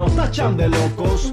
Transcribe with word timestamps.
Nos 0.00 0.16
tachan 0.16 0.56
de 0.56 0.68
locos, 0.68 1.32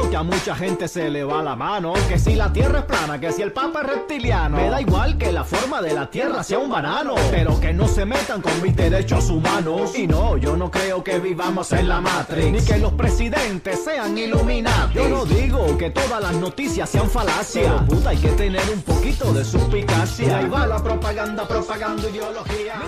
Que 0.00 0.16
a 0.16 0.22
mucha 0.22 0.56
gente 0.56 0.88
se 0.88 1.10
le 1.10 1.22
va 1.22 1.42
la 1.42 1.54
mano, 1.54 1.92
que 2.08 2.18
si 2.18 2.34
la 2.34 2.52
tierra 2.52 2.80
es 2.80 2.84
plana, 2.86 3.20
que 3.20 3.30
si 3.30 3.42
el 3.42 3.52
papa 3.52 3.82
es 3.82 3.88
reptiliano, 3.88 4.56
me 4.56 4.70
da 4.70 4.80
igual 4.80 5.18
que 5.18 5.30
la 5.30 5.44
forma 5.44 5.82
de 5.82 5.92
la 5.92 6.08
tierra 6.08 6.42
sea 6.42 6.58
un 6.58 6.70
banano, 6.70 7.14
pero 7.30 7.60
que 7.60 7.72
no 7.72 7.86
se 7.86 8.06
metan 8.06 8.40
con 8.40 8.62
mis 8.62 8.74
derechos 8.74 9.28
humanos. 9.28 9.96
Y 9.96 10.06
no, 10.06 10.36
yo 10.38 10.56
no 10.56 10.70
creo 10.70 11.04
que 11.04 11.18
vivamos 11.18 11.72
en 11.72 11.88
la 11.88 12.00
Matrix, 12.00 12.50
ni 12.50 12.64
que 12.64 12.78
los 12.78 12.92
presidentes 12.94 13.84
sean 13.84 14.16
iluminados. 14.16 14.94
Yo 14.94 15.08
no 15.08 15.24
digo 15.26 15.76
que 15.76 15.90
todas 15.90 16.22
las 16.22 16.34
noticias 16.34 16.88
sean 16.88 17.10
falacias, 17.10 17.72
pero 17.72 17.84
puta 17.86 18.10
hay 18.10 18.18
que 18.18 18.30
tener 18.30 18.62
un 18.72 18.82
poquito 18.82 19.32
de 19.32 19.44
suspicacia. 19.44 20.26
Y 20.26 20.30
ahí 20.30 20.48
va 20.48 20.66
la 20.66 20.82
propaganda 20.82 21.46
propagando 21.46 22.08
ideología. 22.08 22.80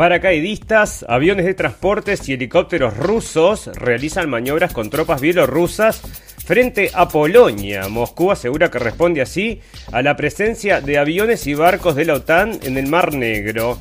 Paracaidistas, 0.00 1.04
aviones 1.10 1.44
de 1.44 1.52
transportes 1.52 2.26
y 2.26 2.32
helicópteros 2.32 2.96
rusos 2.96 3.66
realizan 3.74 4.30
maniobras 4.30 4.72
con 4.72 4.88
tropas 4.88 5.20
bielorrusas 5.20 6.00
frente 6.42 6.90
a 6.94 7.06
Polonia. 7.06 7.86
Moscú 7.90 8.30
asegura 8.30 8.70
que 8.70 8.78
responde 8.78 9.20
así 9.20 9.60
a 9.92 10.00
la 10.00 10.16
presencia 10.16 10.80
de 10.80 10.96
aviones 10.96 11.46
y 11.46 11.52
barcos 11.52 11.96
de 11.96 12.06
la 12.06 12.14
OTAN 12.14 12.60
en 12.62 12.78
el 12.78 12.86
Mar 12.86 13.12
Negro. 13.12 13.78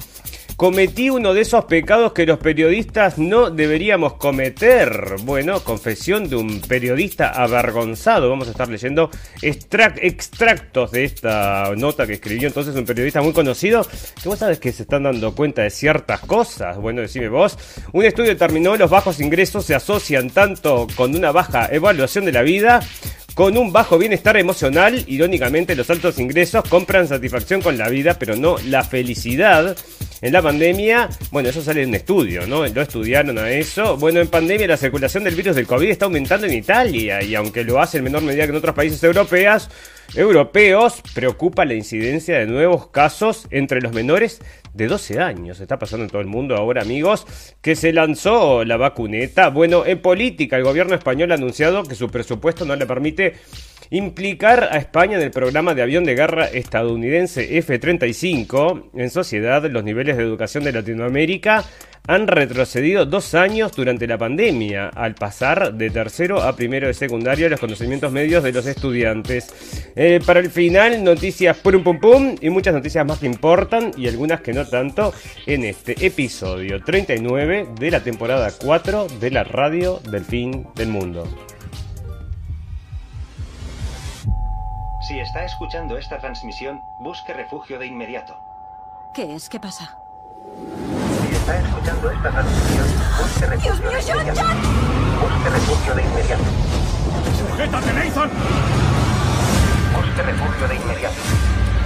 Cometí 0.60 1.10
uno 1.10 1.34
de 1.34 1.40
esos 1.40 1.64
pecados 1.64 2.12
que 2.12 2.26
los 2.26 2.38
periodistas 2.38 3.18
no 3.18 3.50
deberíamos 3.50 4.16
cometer. 4.16 5.16
Bueno, 5.24 5.64
confesión 5.64 6.28
de 6.28 6.36
un 6.36 6.60
periodista 6.60 7.30
avergonzado. 7.30 8.30
Vamos 8.30 8.50
a 8.50 8.52
estar 8.52 8.68
leyendo 8.68 9.10
extrac- 9.42 10.00
extractos 10.02 10.92
de 10.92 11.06
esta 11.06 11.72
nota 11.78 12.06
que 12.06 12.16
escribió 12.16 12.50
entonces 12.50 12.76
un 12.76 12.84
periodista 12.84 13.22
muy 13.22 13.32
conocido. 13.32 13.88
Que 14.22 14.28
vos 14.28 14.38
sabes 14.38 14.60
que 14.60 14.74
se 14.74 14.82
están 14.84 15.04
dando 15.04 15.34
cuenta 15.34 15.62
de 15.62 15.70
ciertas 15.70 16.20
cosas. 16.20 16.76
Bueno, 16.76 17.00
decime 17.00 17.30
vos. 17.30 17.58
Un 17.94 18.04
estudio 18.04 18.32
determinó 18.32 18.76
los 18.76 18.90
bajos 18.90 19.22
ingresos 19.22 19.64
se 19.64 19.76
asocian 19.76 20.30
tanto 20.30 20.88
con 20.98 21.16
una 21.16 21.32
baja 21.32 21.70
evaluación 21.72 22.26
de 22.26 22.34
la 22.34 22.42
vida 22.42 22.82
con 23.34 23.58
un 23.58 23.72
bajo 23.72 23.98
bienestar 23.98 24.36
emocional, 24.36 25.06
irónicamente 25.08 25.74
los 25.74 25.90
altos 25.90 26.20
ingresos 26.20 26.62
compran 26.68 27.08
satisfacción 27.08 27.62
con 27.62 27.78
la 27.78 27.88
vida, 27.88 28.16
pero 28.20 28.36
no 28.36 28.58
la 28.66 28.84
felicidad. 28.84 29.78
En 30.22 30.34
la 30.34 30.42
pandemia, 30.42 31.08
bueno, 31.32 31.48
eso 31.48 31.62
sale 31.62 31.84
en 31.84 31.90
un 31.90 31.96
estudio, 31.96 32.46
¿no? 32.46 32.68
Lo 32.68 32.82
estudiaron 32.82 33.38
a 33.38 33.50
eso. 33.52 33.96
Bueno, 33.96 34.20
en 34.20 34.28
pandemia 34.28 34.68
la 34.68 34.76
circulación 34.76 35.24
del 35.24 35.34
virus 35.34 35.56
del 35.56 35.66
COVID 35.66 35.90
está 35.90 36.06
aumentando 36.06 36.46
en 36.46 36.54
Italia 36.54 37.24
y 37.24 37.36
aunque 37.36 37.64
lo 37.64 37.80
hace 37.80 38.00
en 38.00 38.04
menor 38.04 38.24
medida 38.24 38.44
que 38.44 38.50
en 38.50 38.58
otros 38.58 38.76
países 38.76 39.02
europeos, 39.02 39.70
europeos 40.16 41.02
preocupa 41.14 41.64
la 41.64 41.74
incidencia 41.74 42.38
de 42.38 42.48
nuevos 42.48 42.88
casos 42.88 43.48
entre 43.50 43.80
los 43.80 43.94
menores 43.94 44.42
de 44.74 44.88
12 44.88 45.20
años. 45.20 45.62
Está 45.62 45.80
pasando 45.80 46.04
en 46.04 46.10
todo 46.10 46.22
el 46.22 46.28
mundo 46.28 46.56
ahora, 46.58 46.82
amigos, 46.82 47.26
que 47.62 47.78
se 47.78 47.94
lanzó 47.94 48.66
la 48.66 48.76
vacuneta. 48.76 49.50
Bueno, 49.50 49.86
en 49.86 50.02
política, 50.02 50.58
el 50.58 50.64
gobierno 50.64 50.96
español 50.96 51.32
ha 51.32 51.36
anunciado 51.36 51.84
que 51.84 51.96
su 51.96 52.10
presupuesto 52.10 52.66
no 52.66 52.76
le 52.76 52.86
permite 52.86 53.36
implicar 53.92 54.70
a 54.72 54.78
España 54.78 55.18
en 55.18 55.24
el 55.24 55.32
programa 55.32 55.74
de 55.74 55.82
avión 55.82 56.04
de 56.04 56.16
guerra 56.16 56.46
estadounidense 56.46 57.58
F-35. 57.58 58.92
En 58.94 59.10
sociedad, 59.10 59.64
los 59.70 59.84
niveles 59.84 60.18
de 60.18 60.24
educación 60.24 60.64
de 60.64 60.74
Latinoamérica 60.74 61.64
han 62.08 62.28
retrocedido 62.28 63.06
dos 63.06 63.36
años 63.36 63.72
durante 63.74 64.08
la 64.08 64.18
pandemia, 64.18 64.88
al 64.88 65.14
pasar 65.14 65.76
de 65.76 65.92
tercero 65.92 66.42
a 66.42 66.56
primero 66.56 66.88
de 66.88 66.96
secundario 66.96 67.48
los 67.50 67.60
conocimientos 67.60 68.12
medios 68.12 68.44
de 68.44 68.52
los 68.52 68.66
estudiantes. 68.66 69.92
Eh, 69.96 70.20
para 70.26 70.40
el 70.40 70.50
final, 70.50 71.04
noticias 71.04 71.58
pum 71.58 71.84
pum 71.84 72.00
pum 72.00 72.36
y 72.42 72.50
muchas 72.50 72.74
noticias 72.74 73.06
más 73.06 73.20
que 73.20 73.28
importan 73.28 73.92
y 73.96 74.08
algunas 74.08 74.42
que 74.42 74.54
no 74.54 74.66
tanto 74.66 75.14
en 75.46 75.66
este 75.66 76.04
episodio 76.04 76.84
39 76.84 77.68
de 77.80 77.92
la 77.92 78.04
temporada 78.04 78.52
4 78.60 79.08
de 79.20 79.30
la 79.30 79.44
radio 79.44 80.00
del 80.10 80.26
fin 80.26 80.66
del 80.76 80.88
mundo. 80.88 81.28
Si 85.10 85.20
está 85.20 85.44
escuchando 85.44 85.98
esta 85.98 86.20
transmisión, 86.20 86.84
busque 87.00 87.34
refugio 87.34 87.80
de 87.80 87.88
inmediato. 87.88 88.38
¿Qué 89.12 89.34
es? 89.34 89.50
¿Qué 89.50 89.60
pasa? 89.60 89.98
Si 91.24 91.36
está 91.36 91.58
escuchando 91.58 92.12
esta 92.12 92.30
transmisión, 92.30 92.86
busque 93.20 93.46
refugio 93.48 93.90
de 93.90 94.00
inmediato. 94.00 94.44
Busque 95.20 95.50
refugio 95.50 95.96
de 95.96 96.04
inmediato. 96.04 96.44
¡Sujétate, 97.40 97.94
Nathan! 97.94 98.30
Busque 99.96 100.22
refugio 100.22 100.68
de 100.68 100.76
inmediato. 100.76 101.22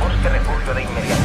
Busque 0.03 0.27
refugio 0.27 0.73
de 0.73 0.83
inmediato. 0.83 1.22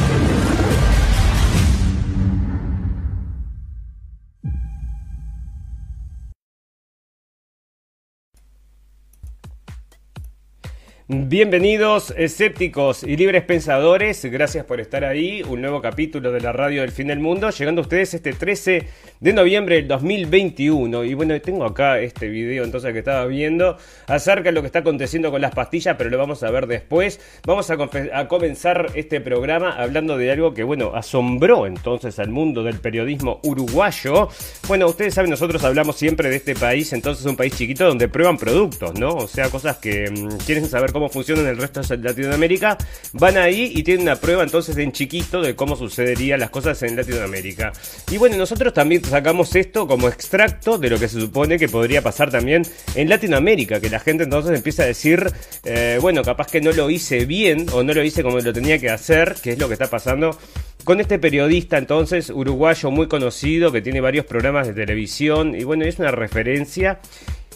Bienvenidos 11.11 12.13
escépticos 12.15 13.01
y 13.01 13.17
libres 13.17 13.41
pensadores, 13.41 14.23
gracias 14.25 14.63
por 14.63 14.79
estar 14.79 15.03
ahí, 15.03 15.41
un 15.41 15.59
nuevo 15.59 15.81
capítulo 15.81 16.31
de 16.31 16.39
la 16.39 16.51
radio 16.51 16.81
del 16.81 16.91
fin 16.91 17.07
del 17.07 17.17
mundo, 17.17 17.49
llegando 17.49 17.81
a 17.81 17.85
ustedes 17.85 18.13
este 18.13 18.31
13 18.31 18.85
de 19.19 19.33
noviembre 19.33 19.77
del 19.77 19.87
2021 19.87 21.03
y 21.05 21.15
bueno, 21.15 21.41
tengo 21.41 21.65
acá 21.65 21.99
este 21.99 22.29
video 22.29 22.63
entonces 22.63 22.93
que 22.93 22.99
estaba 22.99 23.25
viendo 23.25 23.75
acerca 24.05 24.43
de 24.43 24.51
lo 24.51 24.61
que 24.61 24.67
está 24.67 24.79
aconteciendo 24.79 25.31
con 25.31 25.41
las 25.41 25.55
pastillas, 25.55 25.95
pero 25.97 26.11
lo 26.11 26.19
vamos 26.19 26.43
a 26.43 26.51
ver 26.51 26.67
después, 26.67 27.19
vamos 27.43 27.71
a, 27.71 28.27
comenzar 28.27 28.91
este 28.93 29.19
programa 29.19 29.71
hablando 29.81 30.15
de 30.15 30.31
algo 30.31 30.53
que 30.53 30.61
bueno, 30.61 30.91
asombró 30.93 31.65
entonces 31.65 32.19
al 32.19 32.29
mundo 32.29 32.61
del 32.61 32.79
periodismo 32.79 33.39
uruguayo, 33.41 34.29
bueno, 34.67 34.85
ustedes 34.85 35.15
saben, 35.15 35.31
nosotros 35.31 35.63
hablamos 35.63 35.95
siempre 35.95 36.29
de 36.29 36.35
este 36.35 36.53
país, 36.53 36.93
entonces 36.93 37.25
un 37.25 37.35
país 37.35 37.57
chiquito 37.57 37.87
donde 37.87 38.07
prueban 38.09 38.37
productos, 38.37 38.93
¿no? 38.99 39.15
O 39.15 39.27
sea, 39.27 39.49
cosas 39.49 39.77
que 39.77 40.11
mm, 40.11 40.45
quieren 40.45 40.67
saber 40.67 40.91
cómo 40.91 40.98
funcionan 41.07 41.45
en 41.45 41.51
el 41.51 41.57
resto 41.57 41.81
de 41.81 41.97
Latinoamérica, 41.97 42.77
van 43.13 43.37
ahí 43.37 43.71
y 43.73 43.83
tienen 43.83 44.03
una 44.03 44.17
prueba 44.17 44.43
entonces 44.43 44.75
en 44.77 44.91
chiquito 44.91 45.41
de 45.41 45.55
cómo 45.55 45.77
sucederían 45.77 46.39
las 46.39 46.49
cosas 46.49 46.81
en 46.83 46.95
Latinoamérica. 46.95 47.71
Y 48.11 48.17
bueno, 48.17 48.35
nosotros 48.35 48.73
también 48.73 49.05
sacamos 49.05 49.55
esto 49.55 49.87
como 49.87 50.09
extracto 50.09 50.77
de 50.77 50.89
lo 50.89 50.99
que 50.99 51.07
se 51.07 51.21
supone 51.21 51.57
que 51.57 51.69
podría 51.69 52.01
pasar 52.01 52.31
también 52.31 52.63
en 52.95 53.07
Latinoamérica, 53.07 53.79
que 53.79 53.89
la 53.89 53.99
gente 53.99 54.23
entonces 54.23 54.55
empieza 54.57 54.83
a 54.83 54.87
decir, 54.87 55.31
eh, 55.63 55.99
bueno, 56.01 56.23
capaz 56.23 56.47
que 56.47 56.59
no 56.59 56.71
lo 56.71 56.89
hice 56.89 57.25
bien 57.25 57.67
o 57.71 57.83
no 57.83 57.93
lo 57.93 58.03
hice 58.03 58.23
como 58.23 58.39
lo 58.39 58.51
tenía 58.51 58.79
que 58.79 58.89
hacer, 58.89 59.35
que 59.41 59.51
es 59.51 59.59
lo 59.59 59.67
que 59.67 59.73
está 59.73 59.87
pasando 59.87 60.37
con 60.83 60.99
este 60.99 61.19
periodista 61.19 61.77
entonces 61.77 62.29
uruguayo 62.29 62.89
muy 62.89 63.07
conocido 63.07 63.71
que 63.71 63.81
tiene 63.81 64.01
varios 64.01 64.25
programas 64.25 64.65
de 64.65 64.73
televisión 64.73 65.53
y 65.53 65.63
bueno, 65.63 65.85
es 65.85 65.99
una 65.99 66.11
referencia 66.11 66.99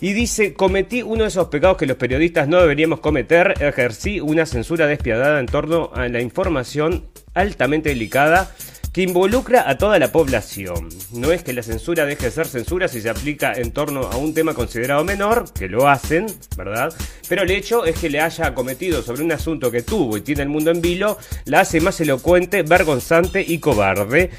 y 0.03 0.11
dice, 0.11 0.53
cometí 0.53 1.01
uno 1.01 1.23
de 1.23 1.29
esos 1.29 1.47
pecados 1.47 1.77
que 1.77 1.85
los 1.85 1.95
periodistas 1.95 2.49
no 2.49 2.59
deberíamos 2.59 2.99
cometer, 2.99 3.53
ejercí 3.61 4.19
una 4.19 4.45
censura 4.45 4.85
despiadada 4.85 5.39
en 5.39 5.45
torno 5.45 5.91
a 5.95 6.09
la 6.09 6.19
información 6.19 7.05
altamente 7.33 7.87
delicada 7.87 8.53
que 8.91 9.01
involucra 9.01 9.69
a 9.69 9.77
toda 9.77 9.99
la 9.99 10.11
población. 10.11 10.89
No 11.13 11.31
es 11.31 11.43
que 11.43 11.53
la 11.53 11.63
censura 11.63 12.05
deje 12.05 12.25
de 12.25 12.31
ser 12.31 12.47
censura 12.47 12.89
si 12.89 12.99
se 12.99 13.09
aplica 13.09 13.53
en 13.53 13.71
torno 13.71 14.01
a 14.01 14.17
un 14.17 14.33
tema 14.33 14.53
considerado 14.53 15.05
menor, 15.05 15.45
que 15.53 15.69
lo 15.69 15.87
hacen, 15.87 16.25
¿verdad? 16.57 16.93
Pero 17.29 17.43
el 17.43 17.51
hecho 17.51 17.85
es 17.85 17.97
que 17.97 18.09
le 18.09 18.19
haya 18.19 18.53
cometido 18.53 19.03
sobre 19.03 19.23
un 19.23 19.31
asunto 19.31 19.71
que 19.71 19.83
tuvo 19.83 20.17
y 20.17 20.21
tiene 20.21 20.41
el 20.41 20.49
mundo 20.49 20.69
en 20.69 20.81
vilo, 20.81 21.17
la 21.45 21.61
hace 21.61 21.79
más 21.79 22.01
elocuente, 22.01 22.61
vergonzante 22.63 23.41
y 23.47 23.59
cobarde. 23.59 24.31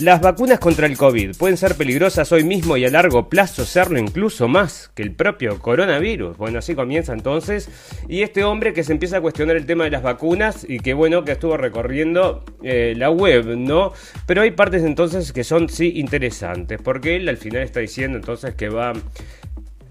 Las 0.00 0.22
vacunas 0.22 0.58
contra 0.58 0.86
el 0.86 0.96
COVID 0.96 1.36
pueden 1.36 1.58
ser 1.58 1.74
peligrosas 1.74 2.32
hoy 2.32 2.42
mismo 2.42 2.78
y 2.78 2.86
a 2.86 2.90
largo 2.90 3.28
plazo 3.28 3.66
serlo 3.66 3.98
incluso 3.98 4.48
más 4.48 4.90
que 4.94 5.02
el 5.02 5.12
propio 5.12 5.58
coronavirus. 5.58 6.38
Bueno, 6.38 6.60
así 6.60 6.74
comienza 6.74 7.12
entonces. 7.12 7.68
Y 8.08 8.22
este 8.22 8.42
hombre 8.42 8.72
que 8.72 8.82
se 8.82 8.92
empieza 8.92 9.18
a 9.18 9.20
cuestionar 9.20 9.56
el 9.56 9.66
tema 9.66 9.84
de 9.84 9.90
las 9.90 10.02
vacunas 10.02 10.64
y 10.66 10.78
que 10.78 10.94
bueno, 10.94 11.22
que 11.22 11.32
estuvo 11.32 11.58
recorriendo 11.58 12.42
eh, 12.62 12.94
la 12.96 13.10
web, 13.10 13.44
¿no? 13.58 13.92
Pero 14.24 14.40
hay 14.40 14.52
partes 14.52 14.84
entonces 14.84 15.34
que 15.34 15.44
son 15.44 15.68
sí 15.68 15.92
interesantes, 15.96 16.80
porque 16.82 17.16
él 17.16 17.28
al 17.28 17.36
final 17.36 17.60
está 17.62 17.80
diciendo 17.80 18.16
entonces 18.16 18.54
que 18.54 18.70
va 18.70 18.94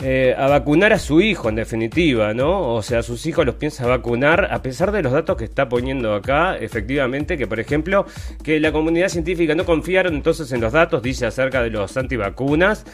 eh, 0.01 0.33
a 0.37 0.47
vacunar 0.47 0.93
a 0.93 0.99
su 0.99 1.19
hijo, 1.19 1.49
en 1.49 1.55
definitiva, 1.55 2.33
¿no? 2.33 2.73
O 2.73 2.81
sea, 2.81 3.03
sus 3.03 3.25
hijos 3.25 3.45
los 3.45 3.55
piensa 3.55 3.85
vacunar, 3.85 4.47
a 4.49 4.61
pesar 4.61 4.93
de 4.93 5.01
los 5.01 5.11
datos 5.11 5.35
que 5.35 5.43
está 5.43 5.67
poniendo 5.67 6.13
acá, 6.13 6.57
efectivamente, 6.57 7.37
que 7.37 7.47
por 7.47 7.59
ejemplo, 7.59 8.05
que 8.41 8.61
la 8.61 8.71
comunidad 8.71 9.09
científica 9.09 9.55
no 9.55 9.65
confiaron 9.65 10.15
entonces 10.15 10.51
en 10.53 10.61
los 10.61 10.71
datos, 10.71 11.03
dice 11.03 11.25
acerca 11.25 11.61
de 11.61 11.69
los 11.69 11.97
antivacunas. 11.97 12.85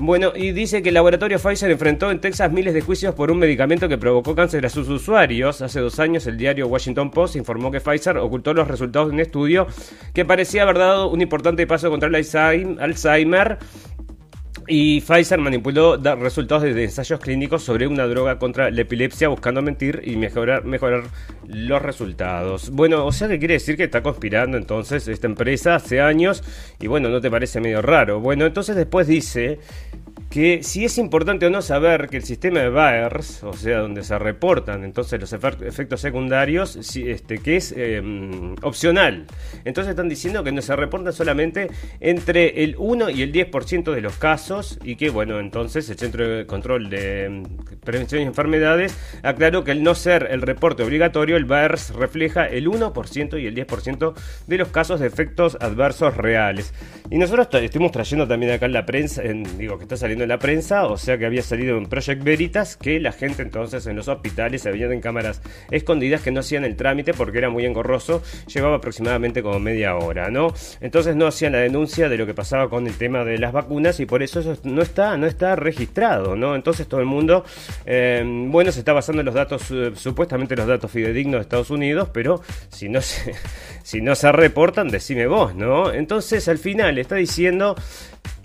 Bueno, 0.00 0.32
y 0.34 0.52
dice 0.52 0.80
que 0.80 0.90
el 0.90 0.94
laboratorio 0.94 1.40
Pfizer 1.40 1.70
enfrentó 1.72 2.10
en 2.12 2.20
Texas 2.20 2.52
miles 2.52 2.72
de 2.72 2.82
juicios 2.82 3.14
por 3.16 3.32
un 3.32 3.38
medicamento 3.38 3.88
que 3.88 3.98
provocó 3.98 4.34
cáncer 4.34 4.64
a 4.64 4.70
sus 4.70 4.88
usuarios. 4.88 5.60
Hace 5.60 5.80
dos 5.80 5.98
años 5.98 6.24
el 6.28 6.38
diario 6.38 6.68
Washington 6.68 7.10
Post 7.10 7.34
informó 7.34 7.72
que 7.72 7.80
Pfizer 7.80 8.16
ocultó 8.16 8.54
los 8.54 8.68
resultados 8.68 9.08
de 9.08 9.14
un 9.14 9.20
estudio 9.20 9.66
que 10.14 10.24
parecía 10.24 10.62
haber 10.62 10.78
dado 10.78 11.10
un 11.10 11.20
importante 11.20 11.66
paso 11.66 11.90
contra 11.90 12.08
el 12.08 12.14
Alzheimer 12.14 13.58
y 14.68 15.00
Pfizer 15.00 15.38
manipuló 15.38 15.96
resultados 15.96 16.62
de 16.62 16.84
ensayos 16.84 17.18
clínicos 17.20 17.62
sobre 17.62 17.86
una 17.86 18.06
droga 18.06 18.38
contra 18.38 18.70
la 18.70 18.80
epilepsia 18.80 19.28
buscando 19.28 19.62
mentir 19.62 20.02
y 20.04 20.16
mejorar, 20.16 20.64
mejorar 20.64 21.04
los 21.46 21.80
resultados. 21.82 22.70
Bueno, 22.70 23.06
o 23.06 23.12
sea 23.12 23.28
que 23.28 23.38
quiere 23.38 23.54
decir 23.54 23.76
que 23.76 23.84
está 23.84 24.02
conspirando 24.02 24.56
entonces 24.56 25.08
esta 25.08 25.26
empresa 25.26 25.76
hace 25.76 26.00
años 26.00 26.42
y 26.80 26.86
bueno, 26.86 27.08
¿no 27.08 27.20
te 27.20 27.30
parece 27.30 27.60
medio 27.60 27.82
raro? 27.82 28.20
Bueno, 28.20 28.46
entonces 28.46 28.76
después 28.76 29.06
dice 29.06 29.58
que 30.30 30.62
si 30.62 30.84
es 30.84 30.98
importante 30.98 31.46
o 31.46 31.50
no 31.50 31.62
saber 31.62 32.08
que 32.08 32.18
el 32.18 32.22
sistema 32.22 32.60
de 32.60 32.68
Bayers, 32.68 33.42
o 33.44 33.54
sea, 33.54 33.78
donde 33.78 34.04
se 34.04 34.18
reportan 34.18 34.84
entonces 34.84 35.18
los 35.18 35.32
efectos 35.32 36.00
secundarios, 36.00 36.76
este, 36.96 37.38
que 37.38 37.56
es 37.56 37.72
em, 37.76 38.54
opcional. 38.62 39.26
Entonces 39.64 39.90
están 39.90 40.08
diciendo 40.08 40.44
que 40.44 40.52
no 40.52 40.60
se 40.60 40.76
reportan 40.76 41.12
solamente 41.12 41.68
entre 42.00 42.62
el 42.62 42.74
1 42.76 43.10
y 43.10 43.22
el 43.22 43.32
10% 43.32 43.92
de 43.94 44.00
los 44.02 44.16
casos 44.16 44.78
y 44.84 44.96
que, 44.96 45.08
bueno, 45.08 45.40
entonces 45.40 45.88
el 45.88 45.96
Centro 45.96 46.28
de 46.28 46.46
Control 46.46 46.90
de 46.90 47.24
em, 47.24 47.44
Prevención 47.82 48.20
de 48.20 48.26
Enfermedades 48.26 48.98
aclaró 49.22 49.64
que 49.64 49.70
al 49.70 49.82
no 49.82 49.94
ser 49.94 50.28
el 50.30 50.42
reporte 50.42 50.82
obligatorio, 50.82 51.36
el 51.36 51.46
Bayers 51.46 51.94
refleja 51.94 52.46
el 52.46 52.68
1% 52.68 53.40
y 53.40 53.46
el 53.46 53.54
10% 53.54 54.14
de 54.46 54.58
los 54.58 54.68
casos 54.68 55.00
de 55.00 55.06
efectos 55.06 55.56
adversos 55.60 56.16
reales. 56.16 56.74
Y 57.10 57.16
nosotros 57.16 57.48
estuvimos 57.62 57.92
trayendo 57.92 58.28
también 58.28 58.52
acá 58.52 58.66
en 58.66 58.72
la 58.74 58.84
prensa, 58.84 59.22
en, 59.22 59.56
digo, 59.56 59.78
que 59.78 59.84
está 59.84 59.96
saliendo 59.96 60.17
en 60.24 60.28
la 60.28 60.38
prensa, 60.38 60.86
o 60.86 60.96
sea 60.96 61.18
que 61.18 61.26
había 61.26 61.42
salido 61.42 61.76
en 61.78 61.86
Project 61.86 62.22
Veritas, 62.22 62.76
que 62.76 63.00
la 63.00 63.12
gente 63.12 63.42
entonces 63.42 63.86
en 63.86 63.96
los 63.96 64.08
hospitales 64.08 64.62
se 64.62 64.70
veían 64.70 64.92
en 64.92 65.00
cámaras 65.00 65.42
escondidas 65.70 66.22
que 66.22 66.30
no 66.30 66.40
hacían 66.40 66.64
el 66.64 66.76
trámite 66.76 67.14
porque 67.14 67.38
era 67.38 67.50
muy 67.50 67.64
engorroso, 67.64 68.22
llevaba 68.46 68.76
aproximadamente 68.76 69.42
como 69.42 69.58
media 69.58 69.96
hora, 69.96 70.30
¿no? 70.30 70.52
Entonces 70.80 71.16
no 71.16 71.26
hacían 71.26 71.52
la 71.52 71.58
denuncia 71.58 72.08
de 72.08 72.16
lo 72.16 72.26
que 72.26 72.34
pasaba 72.34 72.68
con 72.68 72.86
el 72.86 72.94
tema 72.94 73.24
de 73.24 73.38
las 73.38 73.52
vacunas 73.52 74.00
y 74.00 74.06
por 74.06 74.22
eso 74.22 74.40
eso 74.40 74.56
no 74.64 74.82
está, 74.82 75.16
no 75.16 75.26
está 75.26 75.56
registrado, 75.56 76.36
¿no? 76.36 76.54
Entonces 76.54 76.86
todo 76.88 77.00
el 77.00 77.06
mundo, 77.06 77.44
eh, 77.86 78.22
bueno, 78.48 78.72
se 78.72 78.80
está 78.80 78.92
basando 78.92 79.20
en 79.20 79.26
los 79.26 79.34
datos, 79.34 79.70
eh, 79.70 79.92
supuestamente 79.94 80.56
los 80.56 80.66
datos 80.66 80.90
fidedignos 80.90 81.38
de 81.38 81.42
Estados 81.42 81.70
Unidos, 81.70 82.10
pero 82.12 82.42
si 82.68 82.88
no 82.88 83.00
si 83.82 84.00
no 84.00 84.14
se 84.14 84.32
reportan, 84.32 84.88
decime 84.88 85.26
vos, 85.26 85.54
¿no? 85.54 85.92
Entonces 85.92 86.48
al 86.48 86.58
final 86.58 86.98
está 86.98 87.16
diciendo 87.16 87.74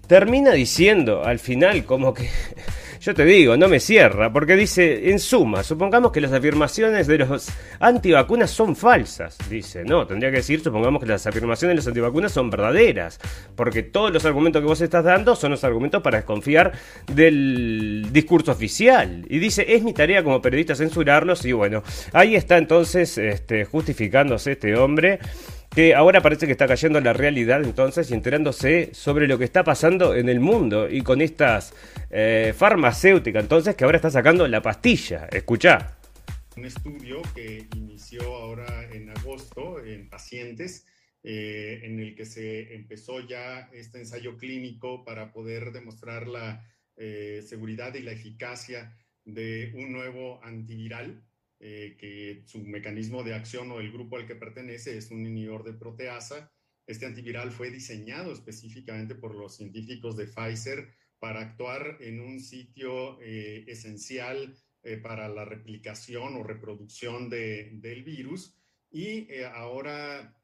termina 0.07 0.51
diciendo 0.51 1.23
al 1.23 1.39
final 1.39 1.85
como 1.85 2.13
que 2.13 2.29
yo 3.03 3.13
te 3.13 3.25
digo, 3.25 3.57
no 3.57 3.67
me 3.67 3.81
cierra, 3.81 4.31
porque 4.31 4.55
dice, 4.55 5.09
en 5.09 5.19
suma, 5.19 5.61
supongamos 5.61 6.13
que 6.13 6.21
las 6.21 6.31
afirmaciones 6.31 7.05
de 7.05 7.17
los 7.17 7.50
antivacunas 7.81 8.50
son 8.50 8.77
falsas, 8.77 9.38
dice, 9.50 9.83
no, 9.83 10.07
tendría 10.07 10.31
que 10.31 10.38
decir, 10.38 10.61
supongamos 10.61 11.01
que 11.01 11.09
las 11.09 11.27
afirmaciones 11.27 11.73
de 11.73 11.75
los 11.75 11.88
antivacunas 11.88 12.31
son 12.31 12.50
verdaderas, 12.50 13.19
porque 13.57 13.83
todos 13.83 14.13
los 14.13 14.23
argumentos 14.23 14.61
que 14.61 14.67
vos 14.67 14.79
estás 14.79 15.03
dando 15.03 15.35
son 15.35 15.51
los 15.51 15.65
argumentos 15.65 16.01
para 16.01 16.19
desconfiar 16.19 16.71
del 17.07 18.07
discurso 18.13 18.53
oficial. 18.53 19.25
Y 19.27 19.39
dice, 19.39 19.65
es 19.67 19.83
mi 19.83 19.91
tarea 19.91 20.23
como 20.23 20.41
periodista 20.41 20.73
censurarlos, 20.73 21.44
y 21.44 21.51
bueno, 21.51 21.83
ahí 22.13 22.38
está 22.38 22.57
entonces 22.57 23.17
este, 23.17 23.65
justificándose 23.65 24.53
este 24.53 24.77
hombre 24.77 25.19
que 25.74 25.96
ahora 25.96 26.22
parece 26.22 26.46
que 26.46 26.52
está 26.52 26.68
cayendo 26.68 27.00
en 27.00 27.06
la 27.06 27.14
realidad 27.14 27.64
entonces 27.64 28.12
y 28.12 28.14
enterándose 28.14 28.94
sobre 28.94 29.28
lo 29.28 29.38
que 29.38 29.44
está 29.46 29.64
pasando 29.64 30.16
en 30.16 30.30
el 30.30 30.40
mundo 30.40 30.88
y 30.90 31.02
con 31.02 31.22
estas 31.22 31.74
eh, 32.12 32.54
farmacéuticas 32.56 33.42
entonces 33.42 33.75
que 33.75 33.84
ahora 33.84 33.98
está 33.98 34.12
sacando 34.12 34.48
la 34.48 34.62
pastilla. 34.62 35.28
Escucha. 35.31 35.98
Un 36.56 36.66
estudio 36.66 37.22
que 37.34 37.68
inició 37.75 38.22
ahora 38.36 38.88
en 38.92 39.10
agosto 39.10 39.84
en 39.84 40.10
pacientes 40.10 40.86
eh, 41.24 41.80
en 41.84 42.00
el 42.00 42.16
que 42.16 42.25
se 42.25 42.75
empezó 42.75 43.20
ya 43.22 43.70
este 43.74 43.98
ensayo 44.00 44.38
clínico 44.38 45.04
para 45.04 45.31
poder 45.31 45.72
demostrar 45.72 46.28
la 46.28 46.70
eh, 46.98 47.44
seguridad 47.48 47.96
y 47.96 48.02
la 48.02 48.12
eficacia 48.12 48.96
de 49.25 49.72
un 49.75 49.92
nuevo 49.92 50.44
antiviral 50.44 51.24
eh, 51.65 51.95
que 51.98 52.44
su 52.45 52.60
mecanismo 52.60 53.24
de 53.24 53.33
acción 53.33 53.71
o 53.71 53.80
el 53.80 53.89
grupo 53.89 54.18
al 54.18 54.27
que 54.27 54.36
pertenece 54.36 54.98
es 54.98 55.12
un 55.12 55.25
inhibidor 55.25 55.63
de 55.63 55.71
proteasa. 55.71 56.51
Este 56.86 57.06
antiviral 57.06 57.54
fue 57.54 57.71
diseñado 57.71 58.33
específicamente 58.33 59.15
por 59.15 59.33
los 59.33 59.56
científicos 59.56 60.18
de 60.18 60.27
Pfizer 60.27 60.94
para 61.19 61.39
actuar 61.39 62.00
en 62.01 62.19
un 62.19 62.42
sitio 62.42 63.18
eh, 63.21 63.63
esencial 63.65 64.57
eh, 64.83 64.98
para 64.98 65.30
la 65.30 65.45
replicación 65.45 66.36
o 66.36 66.44
reproducción 66.44 67.30
del 67.30 68.04
virus. 68.04 68.57
Y 68.92 69.30
ahora 69.56 70.38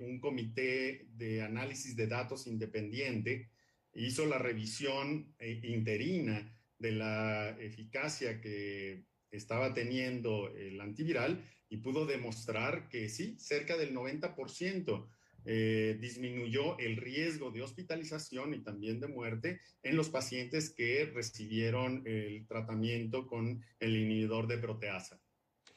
un 0.00 0.20
comité 0.20 1.08
de 1.10 1.42
análisis 1.42 1.96
de 1.96 2.06
datos 2.06 2.46
independiente 2.46 3.50
hizo 3.92 4.24
la 4.24 4.38
revisión 4.38 5.34
interina 5.38 6.56
de 6.78 6.92
la 6.92 7.50
eficacia 7.60 8.40
que 8.40 9.07
estaba 9.30 9.74
teniendo 9.74 10.48
el 10.54 10.80
antiviral 10.80 11.44
y 11.68 11.78
pudo 11.78 12.06
demostrar 12.06 12.88
que 12.88 13.08
sí, 13.08 13.36
cerca 13.38 13.76
del 13.76 13.94
90% 13.94 15.08
eh, 15.44 15.96
disminuyó 16.00 16.78
el 16.78 16.96
riesgo 16.96 17.50
de 17.50 17.62
hospitalización 17.62 18.54
y 18.54 18.62
también 18.62 19.00
de 19.00 19.08
muerte 19.08 19.60
en 19.82 19.96
los 19.96 20.10
pacientes 20.10 20.70
que 20.70 21.10
recibieron 21.14 22.02
el 22.06 22.46
tratamiento 22.46 23.26
con 23.26 23.64
el 23.80 23.96
inhibidor 23.96 24.46
de 24.46 24.58
proteasa. 24.58 25.20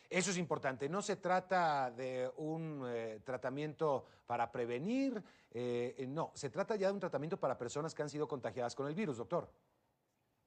Eso 0.09 0.31
es 0.31 0.37
importante. 0.37 0.89
No 0.89 1.01
se 1.01 1.15
trata 1.15 1.89
de 1.89 2.29
un 2.35 2.83
eh, 2.85 3.21
tratamiento 3.23 4.07
para 4.25 4.51
prevenir, 4.51 5.23
eh, 5.51 6.05
no, 6.09 6.31
se 6.35 6.49
trata 6.49 6.75
ya 6.75 6.87
de 6.87 6.93
un 6.93 6.99
tratamiento 6.99 7.39
para 7.39 7.57
personas 7.57 7.95
que 7.95 8.01
han 8.01 8.09
sido 8.09 8.27
contagiadas 8.27 8.75
con 8.75 8.87
el 8.87 8.95
virus, 8.95 9.17
doctor. 9.17 9.49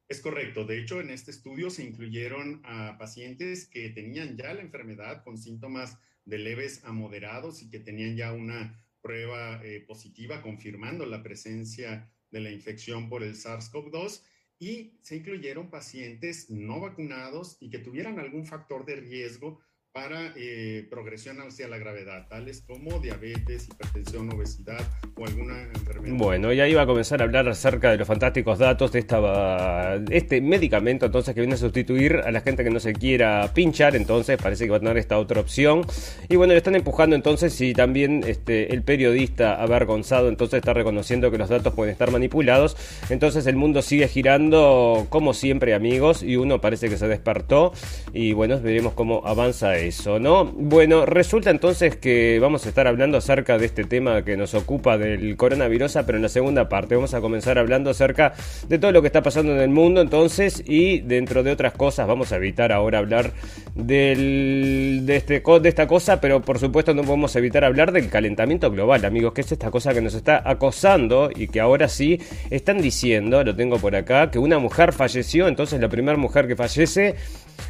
Es 0.07 0.21
correcto. 0.21 0.67
De 0.67 0.79
hecho, 0.79 1.01
en 1.01 1.11
este 1.11 1.31
estudio 1.31 1.71
se 1.71 1.83
incluyeron 1.83 2.61
a 2.65 2.99
pacientes 2.99 3.67
que 3.67 3.89
tenían 3.89 4.37
ya 4.37 4.53
la 4.53 4.61
enfermedad 4.61 5.25
con 5.25 5.39
síntomas 5.39 5.99
de 6.27 6.39
leves 6.39 6.85
a 6.85 6.93
moderados 6.93 7.63
y 7.63 7.71
que 7.71 7.81
tenían 7.81 8.17
ya 8.17 8.33
una 8.33 8.85
prueba 9.01 9.63
eh, 9.65 9.81
positiva 9.87 10.43
confirmando 10.43 11.07
la 11.07 11.23
presencia 11.23 12.11
de 12.31 12.41
la 12.41 12.51
infección 12.51 13.09
por 13.09 13.23
el 13.23 13.35
SARS-CoV-2 13.35 14.23
y 14.59 14.99
se 15.03 15.17
incluyeron 15.17 15.71
pacientes 15.71 16.51
no 16.51 16.81
vacunados 16.81 17.57
y 17.61 17.71
que 17.71 17.79
tuvieran 17.79 18.19
algún 18.19 18.47
factor 18.47 18.85
de 18.85 18.97
riesgo 18.97 19.61
para 19.95 20.33
eh, 20.35 20.85
progresión 20.91 21.41
hacia 21.41 21.69
la 21.69 21.79
gravedad, 21.79 22.27
tales 22.29 22.65
como 22.67 22.99
diabetes, 22.99 23.69
hipertensión, 23.69 24.29
obesidad 24.35 24.81
o 25.17 25.25
alguna 25.25 25.63
enfermedad. 25.73 26.17
Bueno, 26.17 26.53
ya 26.53 26.67
iba 26.67 26.83
a 26.83 26.87
comenzar 26.87 27.21
a 27.21 27.25
hablar 27.27 27.49
acerca 27.49 27.93
de 27.93 27.99
los 27.99 28.09
fantásticos 28.09 28.59
datos 28.59 28.91
de 28.91 28.99
esta, 28.99 29.95
este 30.11 30.41
medicamento, 30.41 31.07
entonces 31.07 31.33
que 31.33 31.41
viene 31.41 31.55
a 31.55 31.59
sustituir 31.59 32.17
a 32.25 32.33
la 32.33 32.41
gente 32.41 32.65
que 32.65 32.71
no 32.71 32.81
se 32.81 32.93
quiera 32.93 33.53
pinchar, 33.55 33.95
entonces 33.95 34.37
parece 34.37 34.65
que 34.65 34.73
va 34.73 34.79
a 34.79 34.81
tener 34.81 34.97
esta 34.97 35.17
otra 35.17 35.41
opción. 35.41 35.87
Y 36.29 36.35
bueno, 36.35 36.55
le 36.55 36.59
están 36.59 36.75
empujando 36.75 37.15
entonces 37.15 37.61
y 37.61 37.73
también 37.73 38.25
este, 38.27 38.75
el 38.75 38.83
periodista 38.83 39.63
avergonzado 39.63 40.29
entonces 40.29 40.59
está 40.59 40.75
reconociendo 40.75 41.31
que 41.31 41.39
los 41.39 41.49
datos 41.49 41.73
pueden 41.73 41.93
estar 41.93 42.11
manipulados. 42.11 42.77
Entonces 43.11 43.47
el 43.47 43.55
mundo 43.55 43.81
sigue 43.81 44.09
girando 44.09 45.07
como 45.09 45.35
siempre 45.35 45.73
amigos 45.73 46.25
y 46.25 46.35
uno 46.35 46.61
parece 46.61 46.89
que 46.89 46.97
se 46.97 47.07
despertó 47.07 47.73
y 48.13 48.33
bueno, 48.33 48.61
veremos 48.61 48.95
cómo 48.95 49.23
avanza 49.25 49.84
eso, 49.87 50.19
¿no? 50.19 50.45
Bueno, 50.45 51.07
resulta 51.07 51.51
entonces 51.51 51.97
que 51.97 52.39
vamos 52.41 52.67
a 52.67 52.69
estar 52.69 52.87
hablando 52.87 53.19
acerca 53.19 53.59
de 53.59 53.67
este 53.67 53.85
tema 53.85 54.25
que 54.25 54.37
nos 54.37 54.55
ocupa 54.55 54.99
del 54.99 55.37
coronavirus, 55.37 55.99
pero 56.07 56.17
en 56.17 56.23
la 56.23 56.29
segunda 56.29 56.69
parte 56.69 56.95
vamos 56.95 57.15
a 57.15 57.21
comenzar 57.21 57.59
hablando 57.59 57.91
acerca 57.91 58.35
de 58.69 58.79
todo 58.79 58.93
lo 58.93 59.01
que 59.01 59.09
está 59.09 59.23
pasando 59.23 59.53
en 59.53 59.61
el 59.61 59.71
mundo, 59.71 60.01
entonces, 60.01 60.63
y 60.67 61.01
dentro 61.01 61.43
de 61.43 61.53
otras 61.53 61.75
cosas, 61.75 62.07
vamos 62.07 62.33
a 62.33 62.37
evitar 62.37 62.73
ahora 62.73 62.99
hablar 62.99 63.33
del, 63.75 65.03
de, 65.05 65.17
este, 65.17 65.41
de 65.41 65.69
esta 65.69 65.87
cosa, 65.87 66.21
pero 66.21 66.41
por 66.43 66.59
supuesto 66.59 66.95
no 66.95 67.03
podemos 67.03 67.35
evitar 67.37 67.65
hablar 67.65 67.93
del 67.93 68.09
calentamiento 68.09 68.71
global, 68.71 69.05
amigos, 69.05 69.33
que 69.33 69.43
es 69.43 69.53
esta 69.53 69.71
cosa 69.71 69.93
que 69.93 70.01
nos 70.01 70.15
está 70.15 70.43
acosando 70.45 71.31
y 71.35 71.49
que 71.49 71.61
ahora 71.61 71.89
sí 71.89 72.21
están 72.51 72.81
diciendo, 72.81 73.45
lo 73.45 73.55
tengo 73.55 73.79
por 73.79 73.95
acá, 73.95 74.31
que 74.31 74.39
una 74.39 74.59
mujer 74.59 74.93
falleció, 74.93 75.49
entonces 75.49 75.81
la 75.81 75.89
primera 75.89 76.17
mujer 76.17 76.47
que 76.47 76.57
fallece 76.57 77.17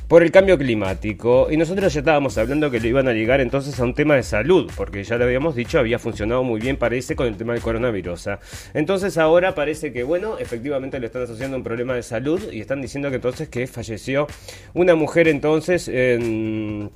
por 0.09 0.23
el 0.23 0.31
cambio 0.31 0.59
climático. 0.59 1.49
Y 1.51 1.57
nosotros 1.57 1.93
ya 1.93 2.01
estábamos 2.01 2.37
hablando 2.39 2.71
que 2.71 2.81
le 2.81 2.89
iban 2.89 3.09
a 3.09 3.13
llegar 3.13 3.41
entonces 3.41 3.79
a 3.81 3.85
un 3.85 3.95
tema 3.95 4.17
de 4.17 4.23
salud, 4.23 4.71
porque 4.77 5.05
ya 5.05 5.17
lo 5.17 5.25
habíamos 5.25 5.55
dicho, 5.55 5.79
había 5.79 5.99
funcionado 5.99 6.43
muy 6.43 6.61
bien, 6.61 6.77
parece, 6.77 7.17
con 7.17 7.27
el 7.27 7.37
tema 7.37 7.53
del 7.53 7.63
coronavirus. 7.63 8.31
Entonces 8.75 9.19
ahora 9.19 9.55
parece 9.55 9.93
que, 9.93 10.03
bueno, 10.03 10.39
efectivamente 10.39 11.01
le 11.01 11.07
están 11.07 11.23
asociando 11.23 11.57
un 11.57 11.63
problema 11.63 11.95
de 11.95 12.03
salud 12.03 12.41
y 12.53 12.61
están 12.61 12.83
diciendo 12.83 13.11
que 13.11 13.17
entonces 13.17 13.49
que 13.49 13.67
falleció 13.67 14.27
una 14.75 14.95
mujer 14.95 15.29
entonces 15.29 15.89
en... 15.89 16.91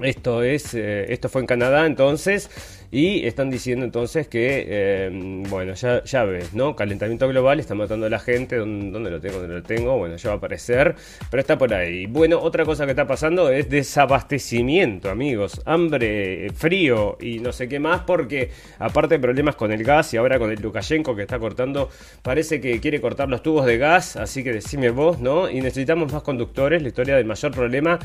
Esto 0.00 0.42
es, 0.42 0.74
eh, 0.74 1.12
esto 1.12 1.28
fue 1.28 1.40
en 1.40 1.46
Canadá, 1.46 1.86
entonces 1.86 2.50
y 2.90 3.26
están 3.26 3.50
diciendo 3.50 3.84
entonces 3.84 4.28
que, 4.28 4.64
eh, 4.68 5.10
bueno, 5.48 5.74
ya, 5.74 6.24
ves, 6.24 6.54
¿no? 6.54 6.76
Calentamiento 6.76 7.28
global 7.28 7.58
está 7.58 7.74
matando 7.74 8.06
a 8.06 8.10
la 8.10 8.18
gente. 8.18 8.56
¿Dónde, 8.56 9.10
lo 9.10 9.20
tengo? 9.20 9.38
¿Dónde 9.40 9.54
lo 9.56 9.62
tengo? 9.62 9.98
Bueno, 9.98 10.16
ya 10.16 10.30
va 10.30 10.34
a 10.34 10.38
aparecer, 10.38 10.94
pero 11.30 11.40
está 11.40 11.58
por 11.58 11.74
ahí. 11.74 12.06
Bueno, 12.06 12.40
otra 12.40 12.64
cosa 12.64 12.84
que 12.84 12.92
está 12.92 13.06
pasando 13.06 13.50
es 13.50 13.68
desabastecimiento, 13.68 15.10
amigos. 15.10 15.60
Hambre, 15.64 16.48
frío 16.54 17.18
y 17.20 17.40
no 17.40 17.52
sé 17.52 17.68
qué 17.68 17.80
más, 17.80 18.02
porque 18.02 18.50
aparte 18.78 19.16
de 19.16 19.20
problemas 19.20 19.56
con 19.56 19.72
el 19.72 19.82
gas 19.82 20.14
y 20.14 20.16
ahora 20.16 20.38
con 20.38 20.50
el 20.50 20.60
Lukashenko 20.60 21.16
que 21.16 21.22
está 21.22 21.38
cortando, 21.38 21.90
parece 22.22 22.60
que 22.60 22.80
quiere 22.80 23.00
cortar 23.00 23.28
los 23.28 23.42
tubos 23.42 23.66
de 23.66 23.78
gas, 23.78 24.16
así 24.16 24.44
que 24.44 24.52
decime 24.52 24.90
vos, 24.90 25.18
¿no? 25.18 25.50
Y 25.50 25.60
necesitamos 25.60 26.12
más 26.12 26.22
conductores. 26.22 26.82
La 26.82 26.88
historia 26.88 27.16
del 27.16 27.24
mayor 27.26 27.52
problema 27.52 27.98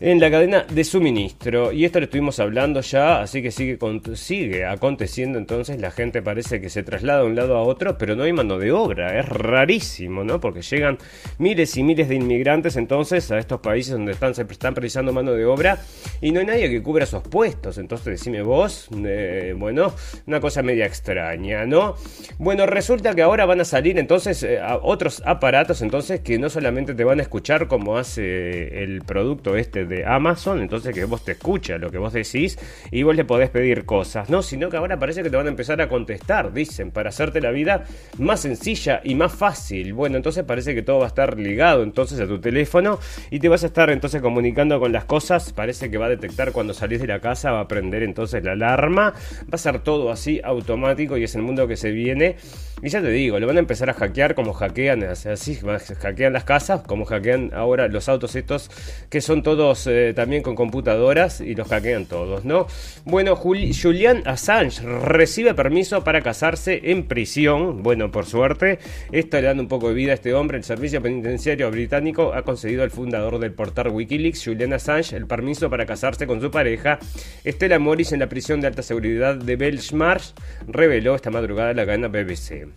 en 0.00 0.18
la 0.18 0.30
cadena 0.30 0.64
de 0.68 0.82
suministro. 0.82 1.72
Y 1.72 1.84
esto 1.84 2.00
lo 2.00 2.04
estuvimos 2.04 2.40
hablando 2.40 2.80
ya, 2.80 3.20
así 3.20 3.42
que 3.42 3.50
sigue, 3.50 3.78
sigue 4.14 4.64
aconteciendo 4.64 5.38
entonces, 5.38 5.78
la 5.80 5.90
gente 5.90 6.22
parece 6.22 6.60
que 6.60 6.70
se 6.70 6.82
traslada 6.82 7.20
de 7.20 7.26
un 7.26 7.36
lado 7.36 7.56
a 7.56 7.62
otro, 7.62 7.98
pero 7.98 8.16
no 8.16 8.22
hay 8.22 8.32
mano 8.32 8.58
de 8.58 8.72
obra, 8.72 9.18
es 9.18 9.28
rarísimo, 9.28 10.24
¿no? 10.24 10.40
Porque 10.40 10.62
llegan 10.62 10.98
miles 11.38 11.76
y 11.76 11.82
miles 11.82 12.08
de 12.08 12.14
inmigrantes 12.14 12.76
entonces 12.76 13.30
a 13.30 13.38
estos 13.38 13.60
países 13.60 13.92
donde 13.92 14.12
están, 14.12 14.34
se 14.34 14.42
están 14.42 14.74
precisando 14.74 15.12
mano 15.12 15.32
de 15.32 15.44
obra 15.44 15.78
y 16.20 16.32
no 16.32 16.40
hay 16.40 16.46
nadie 16.46 16.70
que 16.70 16.82
cubra 16.82 17.04
esos 17.04 17.22
puestos, 17.22 17.76
entonces 17.76 18.06
decime 18.06 18.42
vos, 18.42 18.88
eh, 19.04 19.54
bueno, 19.56 19.94
una 20.26 20.40
cosa 20.40 20.62
media 20.62 20.86
extraña, 20.86 21.66
¿no? 21.66 21.94
Bueno, 22.38 22.64
resulta 22.64 23.14
que 23.14 23.22
ahora 23.22 23.44
van 23.44 23.60
a 23.60 23.64
salir 23.64 23.98
entonces 23.98 24.42
eh, 24.42 24.60
otros 24.82 25.22
aparatos 25.26 25.82
entonces 25.82 26.20
que 26.20 26.38
no 26.38 26.48
solamente 26.48 26.94
te 26.94 27.04
van 27.04 27.18
a 27.18 27.22
escuchar 27.22 27.68
como 27.68 27.98
hace 27.98 28.82
el 28.82 29.02
producto 29.02 29.56
este 29.56 29.89
de 29.90 30.06
Amazon, 30.06 30.62
entonces 30.62 30.94
que 30.94 31.04
vos 31.04 31.22
te 31.24 31.32
escucha 31.32 31.76
lo 31.76 31.90
que 31.90 31.98
vos 31.98 32.14
decís 32.14 32.58
y 32.90 33.02
vos 33.02 33.14
le 33.14 33.26
podés 33.26 33.50
pedir 33.50 33.84
cosas, 33.84 34.30
¿no? 34.30 34.42
Sino 34.42 34.70
que 34.70 34.78
ahora 34.78 34.98
parece 34.98 35.22
que 35.22 35.28
te 35.28 35.36
van 35.36 35.46
a 35.46 35.50
empezar 35.50 35.80
a 35.82 35.88
contestar, 35.88 36.52
dicen, 36.52 36.90
para 36.90 37.10
hacerte 37.10 37.40
la 37.40 37.50
vida 37.50 37.84
más 38.18 38.40
sencilla 38.40 39.02
y 39.04 39.14
más 39.14 39.32
fácil. 39.32 39.92
Bueno, 39.92 40.16
entonces 40.16 40.44
parece 40.44 40.74
que 40.74 40.82
todo 40.82 41.00
va 41.00 41.04
a 41.04 41.08
estar 41.08 41.38
ligado 41.38 41.82
entonces 41.82 42.18
a 42.20 42.26
tu 42.26 42.40
teléfono 42.40 42.98
y 43.30 43.38
te 43.38 43.48
vas 43.48 43.62
a 43.64 43.66
estar 43.66 43.90
entonces 43.90 44.22
comunicando 44.22 44.80
con 44.80 44.92
las 44.92 45.04
cosas, 45.04 45.52
parece 45.52 45.90
que 45.90 45.98
va 45.98 46.06
a 46.06 46.10
detectar 46.10 46.52
cuando 46.52 46.72
salís 46.72 47.00
de 47.00 47.06
la 47.06 47.20
casa, 47.20 47.50
va 47.50 47.60
a 47.60 47.68
prender 47.68 48.02
entonces 48.02 48.42
la 48.42 48.52
alarma, 48.52 49.12
va 49.12 49.52
a 49.52 49.58
ser 49.58 49.80
todo 49.80 50.10
así 50.10 50.40
automático 50.42 51.16
y 51.16 51.24
es 51.24 51.34
el 51.34 51.42
mundo 51.42 51.66
que 51.66 51.76
se 51.76 51.90
viene. 51.90 52.36
Y 52.82 52.88
ya 52.88 53.02
te 53.02 53.10
digo, 53.10 53.38
lo 53.38 53.46
van 53.46 53.56
a 53.56 53.60
empezar 53.60 53.90
a 53.90 53.92
hackear 53.92 54.34
como 54.34 54.54
hackean, 54.54 55.02
así 55.04 55.58
hackean 56.00 56.32
las 56.32 56.44
casas, 56.44 56.80
como 56.86 57.04
hackean 57.04 57.50
ahora 57.52 57.88
los 57.88 58.08
autos 58.08 58.34
estos 58.36 58.70
que 59.10 59.20
son 59.20 59.42
todos 59.42 59.86
eh, 59.86 60.14
también 60.14 60.42
con 60.42 60.54
computadoras 60.54 61.42
y 61.42 61.54
los 61.54 61.68
hackean 61.68 62.06
todos, 62.06 62.46
¿no? 62.46 62.66
Bueno, 63.04 63.36
Julian 63.36 64.22
Assange 64.24 64.80
recibe 64.82 65.52
permiso 65.54 66.02
para 66.04 66.22
casarse 66.22 66.80
en 66.84 67.06
prisión. 67.06 67.82
Bueno, 67.82 68.10
por 68.10 68.24
suerte, 68.24 68.78
esto 69.12 69.36
le 69.40 69.42
da 69.42 69.52
un 69.52 69.68
poco 69.68 69.88
de 69.88 69.94
vida 69.94 70.12
a 70.12 70.14
este 70.14 70.32
hombre. 70.32 70.56
El 70.56 70.64
servicio 70.64 71.02
penitenciario 71.02 71.70
británico 71.70 72.32
ha 72.32 72.42
concedido 72.42 72.82
al 72.82 72.90
fundador 72.90 73.38
del 73.38 73.52
portal 73.52 73.88
Wikileaks, 73.88 74.44
Julian 74.44 74.72
Assange, 74.72 75.16
el 75.16 75.26
permiso 75.26 75.68
para 75.68 75.84
casarse 75.84 76.26
con 76.26 76.40
su 76.40 76.50
pareja, 76.50 76.98
Estela 77.44 77.78
Morris, 77.78 78.12
en 78.12 78.20
la 78.20 78.28
prisión 78.28 78.62
de 78.62 78.68
alta 78.68 78.82
seguridad 78.82 79.36
de 79.36 79.56
Belmarsh, 79.56 80.32
reveló 80.66 81.14
esta 81.14 81.30
madrugada 81.30 81.74
la 81.74 81.84
cadena 81.84 82.08
BBC. 82.08 82.69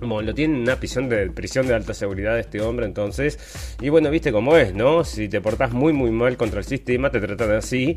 Bueno, 0.00 0.22
lo 0.22 0.34
tiene 0.34 0.56
en 0.56 0.62
una 0.62 0.76
prisión 0.76 1.08
de, 1.08 1.30
prisión 1.30 1.66
de 1.66 1.74
alta 1.74 1.94
seguridad 1.94 2.38
este 2.38 2.60
hombre, 2.60 2.86
entonces. 2.86 3.38
Y 3.80 3.88
bueno, 3.88 4.10
viste 4.10 4.32
cómo 4.32 4.56
es, 4.56 4.74
¿no? 4.74 5.04
Si 5.04 5.28
te 5.28 5.40
portás 5.40 5.72
muy, 5.72 5.92
muy 5.92 6.10
mal 6.10 6.36
contra 6.36 6.58
el 6.58 6.66
sistema, 6.66 7.10
te 7.10 7.20
tratan 7.20 7.52
así. 7.52 7.96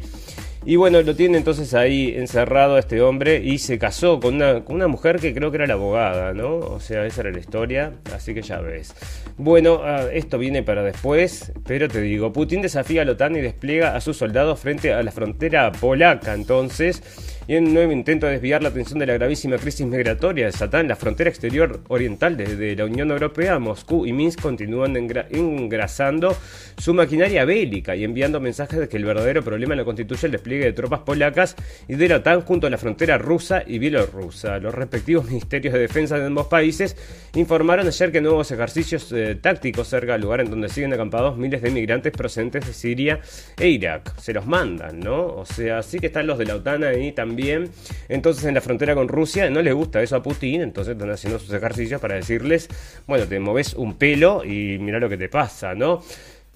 Y 0.65 0.75
bueno, 0.75 1.01
lo 1.01 1.15
tiene 1.15 1.37
entonces 1.37 1.73
ahí 1.73 2.13
encerrado 2.15 2.77
este 2.77 3.01
hombre 3.01 3.41
y 3.43 3.59
se 3.59 3.79
casó 3.79 4.19
con 4.19 4.35
una, 4.35 4.65
con 4.65 4.75
una 4.75 4.87
mujer 4.87 5.19
que 5.19 5.33
creo 5.33 5.51
que 5.51 5.57
era 5.57 5.67
la 5.67 5.75
abogada, 5.75 6.33
¿no? 6.33 6.57
O 6.57 6.79
sea, 6.81 7.05
esa 7.05 7.21
era 7.21 7.31
la 7.31 7.39
historia, 7.39 7.93
así 8.13 8.33
que 8.33 8.41
ya 8.41 8.59
ves. 8.59 8.93
Bueno, 9.37 9.81
ah, 9.83 10.07
esto 10.11 10.37
viene 10.37 10.61
para 10.61 10.83
después, 10.83 11.53
pero 11.65 11.87
te 11.87 12.01
digo, 12.01 12.33
Putin 12.33 12.61
desafía 12.61 13.03
a 13.03 13.05
la 13.05 13.13
OTAN 13.13 13.37
y 13.37 13.41
despliega 13.41 13.95
a 13.95 14.01
sus 14.01 14.17
soldados 14.17 14.59
frente 14.59 14.93
a 14.93 15.01
la 15.01 15.11
frontera 15.11 15.71
polaca, 15.71 16.33
entonces 16.33 17.01
y 17.49 17.55
en 17.55 17.65
un 17.65 17.73
nuevo 17.73 17.91
intento 17.91 18.27
de 18.27 18.33
desviar 18.33 18.61
la 18.61 18.69
atención 18.69 18.99
de 18.99 19.07
la 19.07 19.15
gravísima 19.15 19.57
crisis 19.57 19.83
migratoria 19.83 20.45
desatada 20.45 20.81
en 20.81 20.87
la 20.87 20.95
frontera 20.95 21.31
exterior 21.31 21.81
oriental 21.87 22.37
desde 22.37 22.75
la 22.75 22.85
Unión 22.85 23.09
Europea, 23.09 23.57
Moscú 23.57 24.05
y 24.05 24.13
Minsk 24.13 24.39
continúan 24.39 24.95
engrasando 24.95 26.37
su 26.77 26.93
maquinaria 26.93 27.45
bélica 27.45 27.95
y 27.95 28.03
enviando 28.03 28.39
mensajes 28.39 28.77
de 28.79 28.87
que 28.87 28.97
el 28.97 29.05
verdadero 29.05 29.43
problema 29.43 29.73
lo 29.73 29.83
constituye 29.83 30.27
el 30.27 30.33
despliegue 30.33 30.65
de 30.65 30.73
tropas 30.73 30.99
polacas 30.99 31.55
y 31.87 31.95
de 31.95 32.07
la 32.07 32.17
OTAN 32.17 32.41
junto 32.41 32.67
a 32.67 32.69
la 32.69 32.77
frontera 32.77 33.17
rusa 33.17 33.63
y 33.65 33.79
bielorrusa. 33.79 34.59
Los 34.59 34.75
respectivos 34.75 35.25
ministerios 35.25 35.73
de 35.73 35.79
defensa 35.79 36.19
de 36.19 36.27
ambos 36.27 36.45
países 36.45 36.95
informaron 37.33 37.87
ayer 37.87 38.11
que 38.11 38.21
nuevos 38.21 38.51
ejercicios 38.51 39.11
eh, 39.11 39.33
tácticos 39.33 39.87
cerca 39.87 40.11
del 40.11 40.21
lugar 40.21 40.41
en 40.41 40.51
donde 40.51 40.69
siguen 40.69 40.93
acampados 40.93 41.35
miles 41.35 41.63
de 41.63 41.69
inmigrantes 41.69 42.11
procedentes 42.11 42.67
de 42.67 42.73
Siria 42.73 43.21
e 43.57 43.69
Irak. 43.69 44.15
Se 44.19 44.33
los 44.33 44.45
mandan, 44.45 44.99
¿no? 44.99 45.25
O 45.25 45.45
sea, 45.47 45.81
sí 45.81 45.97
que 45.97 46.05
están 46.05 46.27
los 46.27 46.37
de 46.37 46.45
la 46.45 46.55
OTAN 46.55 46.83
ahí 46.83 47.11
también 47.11 47.38
bien. 47.39 47.69
Entonces 48.07 48.45
en 48.45 48.55
la 48.55 48.61
frontera 48.61 48.95
con 48.95 49.07
Rusia 49.07 49.49
no 49.49 49.61
le 49.61 49.73
gusta 49.73 50.01
eso 50.01 50.15
a 50.15 50.23
Putin, 50.23 50.61
entonces 50.61 50.93
están 50.93 51.09
haciendo 51.09 51.39
sus 51.39 51.53
ejercicios 51.53 52.01
para 52.01 52.15
decirles, 52.15 52.69
bueno, 53.07 53.25
te 53.25 53.39
moves 53.39 53.73
un 53.73 53.95
pelo 53.95 54.43
y 54.43 54.77
mira 54.79 54.99
lo 54.99 55.09
que 55.09 55.17
te 55.17 55.29
pasa, 55.29 55.73
¿no? 55.73 56.01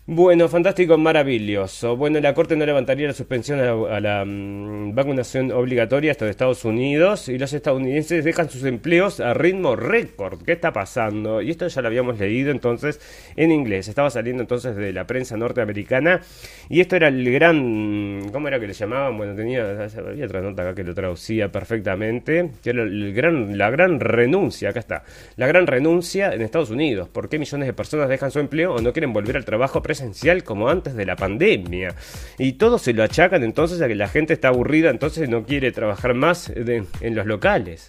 Bueno, 0.05 0.49
fantástico, 0.49 0.97
maravilloso. 0.97 1.95
Bueno, 1.95 2.19
la 2.19 2.33
Corte 2.33 2.57
no 2.57 2.65
levantaría 2.65 3.07
la 3.07 3.13
suspensión 3.13 3.61
a 3.61 4.01
la, 4.01 4.25
mm, 4.25 4.93
vacunación 4.93 5.49
obligatoria 5.53 6.11
hasta 6.11 6.25
de 6.25 6.31
Estados 6.31 6.65
Unidos 6.65 7.29
y 7.29 7.37
los 7.37 7.53
estadounidenses 7.53 8.25
dejan 8.25 8.49
sus 8.49 8.65
empleos 8.65 9.21
a 9.21 9.33
ritmo 9.33 9.77
récord. 9.77 10.43
¿Qué 10.43 10.51
está 10.51 10.73
pasando? 10.73 11.41
Y 11.41 11.51
esto 11.51 11.69
ya 11.69 11.81
lo 11.81 11.87
habíamos 11.87 12.19
leído 12.19 12.51
entonces 12.51 12.99
en 13.37 13.53
inglés. 13.53 13.87
Estaba 13.87 14.09
saliendo 14.09 14.43
entonces 14.43 14.75
de 14.75 14.91
la 14.91 15.07
prensa 15.07 15.37
norteamericana 15.37 16.19
y 16.67 16.81
esto 16.81 16.97
era 16.97 17.07
el 17.07 17.31
gran... 17.31 18.29
¿Cómo 18.33 18.49
era 18.49 18.59
que 18.59 18.67
le 18.67 18.73
llamaban? 18.73 19.17
Bueno, 19.17 19.35
tenía... 19.35 19.87
Había 20.05 20.25
otra 20.25 20.41
nota 20.41 20.63
acá 20.63 20.75
que 20.75 20.83
lo 20.83 20.93
traducía 20.93 21.49
perfectamente. 21.49 22.51
Que 22.61 22.71
era 22.71 22.83
el 22.83 23.13
gran, 23.13 23.57
la 23.57 23.69
gran 23.69 24.01
renuncia, 24.01 24.71
acá 24.71 24.81
está. 24.81 25.03
La 25.37 25.47
gran 25.47 25.65
renuncia 25.65 26.33
en 26.33 26.41
Estados 26.41 26.71
Unidos. 26.71 27.07
¿Por 27.07 27.29
qué 27.29 27.39
millones 27.39 27.67
de 27.67 27.73
personas 27.73 28.09
dejan 28.09 28.31
su 28.31 28.39
empleo 28.39 28.73
o 28.73 28.81
no 28.81 28.91
quieren 28.91 29.13
volver 29.13 29.37
al 29.37 29.45
trabajo 29.45 29.81
esencial 29.93 30.43
como 30.43 30.69
antes 30.69 30.95
de 30.95 31.05
la 31.05 31.15
pandemia. 31.15 31.95
Y 32.37 32.53
todo 32.53 32.77
se 32.77 32.93
lo 32.93 33.03
achacan 33.03 33.43
entonces 33.43 33.81
a 33.81 33.87
que 33.87 33.95
la 33.95 34.07
gente 34.07 34.33
está 34.33 34.49
aburrida, 34.49 34.89
entonces 34.89 35.29
no 35.29 35.45
quiere 35.45 35.71
trabajar 35.71 36.13
más 36.13 36.51
en 36.53 37.15
los 37.15 37.25
locales. 37.25 37.87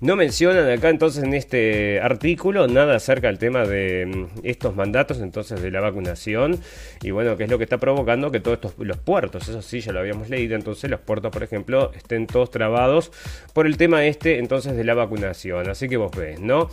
No 0.00 0.14
mencionan 0.14 0.70
acá 0.70 0.90
entonces 0.90 1.24
en 1.24 1.34
este 1.34 2.00
artículo 2.00 2.68
nada 2.68 2.96
acerca 2.96 3.26
del 3.26 3.38
tema 3.38 3.64
de 3.64 4.06
mm, 4.06 4.26
estos 4.44 4.76
mandatos 4.76 5.18
entonces 5.18 5.60
de 5.60 5.72
la 5.72 5.80
vacunación 5.80 6.60
y 7.02 7.10
bueno, 7.10 7.36
que 7.36 7.44
es 7.44 7.50
lo 7.50 7.58
que 7.58 7.64
está 7.64 7.78
provocando 7.78 8.30
que 8.30 8.38
todos 8.38 8.56
estos 8.56 8.74
los 8.78 8.98
puertos, 8.98 9.48
eso 9.48 9.60
sí 9.60 9.80
ya 9.80 9.92
lo 9.92 9.98
habíamos 9.98 10.30
leído, 10.30 10.54
entonces 10.54 10.88
los 10.88 11.00
puertos 11.00 11.32
por 11.32 11.42
ejemplo 11.42 11.90
estén 11.96 12.28
todos 12.28 12.50
trabados 12.50 13.10
por 13.52 13.66
el 13.66 13.76
tema 13.76 14.04
este 14.04 14.38
entonces 14.38 14.76
de 14.76 14.84
la 14.84 14.94
vacunación, 14.94 15.68
así 15.68 15.88
que 15.88 15.96
vos 15.96 16.12
ves, 16.16 16.38
¿no? 16.38 16.68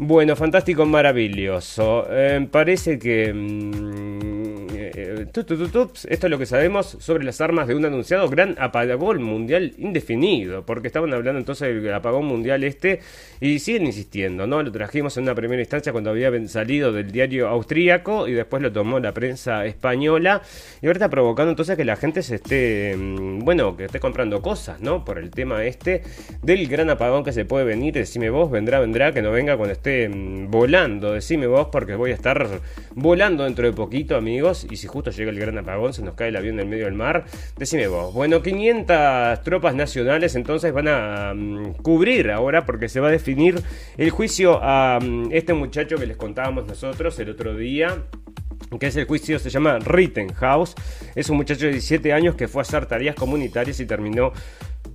Bueno, 0.00 0.36
fantástico, 0.36 0.86
maravilloso. 0.86 2.06
Eh, 2.08 2.46
parece 2.48 3.00
que... 3.00 3.32
Mm, 3.32 4.68
eh, 4.70 5.26
tups. 5.32 6.04
esto 6.04 6.26
es 6.26 6.30
lo 6.30 6.38
que 6.38 6.46
sabemos 6.46 6.96
sobre 7.00 7.24
las 7.24 7.40
armas 7.40 7.66
de 7.66 7.74
un 7.74 7.84
anunciado 7.84 8.28
gran 8.28 8.54
apagón 8.58 9.22
mundial 9.22 9.74
indefinido, 9.76 10.64
porque 10.64 10.86
estaban 10.86 11.12
hablando 11.12 11.40
entonces 11.40 11.82
del 11.82 11.94
apagón 11.94 12.26
mundial 12.26 12.62
este 12.68 13.00
y 13.40 13.58
siguen 13.60 13.86
insistiendo, 13.86 14.46
¿no? 14.46 14.62
Lo 14.62 14.72
trajimos 14.72 15.16
en 15.16 15.24
una 15.24 15.34
primera 15.34 15.60
instancia 15.60 15.92
cuando 15.92 16.10
había 16.10 16.30
salido 16.48 16.92
del 16.92 17.10
diario 17.10 17.48
austríaco 17.48 18.26
y 18.26 18.32
después 18.32 18.62
lo 18.62 18.72
tomó 18.72 18.98
la 18.98 19.12
prensa 19.12 19.64
española 19.66 20.42
y 20.82 20.86
ahora 20.86 20.96
está 20.96 21.08
provocando 21.08 21.50
entonces 21.50 21.76
que 21.76 21.84
la 21.84 21.96
gente 21.96 22.22
se 22.22 22.36
esté, 22.36 22.96
mm, 22.96 23.40
bueno, 23.40 23.76
que 23.76 23.84
esté 23.84 24.00
comprando 24.00 24.42
cosas, 24.42 24.80
¿no? 24.80 25.04
Por 25.04 25.18
el 25.18 25.30
tema 25.30 25.64
este 25.64 26.02
del 26.42 26.66
gran 26.68 26.90
apagón 26.90 27.24
que 27.24 27.32
se 27.32 27.44
puede 27.44 27.64
venir, 27.64 27.94
decime 27.94 28.30
vos, 28.30 28.50
vendrá, 28.50 28.80
vendrá, 28.80 29.12
que 29.12 29.22
no 29.22 29.30
venga 29.30 29.56
cuando 29.56 29.72
esté 29.72 30.08
mm, 30.08 30.50
volando, 30.50 31.12
decime 31.12 31.46
vos, 31.46 31.68
porque 31.70 31.94
voy 31.94 32.10
a 32.10 32.14
estar 32.14 32.60
volando 32.94 33.44
dentro 33.44 33.66
de 33.66 33.72
poquito, 33.72 34.16
amigos, 34.16 34.66
y 34.70 34.76
si 34.76 34.86
justo 34.86 35.10
llega 35.10 35.30
el 35.30 35.38
gran 35.38 35.56
apagón, 35.58 35.92
se 35.92 36.02
nos 36.02 36.14
cae 36.14 36.28
el 36.28 36.36
avión 36.36 36.58
en 36.60 36.68
medio 36.68 36.86
del 36.86 36.94
mar, 36.94 37.24
decime 37.56 37.86
vos. 37.86 38.12
Bueno, 38.12 38.42
500 38.42 39.42
tropas 39.42 39.74
nacionales 39.74 40.34
entonces 40.34 40.72
van 40.72 40.88
a 40.88 41.32
mm, 41.34 41.74
cubrir 41.82 42.30
ahora, 42.30 42.57
porque 42.64 42.88
se 42.88 43.00
va 43.00 43.08
a 43.08 43.10
definir 43.10 43.60
el 43.96 44.10
juicio 44.10 44.60
a 44.62 44.98
mm, 45.00 45.30
este 45.32 45.54
muchacho 45.54 45.96
que 45.96 46.06
les 46.06 46.16
contábamos 46.16 46.66
nosotros 46.66 47.18
el 47.18 47.30
otro 47.30 47.56
día 47.56 48.04
que 48.78 48.88
es 48.88 48.96
el 48.96 49.06
juicio, 49.06 49.38
se 49.38 49.50
llama 49.50 49.78
Rittenhouse. 49.78 50.74
Es 51.14 51.30
un 51.30 51.36
muchacho 51.36 51.66
de 51.66 51.72
17 51.72 52.12
años 52.12 52.34
que 52.34 52.48
fue 52.48 52.60
a 52.60 52.62
hacer 52.62 52.86
tareas 52.86 53.14
comunitarias 53.14 53.80
y 53.80 53.86
terminó. 53.86 54.32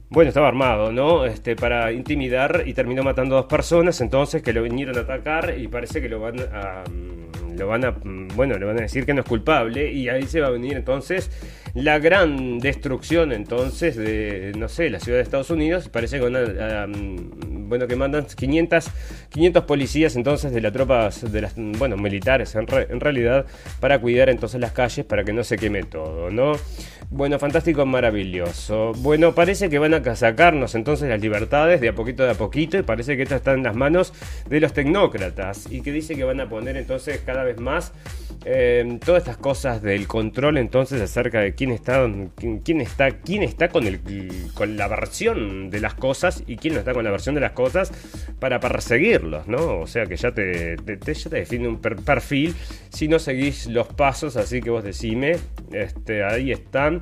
Bueno, 0.10 0.30
estaba 0.30 0.48
armado, 0.48 0.92
¿no? 0.92 1.26
Este, 1.26 1.56
para 1.56 1.92
intimidar 1.92 2.64
y 2.68 2.74
terminó 2.74 3.02
matando 3.02 3.36
a 3.36 3.42
dos 3.42 3.50
personas, 3.50 4.00
entonces 4.00 4.44
que 4.44 4.54
lo 4.54 4.62
vinieron 4.62 4.96
a 4.98 5.02
atacar 5.02 5.56
y 5.58 5.68
parece 5.68 6.02
que 6.02 6.10
lo 6.10 6.20
van 6.20 6.36
mm, 6.36 7.58
Lo 7.58 7.68
van 7.68 7.86
a. 7.86 7.92
mm, 7.92 8.28
Bueno, 8.36 8.60
le 8.60 8.66
van 8.66 8.78
a 8.78 8.82
decir 8.82 9.08
que 9.08 9.14
no 9.16 9.22
es 9.22 9.28
culpable 9.28 9.92
y 9.92 10.10
ahí 10.10 10.24
se 10.28 10.40
va 10.40 10.48
a 10.48 10.52
venir 10.52 10.78
entonces 10.78 11.32
la 11.74 11.98
gran 11.98 12.60
destrucción 12.60 13.32
entonces 13.32 13.96
de, 13.96 14.52
no 14.58 14.70
sé, 14.70 14.90
la 14.92 15.00
ciudad 15.00 15.18
de 15.18 15.24
Estados 15.24 15.50
Unidos. 15.50 15.90
Parece 15.90 16.20
que 16.20 16.26
mm, 16.30 17.68
bueno, 17.70 17.88
que 17.88 17.96
mandan 17.96 18.26
500, 18.26 18.86
500 19.30 19.64
policías 19.64 20.16
entonces 20.16 20.54
de 20.54 20.62
las 20.62 20.72
tropas, 20.72 21.32
de 21.32 21.42
las, 21.42 21.56
bueno, 21.56 21.98
militares 21.98 22.54
en, 22.56 22.68
re- 22.68 22.88
en 22.92 23.00
realidad, 23.00 23.46
para 23.80 24.00
cuidar 24.00 24.30
entonces 24.30 24.60
las 24.62 24.72
calles 24.72 25.06
para 25.06 25.24
que 25.24 25.34
no 25.34 25.44
se 25.44 25.58
queme 25.58 25.84
todo, 25.84 26.30
¿no? 26.30 26.54
Bueno, 27.16 27.38
fantástico, 27.38 27.86
maravilloso. 27.86 28.92
Bueno, 28.98 29.36
parece 29.36 29.70
que 29.70 29.78
van 29.78 29.94
a 29.94 30.16
sacarnos 30.16 30.74
entonces 30.74 31.08
las 31.08 31.22
libertades 31.22 31.80
de 31.80 31.90
a 31.90 31.94
poquito 31.94 32.24
de 32.24 32.32
a 32.32 32.34
poquito 32.34 32.76
y 32.76 32.82
parece 32.82 33.16
que 33.16 33.22
esto 33.22 33.36
está 33.36 33.54
en 33.54 33.62
las 33.62 33.76
manos 33.76 34.14
de 34.50 34.60
los 34.60 34.74
tecnócratas 34.74 35.72
y 35.72 35.82
que 35.82 35.92
dice 35.92 36.16
que 36.16 36.24
van 36.24 36.40
a 36.42 36.50
poner 36.50 36.76
entonces 36.76 37.20
cada 37.24 37.44
vez 37.44 37.60
más 37.60 37.94
eh, 38.46 38.98
todas 39.06 39.22
estas 39.22 39.38
cosas 39.38 39.84
del 39.84 40.08
control 40.08 40.58
entonces 40.58 41.00
acerca 41.02 41.40
de 41.40 41.54
quién 41.54 41.70
está 41.70 42.10
quién, 42.64 42.82
está 42.82 43.12
quién 43.12 43.44
está 43.44 43.70
con 43.70 43.86
el 43.86 44.00
con 44.56 44.76
la 44.76 44.88
versión 44.88 45.70
de 45.70 45.80
las 45.82 45.94
cosas 45.94 46.44
y 46.48 46.58
quién 46.58 46.74
no 46.74 46.80
está 46.80 46.94
con 46.94 47.04
la 47.04 47.12
versión 47.12 47.36
de 47.36 47.42
las 47.42 47.52
cosas 47.52 47.92
para 48.40 48.60
perseguirlos, 48.60 49.48
¿no? 49.48 49.80
O 49.80 49.88
sea 49.88 50.08
que 50.08 50.18
ya 50.18 50.32
te, 50.32 50.76
ya 50.78 51.30
te 51.30 51.36
define 51.38 51.68
un 51.68 51.80
per- 51.80 51.98
perfil 51.98 52.56
si 52.90 53.08
no 53.08 53.20
seguís 53.20 53.68
los 53.68 53.88
pasos, 53.88 54.36
así 54.36 54.62
que 54.62 54.72
vos 54.72 54.84
decime, 54.84 55.38
este, 55.72 56.24
ahí 56.24 56.52
están 56.52 57.02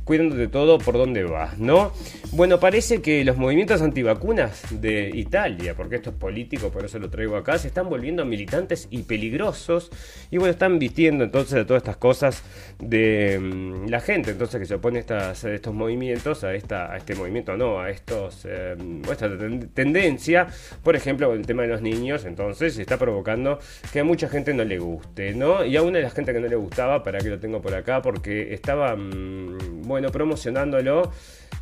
cuidando 0.03 0.35
de 0.35 0.47
todo 0.47 0.77
por 0.77 0.95
dónde 0.95 1.23
vas, 1.23 1.57
¿no? 1.57 1.91
Bueno, 2.31 2.59
parece 2.59 3.01
que 3.01 3.25
los 3.25 3.37
movimientos 3.37 3.81
antivacunas 3.81 4.63
de 4.81 5.11
Italia, 5.13 5.75
porque 5.75 5.95
esto 5.95 6.11
es 6.11 6.15
político, 6.15 6.69
por 6.69 6.85
eso 6.85 6.99
lo 6.99 7.09
traigo 7.09 7.35
acá, 7.35 7.57
se 7.57 7.67
están 7.67 7.89
volviendo 7.89 8.23
militantes 8.25 8.87
y 8.91 9.03
peligrosos. 9.03 9.91
Y 10.29 10.37
bueno, 10.37 10.51
están 10.51 10.79
vistiendo 10.79 11.23
entonces 11.23 11.53
de 11.53 11.65
todas 11.65 11.81
estas 11.81 11.97
cosas 11.97 12.43
de 12.79 13.39
mm, 13.39 13.89
la 13.89 13.99
gente, 13.99 14.31
entonces 14.31 14.59
que 14.59 14.65
se 14.65 14.75
opone 14.75 15.03
a, 15.09 15.31
estos 15.31 15.73
movimientos, 15.73 16.43
a, 16.43 16.53
esta, 16.53 16.95
este 16.95 17.15
movimiento, 17.15 17.57
no, 17.57 17.79
a 17.79 17.89
estos, 17.89 18.45
eh, 18.45 18.75
esta 19.11 19.37
ten- 19.37 19.69
tendencia, 19.69 20.47
por 20.83 20.95
ejemplo, 20.95 21.33
el 21.33 21.45
tema 21.45 21.63
de 21.63 21.69
los 21.69 21.81
niños, 21.81 22.25
entonces 22.25 22.77
está 22.77 22.97
provocando 22.97 23.59
que 23.91 23.99
a 23.99 24.03
mucha 24.03 24.29
gente 24.29 24.53
no 24.53 24.63
le 24.63 24.79
guste, 24.79 25.33
¿no? 25.33 25.65
Y 25.65 25.75
a 25.75 25.81
una 25.81 25.97
de 25.97 26.03
las 26.03 26.13
gente 26.13 26.33
que 26.33 26.39
no 26.39 26.47
le 26.47 26.55
gustaba, 26.55 27.03
para 27.03 27.19
que 27.19 27.29
lo 27.29 27.39
tengo 27.39 27.61
por 27.61 27.73
acá, 27.73 28.01
porque 28.01 28.53
estaba, 28.53 28.95
mm, 28.95 29.81
bueno, 29.91 30.09
promocionándolo. 30.09 31.11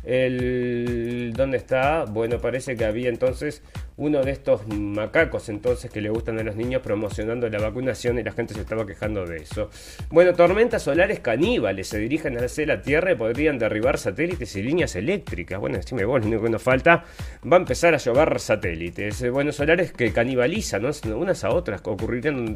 El, 0.02 1.32
¿Dónde 1.36 1.58
está? 1.58 2.04
Bueno, 2.04 2.38
parece 2.38 2.76
que 2.76 2.84
había 2.84 3.08
entonces 3.08 3.62
uno 4.00 4.22
de 4.22 4.30
estos 4.30 4.66
macacos 4.66 5.50
entonces 5.50 5.90
que 5.90 6.00
le 6.00 6.08
gustan 6.08 6.38
a 6.38 6.42
los 6.42 6.56
niños 6.56 6.80
promocionando 6.80 7.48
la 7.50 7.58
vacunación 7.58 8.18
y 8.18 8.22
la 8.22 8.32
gente 8.32 8.54
se 8.54 8.60
estaba 8.60 8.86
quejando 8.86 9.26
de 9.26 9.36
eso. 9.36 9.68
Bueno, 10.10 10.32
tormentas 10.32 10.82
solares 10.84 11.20
caníbales 11.20 11.88
se 11.88 11.98
dirigen 11.98 12.42
hacia 12.42 12.66
la 12.66 12.80
Tierra 12.80 13.12
y 13.12 13.14
podrían 13.14 13.58
derribar 13.58 13.98
satélites 13.98 14.56
y 14.56 14.62
líneas 14.62 14.96
eléctricas. 14.96 15.60
Bueno, 15.60 15.76
decime 15.76 16.06
vos, 16.06 16.20
lo 16.20 16.28
único 16.28 16.44
que 16.44 16.50
nos 16.50 16.62
falta, 16.62 17.04
va 17.44 17.58
a 17.58 17.60
empezar 17.60 17.94
a 17.94 17.98
llover 17.98 18.40
satélites. 18.40 19.20
Eh, 19.20 19.28
Bueno, 19.30 19.52
solares 19.52 19.92
que 19.92 20.12
canibalizan 20.12 20.82
unas 21.14 21.44
a 21.44 21.50
otras, 21.50 21.82
que 21.82 21.90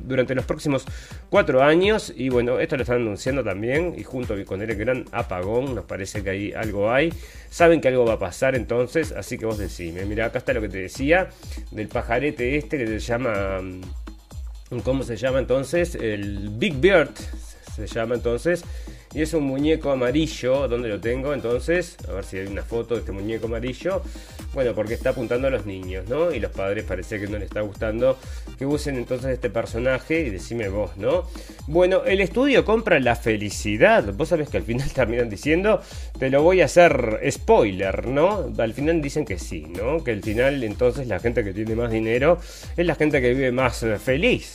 durante 0.05 0.35
los 0.35 0.47
próximos 0.47 0.87
cuatro 1.29 1.63
años. 1.63 2.13
Y 2.17 2.31
bueno, 2.31 2.59
esto 2.59 2.77
lo 2.77 2.83
están 2.83 3.03
anunciando 3.03 3.45
también 3.45 3.95
y 3.97 4.03
junto 4.03 4.35
con 4.47 4.63
el 4.63 4.75
gran 4.77 5.05
apagón, 5.13 5.75
nos 5.75 5.85
parece 5.85 6.23
que 6.23 6.31
ahí 6.31 6.53
algo 6.53 6.91
hay. 6.91 7.13
Saben 7.51 7.81
que 7.81 7.89
algo 7.89 8.05
va 8.05 8.15
a 8.15 8.19
pasar 8.19 8.55
entonces, 8.57 9.13
así 9.13 9.39
que 9.39 9.47
vos 9.47 9.59
decime. 9.59 10.05
Mira, 10.07 10.27
acá 10.27 10.39
está 10.39 10.53
lo 10.53 10.61
que 10.61 10.69
te 10.69 10.79
decía 10.79 11.29
del 11.71 11.89
pajarete 11.89 12.57
este 12.57 12.79
que 12.79 12.87
se 12.87 12.99
llama... 12.99 13.61
mm, 13.63 14.81
¿Cómo 14.83 15.05
se 15.05 15.17
llama 15.17 15.39
entonces? 15.39 15.95
El 15.95 16.49
Big 16.51 16.75
Bird 16.75 17.11
se 17.77 17.87
llama 17.87 18.17
entonces. 18.17 18.65
Y 19.15 19.23
es 19.23 19.33
un 19.33 19.45
muñeco 19.45 19.93
amarillo. 19.93 20.67
¿Dónde 20.67 20.89
lo 20.89 21.01
tengo? 21.01 21.33
Entonces, 21.33 21.97
a 22.09 22.13
ver 22.13 22.25
si 22.25 22.39
hay 22.39 22.47
una 22.49 22.63
foto 22.63 22.95
de 22.95 23.01
este 23.01 23.13
muñeco 23.13 23.47
amarillo. 23.47 24.03
Bueno, 24.53 24.75
porque 24.75 24.95
está 24.95 25.11
apuntando 25.11 25.47
a 25.49 25.51
los 25.51 25.67
niños, 25.67 26.09
¿no? 26.09 26.33
Y 26.33 26.41
los 26.41 26.51
padres 26.51 26.85
parece 26.85 27.21
que 27.21 27.29
no 27.29 27.39
les 27.39 27.47
está 27.47 27.61
gustando 27.61 28.19
que 28.59 28.67
usen 28.67 28.97
entonces 28.97 29.31
este 29.31 29.51
personaje. 29.51 30.21
Y 30.21 30.31
decime 30.31 30.69
vos, 30.69 30.97
¿no? 30.97 31.27
Bueno, 31.69 32.05
el 32.05 32.21
estudio 32.21 32.65
compra 32.65 32.99
la 32.99 33.15
felicidad. 33.15 34.13
Vos 34.15 34.31
sabés 34.31 34.49
que 34.49 34.57
al 34.57 34.65
final 34.65 34.91
terminan 34.95 35.31
diciendo, 35.31 35.81
te 36.19 36.29
lo 36.29 36.43
voy 36.43 36.61
a 36.61 36.65
hacer 36.65 37.21
spoiler, 37.31 38.09
¿no? 38.09 38.53
Al 38.59 38.75
final 38.75 39.01
dicen 39.01 39.25
que 39.25 39.39
sí, 39.39 39.67
¿no? 39.69 40.03
Que 40.03 40.11
al 40.11 40.23
final 40.23 40.65
entonces 40.65 41.07
la 41.07 41.21
gente 41.21 41.45
que 41.45 41.53
tiene 41.53 41.77
más 41.77 41.93
dinero 41.93 42.39
es 42.77 42.85
la 42.85 42.97
gente 42.97 43.21
que 43.21 43.33
vive 43.33 43.53
más 43.53 43.85
feliz. 44.03 44.55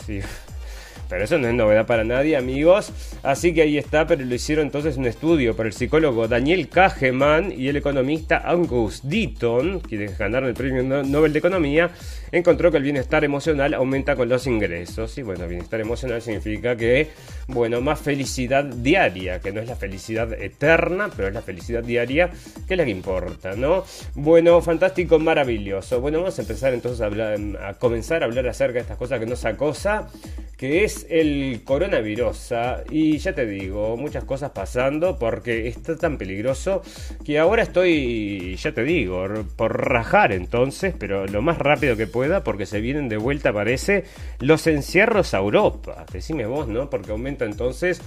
Pero 1.10 1.24
eso 1.24 1.40
no 1.40 1.48
es 1.48 1.56
novedad 1.56 1.88
para 1.88 2.04
nadie, 2.04 2.38
amigos. 2.38 2.92
Así 3.24 3.54
que 3.54 3.64
ahí 3.64 3.78
está, 3.80 4.06
pero 4.06 4.24
lo 4.24 4.36
hicieron 4.36 4.68
entonces 4.68 4.96
un 4.96 5.06
estudio 5.08 5.56
por 5.56 5.66
el 5.66 5.74
psicólogo 5.74 6.28
Daniel 6.28 6.70
Kahneman 6.70 7.52
y 7.52 7.68
el 7.68 7.78
economista 7.78 8.38
Angus 8.46 9.02
Deaton, 9.04 9.80
quienes 9.80 10.18
ganaron 10.18 10.50
el 10.50 10.56
premio 10.56 10.84
No- 10.84 11.02
Nobel 11.04 11.34
de 11.34 11.40
Economía, 11.40 11.90
encontró 12.32 12.70
que 12.70 12.78
el 12.78 12.84
bienestar 12.84 13.24
emocional 13.24 13.74
aumenta 13.74 14.16
con 14.16 14.30
los 14.30 14.46
ingresos. 14.46 15.18
Y 15.18 15.24
bueno, 15.24 15.48
bienestar 15.48 15.82
emocional 15.82 16.22
significa 16.22 16.76
que, 16.76 17.08
bueno, 17.48 17.82
más 17.82 18.00
felicidad 18.00 18.64
diaria, 18.64 19.40
que 19.40 19.52
no 19.52 19.62
es 19.62 19.68
la 19.68 19.76
felicidad 19.76 20.32
eterna, 20.34 21.10
pero 21.16 21.28
es 21.28 21.34
la 21.34 21.42
felicidad 21.42 21.84
diaria, 21.84 22.30
que 22.68 22.76
es 22.76 22.78
la 22.78 22.86
que 22.86 22.92
importa, 22.92 23.56
¿no? 23.56 23.84
Bueno, 24.14 24.62
fantástico, 24.62 25.18
maravilloso. 25.18 26.02
Bueno, 26.02 26.20
vamos 26.20 26.38
a 26.38 26.42
empezar 26.44 26.72
entonces 26.74 27.02
a, 27.02 27.06
hablar, 27.06 27.40
a 27.66 27.74
comenzar 27.74 28.22
a 28.22 28.26
hablar 28.26 28.48
acerca 28.48 28.74
de 28.76 28.82
estas 28.82 28.98
cosas 28.98 29.20
que 29.20 29.26
nos 29.26 29.44
acosa 29.46 30.08
que 30.60 30.84
es 30.84 30.99
el 31.10 31.62
coronavirus. 31.64 32.52
ah, 32.54 32.84
Y 32.90 33.18
ya 33.18 33.34
te 33.34 33.46
digo, 33.46 33.98
muchas 33.98 34.24
cosas 34.24 34.52
pasando 34.52 35.18
porque 35.18 35.68
está 35.68 35.96
tan 35.96 36.18
peligroso 36.18 36.82
que 37.26 37.40
ahora 37.40 37.64
estoy, 37.64 38.56
ya 38.56 38.72
te 38.72 38.84
digo, 38.84 39.26
por 39.56 39.90
rajar 39.90 40.32
entonces, 40.32 40.94
pero 40.98 41.28
lo 41.28 41.42
más 41.42 41.58
rápido 41.58 41.96
que 41.96 42.08
pueda 42.08 42.44
porque 42.44 42.66
se 42.66 42.82
vienen 42.82 43.10
de 43.10 43.18
vuelta, 43.18 43.54
parece, 43.54 44.06
los 44.40 44.68
encierros 44.68 45.34
a 45.34 45.38
Europa. 45.38 46.06
Decime 46.12 46.46
vos, 46.46 46.68
¿no? 46.68 46.90
Porque 46.90 47.12
aumenta 47.12 47.46
entonces 47.46 48.02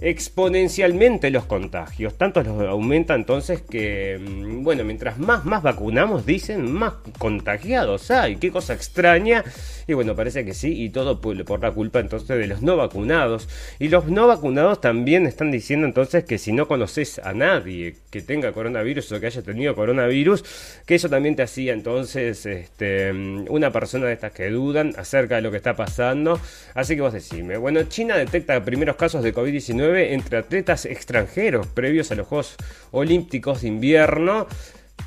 exponencialmente 0.00 1.30
los 1.30 1.44
contagios. 1.46 2.14
Tanto 2.18 2.42
los 2.42 2.60
aumenta 2.62 3.14
entonces 3.14 3.62
que, 3.62 4.18
mm, 4.20 4.62
bueno, 4.62 4.84
mientras 4.84 5.18
más, 5.18 5.44
más 5.44 5.62
vacunamos, 5.62 6.26
dicen, 6.26 6.70
más 6.70 6.94
contagiados 7.18 8.10
hay. 8.10 8.36
Qué 8.36 8.50
cosa 8.50 8.74
extraña. 8.74 9.44
Y 9.86 9.94
bueno, 9.94 10.16
parece 10.16 10.44
que 10.44 10.52
sí, 10.52 10.82
y 10.82 10.90
todo 10.90 11.20
por, 11.20 11.36
la 11.60 11.70
culpa 11.72 12.00
entonces 12.00 12.36
de 12.36 12.46
los 12.46 12.62
no 12.62 12.76
vacunados. 12.76 13.48
Y 13.78 13.88
los 13.88 14.06
no 14.06 14.26
vacunados 14.26 14.80
también 14.80 15.26
están 15.26 15.50
diciendo 15.50 15.86
entonces 15.86 16.24
que 16.24 16.38
si 16.38 16.52
no 16.52 16.68
conoces 16.68 17.18
a 17.20 17.32
nadie 17.32 17.96
que 18.10 18.20
tenga 18.20 18.52
coronavirus 18.52 19.12
o 19.12 19.20
que 19.20 19.26
haya 19.26 19.42
tenido 19.42 19.74
coronavirus, 19.74 20.44
que 20.86 20.96
eso 20.96 21.08
también 21.08 21.36
te 21.36 21.42
hacía 21.42 21.72
entonces 21.72 22.46
este, 22.46 23.12
una 23.48 23.70
persona 23.72 24.06
de 24.06 24.14
estas 24.14 24.32
que 24.32 24.50
dudan 24.50 24.92
acerca 24.96 25.36
de 25.36 25.42
lo 25.42 25.50
que 25.50 25.56
está 25.56 25.76
pasando. 25.76 26.40
Así 26.74 26.96
que 26.96 27.02
vos 27.02 27.12
decime, 27.12 27.56
bueno, 27.56 27.82
China 27.84 28.16
detecta 28.16 28.62
primeros 28.64 28.96
casos 28.96 29.22
de 29.22 29.32
COVID-19 29.34 29.85
entre 29.94 30.38
atletas 30.38 30.84
extranjeros 30.84 31.66
previos 31.66 32.10
a 32.10 32.14
los 32.14 32.26
Juegos 32.26 32.56
Olímpicos 32.90 33.62
de 33.62 33.68
invierno. 33.68 34.46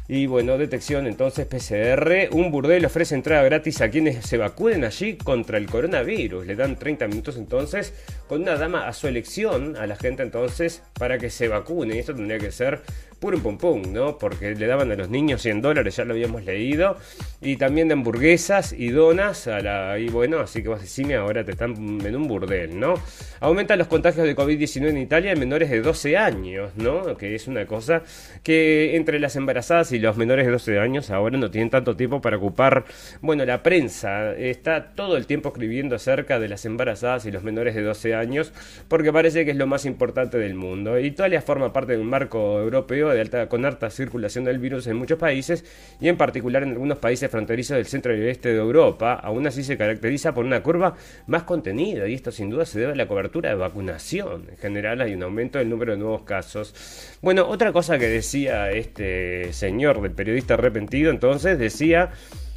Y 0.07 0.25
bueno, 0.25 0.57
detección 0.57 1.05
entonces 1.05 1.45
PCR. 1.45 2.29
Un 2.31 2.51
burdel 2.51 2.85
ofrece 2.85 3.15
entrada 3.15 3.43
gratis 3.43 3.81
a 3.81 3.89
quienes 3.89 4.25
se 4.25 4.37
vacunen 4.37 4.83
allí 4.83 5.17
contra 5.17 5.57
el 5.57 5.67
coronavirus. 5.67 6.47
Le 6.47 6.55
dan 6.55 6.77
30 6.77 7.07
minutos 7.07 7.37
entonces 7.37 7.93
con 8.27 8.41
una 8.41 8.55
dama 8.55 8.87
a 8.87 8.93
su 8.93 9.07
elección 9.07 9.77
a 9.77 9.85
la 9.85 9.95
gente 9.95 10.23
entonces 10.23 10.81
para 10.93 11.17
que 11.19 11.29
se 11.29 11.47
vacune. 11.47 11.95
Y 11.95 11.99
esto 11.99 12.15
tendría 12.15 12.39
que 12.39 12.51
ser 12.51 12.81
puro 13.19 13.37
pum 13.39 13.57
pum, 13.57 13.81
¿no? 13.91 14.17
Porque 14.17 14.55
le 14.55 14.67
daban 14.67 14.91
a 14.91 14.95
los 14.95 15.09
niños 15.09 15.41
100 15.41 15.61
dólares, 15.61 15.95
ya 15.95 16.05
lo 16.05 16.13
habíamos 16.13 16.43
leído. 16.45 16.97
Y 17.41 17.57
también 17.57 17.87
de 17.87 17.93
hamburguesas 17.93 18.73
y 18.73 18.89
donas 18.89 19.47
a 19.47 19.59
la... 19.59 19.99
Y 19.99 20.09
bueno, 20.09 20.39
así 20.39 20.63
que 20.63 20.69
vas 20.69 20.81
decime, 20.81 21.15
ahora 21.15 21.43
te 21.43 21.51
están 21.51 21.71
en 22.05 22.15
un 22.15 22.27
burdel, 22.27 22.79
¿no? 22.79 22.95
Aumentan 23.39 23.79
los 23.79 23.87
contagios 23.87 24.25
de 24.25 24.35
COVID-19 24.35 24.89
en 24.89 24.97
Italia 24.97 25.31
en 25.31 25.39
menores 25.39 25.69
de 25.69 25.81
12 25.81 26.17
años, 26.17 26.71
¿no? 26.75 27.17
Que 27.17 27.35
es 27.35 27.47
una 27.47 27.65
cosa 27.65 28.03
que 28.43 28.95
entre 28.95 29.19
las 29.19 29.35
embarazadas 29.35 29.91
y 29.91 29.99
los 29.99 30.17
menores 30.17 30.45
de 30.45 30.51
12 30.51 30.79
años 30.79 31.09
ahora 31.09 31.37
no 31.37 31.51
tienen 31.51 31.69
tanto 31.69 31.95
tiempo 31.95 32.21
para 32.21 32.37
ocupar... 32.37 32.85
Bueno, 33.21 33.45
la 33.45 33.63
prensa 33.63 34.33
está 34.35 34.93
todo 34.95 35.17
el 35.17 35.25
tiempo 35.25 35.49
escribiendo 35.49 35.95
acerca 35.95 36.39
de 36.39 36.47
las 36.47 36.65
embarazadas 36.65 37.25
y 37.25 37.31
los 37.31 37.43
menores 37.43 37.75
de 37.75 37.81
12 37.81 38.15
años 38.15 38.53
porque 38.87 39.11
parece 39.11 39.45
que 39.45 39.51
es 39.51 39.57
lo 39.57 39.67
más 39.67 39.85
importante 39.85 40.37
del 40.37 40.55
mundo. 40.55 40.99
Italia 40.99 41.41
forma 41.41 41.73
parte 41.73 41.93
de 41.93 41.99
un 41.99 42.07
marco 42.07 42.59
europeo 42.59 43.08
de 43.13 43.21
alta, 43.21 43.49
con 43.49 43.65
alta 43.65 43.89
circulación 43.89 44.43
del 44.43 44.59
virus 44.59 44.87
en 44.87 44.97
muchos 44.97 45.17
países 45.17 45.65
y 45.99 46.07
en 46.07 46.17
particular 46.17 46.63
en 46.63 46.69
algunos 46.69 46.97
países 46.97 47.29
fronterizos 47.29 47.77
del 47.77 47.85
centro 47.85 48.15
y 48.15 48.21
oeste 48.21 48.49
de 48.49 48.57
Europa, 48.57 49.13
aún 49.13 49.47
así 49.47 49.63
se 49.63 49.77
caracteriza 49.77 50.33
por 50.33 50.45
una 50.45 50.61
curva 50.61 50.95
más 51.27 51.43
contenida 51.43 52.07
y 52.07 52.13
esto 52.13 52.31
sin 52.31 52.49
duda 52.49 52.65
se 52.65 52.79
debe 52.79 52.93
a 52.93 52.95
la 52.95 53.07
cobertura 53.07 53.49
de 53.49 53.55
vacunación. 53.55 54.45
En 54.49 54.57
general 54.57 55.01
hay 55.01 55.13
un 55.13 55.23
aumento 55.23 55.59
del 55.59 55.69
número 55.69 55.93
de 55.93 55.99
nuevos 55.99 56.23
casos. 56.23 56.73
Bueno, 57.21 57.47
otra 57.47 57.71
cosa 57.71 57.97
que 57.97 58.07
decía 58.07 58.71
este 58.71 59.53
señor 59.53 60.01
del 60.01 60.11
periodista 60.11 60.55
arrepentido 60.55 61.11
entonces 61.11 61.57
decía 61.59 62.11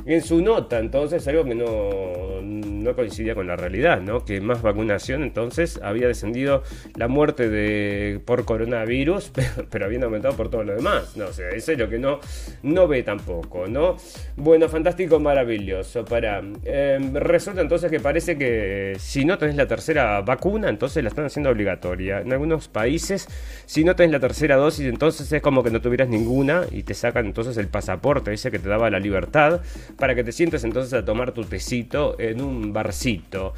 en 0.05 0.23
su 0.23 0.43
nota, 0.43 0.79
entonces, 0.79 1.27
algo 1.29 1.45
que 1.45 1.55
no, 1.55 2.41
no, 2.43 2.95
coincidía 2.95 3.35
con 3.35 3.47
la 3.47 3.57
realidad, 3.57 4.01
¿no? 4.01 4.25
Que 4.25 4.41
más 4.41 4.62
vacunación, 4.62 5.23
entonces, 5.23 5.81
había 5.83 6.09
descendido 6.09 6.62
la 6.97 7.09
muerte 7.09 7.49
de, 7.49 8.21
por 8.25 8.45
coronavirus, 8.45 9.31
pero, 9.35 9.67
pero 9.71 9.85
habiendo 9.87 10.07
aumentado 10.07 10.37
por 10.37 10.51
todo 10.51 10.65
lo 10.65 10.75
demás, 10.75 11.17
¿no? 11.17 11.27
O 11.27 11.33
sea, 11.33 11.51
eso 11.51 11.73
es 11.73 11.79
lo 11.79 11.88
que 11.88 11.99
no, 11.99 12.21
no 12.62 12.88
ve 12.88 13.03
tampoco, 13.03 13.67
¿no? 13.67 13.97
Bueno, 14.37 14.69
fantástico, 14.69 15.21
maravilloso. 15.21 16.05
Para, 16.05 16.43
em, 16.65 17.15
resulta 17.15 17.61
entonces 17.61 17.91
que 17.91 18.01
parece 18.01 18.37
que 18.37 18.97
si 18.99 19.25
no 19.25 19.38
tenés 19.38 19.57
la 19.57 19.67
tercera 19.67 20.21
vacuna, 20.23 20.69
entonces 20.69 21.03
la 21.03 21.09
están 21.09 21.27
haciendo 21.27 21.51
obligatoria. 21.51 22.21
En 22.21 22.33
algunos 22.33 22.69
países, 22.69 23.29
si 23.67 23.85
no 23.85 23.95
tenés 23.95 24.12
la 24.12 24.21
tercera 24.21 24.57
dosis, 24.57 24.87
entonces 24.87 25.31
es 25.31 25.43
como 25.43 25.62
que 25.62 25.71
no 25.71 25.81
tuvieras 25.81 26.09
ninguna 26.09 26.62
y 26.71 26.83
te 26.83 26.95
sacan 26.95 27.27
entonces 27.27 27.57
el 27.57 27.69
pasaporte 27.69 28.33
ese 28.33 28.51
que 28.51 28.59
te 28.59 28.69
daba 28.69 28.91
la 28.91 28.99
libertad 28.99 29.61
para 29.96 30.14
que 30.14 30.24
te 30.24 30.33
sientes 30.33 30.64
entonces 30.64 30.92
a 30.92 31.05
tomar 31.05 31.33
tu 31.33 31.44
tecito 31.44 32.18
en 32.18 32.40
un 32.40 32.72
barcito. 32.72 33.55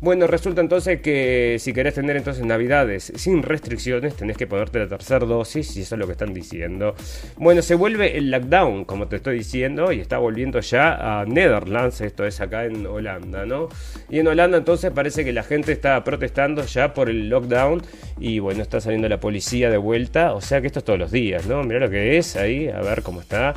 Bueno, 0.00 0.26
resulta 0.26 0.60
entonces 0.60 1.00
que 1.00 1.56
si 1.58 1.72
querés 1.72 1.94
tener 1.94 2.16
entonces 2.16 2.44
navidades 2.44 3.12
sin 3.16 3.42
restricciones, 3.42 4.14
tenés 4.14 4.36
que 4.36 4.46
ponerte 4.46 4.78
la 4.78 4.88
tercera 4.88 5.26
dosis 5.26 5.76
y 5.76 5.82
eso 5.82 5.94
es 5.94 5.98
lo 5.98 6.06
que 6.06 6.12
están 6.12 6.32
diciendo. 6.32 6.94
Bueno, 7.36 7.62
se 7.62 7.74
vuelve 7.74 8.16
el 8.16 8.30
lockdown, 8.30 8.84
como 8.84 9.08
te 9.08 9.16
estoy 9.16 9.38
diciendo, 9.38 9.92
y 9.92 10.00
está 10.00 10.18
volviendo 10.18 10.60
ya 10.60 11.20
a 11.20 11.24
Netherlands, 11.24 12.00
esto 12.00 12.24
es 12.24 12.40
acá 12.40 12.64
en 12.64 12.86
Holanda, 12.86 13.44
¿no? 13.44 13.68
Y 14.08 14.20
en 14.20 14.28
Holanda 14.28 14.58
entonces 14.58 14.90
parece 14.92 15.24
que 15.24 15.32
la 15.32 15.42
gente 15.42 15.72
está 15.72 16.02
protestando 16.04 16.64
ya 16.64 16.94
por 16.94 17.10
el 17.10 17.28
lockdown 17.28 17.82
y 18.20 18.38
bueno, 18.38 18.62
está 18.62 18.80
saliendo 18.80 19.08
la 19.08 19.20
policía 19.20 19.70
de 19.70 19.78
vuelta, 19.78 20.34
o 20.34 20.40
sea 20.40 20.60
que 20.60 20.66
esto 20.66 20.80
es 20.80 20.84
todos 20.84 20.98
los 20.98 21.10
días, 21.10 21.46
¿no? 21.46 21.62
Mira 21.64 21.80
lo 21.80 21.90
que 21.90 22.18
es 22.18 22.36
ahí, 22.36 22.68
a 22.68 22.80
ver 22.80 23.02
cómo 23.02 23.20
está. 23.20 23.54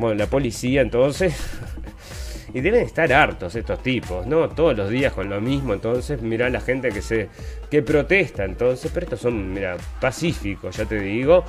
Bueno, 0.00 0.14
la 0.14 0.28
policía 0.28 0.80
entonces 0.80 1.34
y 2.54 2.62
deben 2.62 2.86
estar 2.86 3.12
hartos 3.12 3.54
estos 3.54 3.82
tipos, 3.82 4.26
¿no? 4.26 4.48
Todos 4.48 4.74
los 4.74 4.88
días 4.88 5.12
con 5.12 5.28
lo 5.28 5.42
mismo, 5.42 5.74
entonces, 5.74 6.22
mira 6.22 6.48
la 6.48 6.62
gente 6.62 6.88
que 6.88 7.02
se 7.02 7.28
que 7.70 7.82
protesta, 7.82 8.46
entonces, 8.46 8.90
pero 8.94 9.04
estos 9.04 9.20
son, 9.20 9.52
mira, 9.52 9.76
pacíficos, 10.00 10.74
ya 10.78 10.86
te 10.86 10.98
digo. 11.00 11.44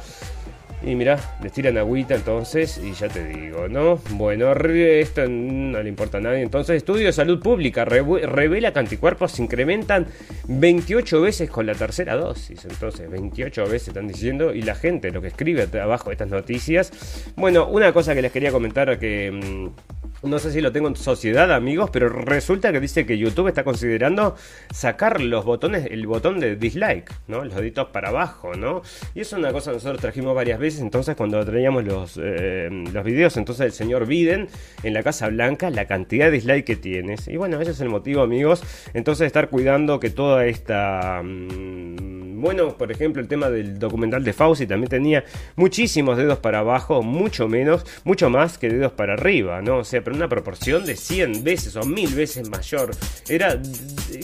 Y 0.84 0.96
mira, 0.96 1.20
les 1.44 1.52
tiran 1.52 1.78
agüita 1.78 2.16
entonces 2.16 2.82
y 2.84 2.94
ya 2.94 3.08
te 3.08 3.24
digo, 3.24 3.68
¿no? 3.68 4.00
Bueno, 4.12 4.52
esto 4.52 5.28
no 5.28 5.82
le 5.82 5.90
importa 5.90 6.18
a 6.18 6.22
nadie. 6.22 6.42
Entonces, 6.42 6.78
estudio 6.78 7.06
de 7.06 7.14
salud 7.14 7.40
pública 7.40 7.86
revela 7.86 8.74
que 8.74 8.80
anticuerpos 8.80 9.34
se 9.34 9.44
incrementan 9.44 10.08
28 10.48 11.22
veces 11.22 11.50
con 11.50 11.68
la 11.68 11.76
tercera 11.76 12.16
dosis. 12.16 12.66
Entonces, 12.66 13.10
28 13.10 13.64
veces 13.66 13.90
están 13.90 14.08
diciendo 14.08 14.54
y 14.54 14.64
la 14.64 14.74
gente 14.74 15.12
lo 15.12 15.22
que 15.22 15.28
escribe 15.28 15.68
abajo 15.80 16.10
de 16.10 16.14
estas 16.14 16.30
noticias. 16.30 17.32
Bueno, 17.36 17.68
una 17.68 17.94
cosa 17.94 18.16
que 18.16 18.22
les 18.22 18.32
quería 18.32 18.52
comentar 18.52 18.98
que... 18.98 19.32
Mm, 19.32 20.01
no 20.24 20.40
sé 20.40 20.52
si 20.52 20.62
lo 20.62 20.72
tengo 20.72 20.88
en 20.88 20.96
sociedad, 20.96 21.52
amigos, 21.52 21.90
pero 21.92 22.10
resulta 22.10 22.72
que 22.72 22.80
dice 22.80 23.06
que 23.06 23.18
YouTube 23.18 23.48
está 23.48 23.64
considerando 23.64 24.36
sacar 24.72 25.22
los 25.22 25.46
botones, 25.46 25.88
el 25.90 26.06
botón 26.06 26.40
de 26.40 26.56
dislike, 26.56 27.12
¿no? 27.28 27.44
Los 27.44 27.56
deditos 27.56 27.88
para 27.88 28.10
abajo, 28.10 28.54
¿no? 28.54 28.84
Y 29.16 29.22
eso 29.22 29.36
es 29.36 29.40
una 29.40 29.52
cosa 29.52 29.72
que 29.72 29.78
nosotros 29.78 30.02
trajimos 30.02 30.36
varias 30.36 30.60
veces, 30.60 30.82
entonces 30.82 31.16
cuando 31.16 31.44
traíamos 31.44 31.84
los, 31.86 32.20
eh, 32.22 32.70
los 32.94 33.04
videos, 33.04 33.36
entonces 33.38 33.66
el 33.66 33.72
señor 33.72 34.06
Biden 34.06 34.48
en 34.84 34.94
la 34.94 35.02
Casa 35.04 35.28
Blanca, 35.30 35.70
la 35.70 35.86
cantidad 35.86 36.26
de 36.26 36.32
dislike 36.32 36.66
que 36.66 36.76
tienes. 36.76 37.28
Y 37.28 37.38
bueno, 37.38 37.60
ese 37.60 37.72
es 37.72 37.82
el 37.82 37.90
motivo, 37.90 38.22
amigos, 38.22 38.64
entonces 38.94 39.28
estar 39.28 39.50
cuidando 39.50 40.00
que 40.00 40.10
toda 40.12 40.46
esta... 40.46 41.22
Mmm, 41.24 42.22
bueno, 42.42 42.76
por 42.76 42.92
ejemplo, 42.92 43.22
el 43.22 43.28
tema 43.28 43.50
del 43.50 43.78
documental 43.78 44.24
de 44.24 44.34
Fauci 44.34 44.66
también 44.66 44.90
tenía 44.90 45.24
muchísimos 45.56 46.18
dedos 46.18 46.40
para 46.40 46.60
abajo, 46.60 47.04
mucho 47.04 47.48
menos, 47.48 47.86
mucho 48.04 48.30
más 48.30 48.58
que 48.58 48.68
dedos 48.68 48.92
para 48.94 49.14
arriba, 49.14 49.62
¿no? 49.62 49.78
O 49.78 49.84
sea, 49.84 50.02
una 50.16 50.30
proporción 50.30 50.86
de 50.86 50.96
100 50.96 51.44
veces 51.44 51.76
o 51.76 51.84
1000 51.84 52.16
veces 52.16 52.50
mayor. 52.50 52.92
Era 53.28 53.60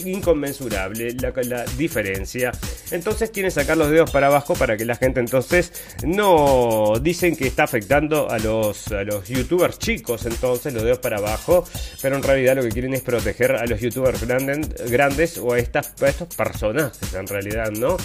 inconmensurable 0.04 1.14
la, 1.14 1.32
la 1.44 1.64
diferencia. 1.76 2.52
Entonces 2.90 3.32
tiene 3.32 3.48
que 3.48 3.52
sacar 3.52 3.76
los 3.76 3.90
dedos 3.90 4.10
para 4.10 4.28
abajo 4.28 4.54
para 4.54 4.76
que 4.76 4.84
la 4.84 4.96
gente 4.96 5.20
entonces 5.20 5.72
no 6.04 6.94
dicen 7.00 7.36
que 7.36 7.46
está 7.46 7.64
afectando 7.64 8.30
a 8.30 8.38
los, 8.38 8.88
a 8.88 9.04
los 9.04 9.28
youtubers 9.28 9.78
chicos, 9.78 10.26
entonces 10.26 10.72
los 10.72 10.82
dedos 10.82 10.98
para 10.98 11.18
abajo, 11.18 11.64
pero 12.00 12.16
en 12.16 12.22
realidad 12.22 12.56
lo 12.56 12.62
que 12.62 12.70
quieren 12.70 12.94
es 12.94 13.02
proteger 13.02 13.52
a 13.52 13.66
los 13.66 13.80
youtubers 13.80 14.26
grandes, 14.26 14.90
grandes 14.90 15.38
o 15.38 15.52
a, 15.52 15.58
estas, 15.58 15.94
a 16.02 16.08
estos 16.08 16.34
personajes 16.34 17.14
en 17.14 17.26
realidad, 17.26 17.70
¿no? 17.70 17.96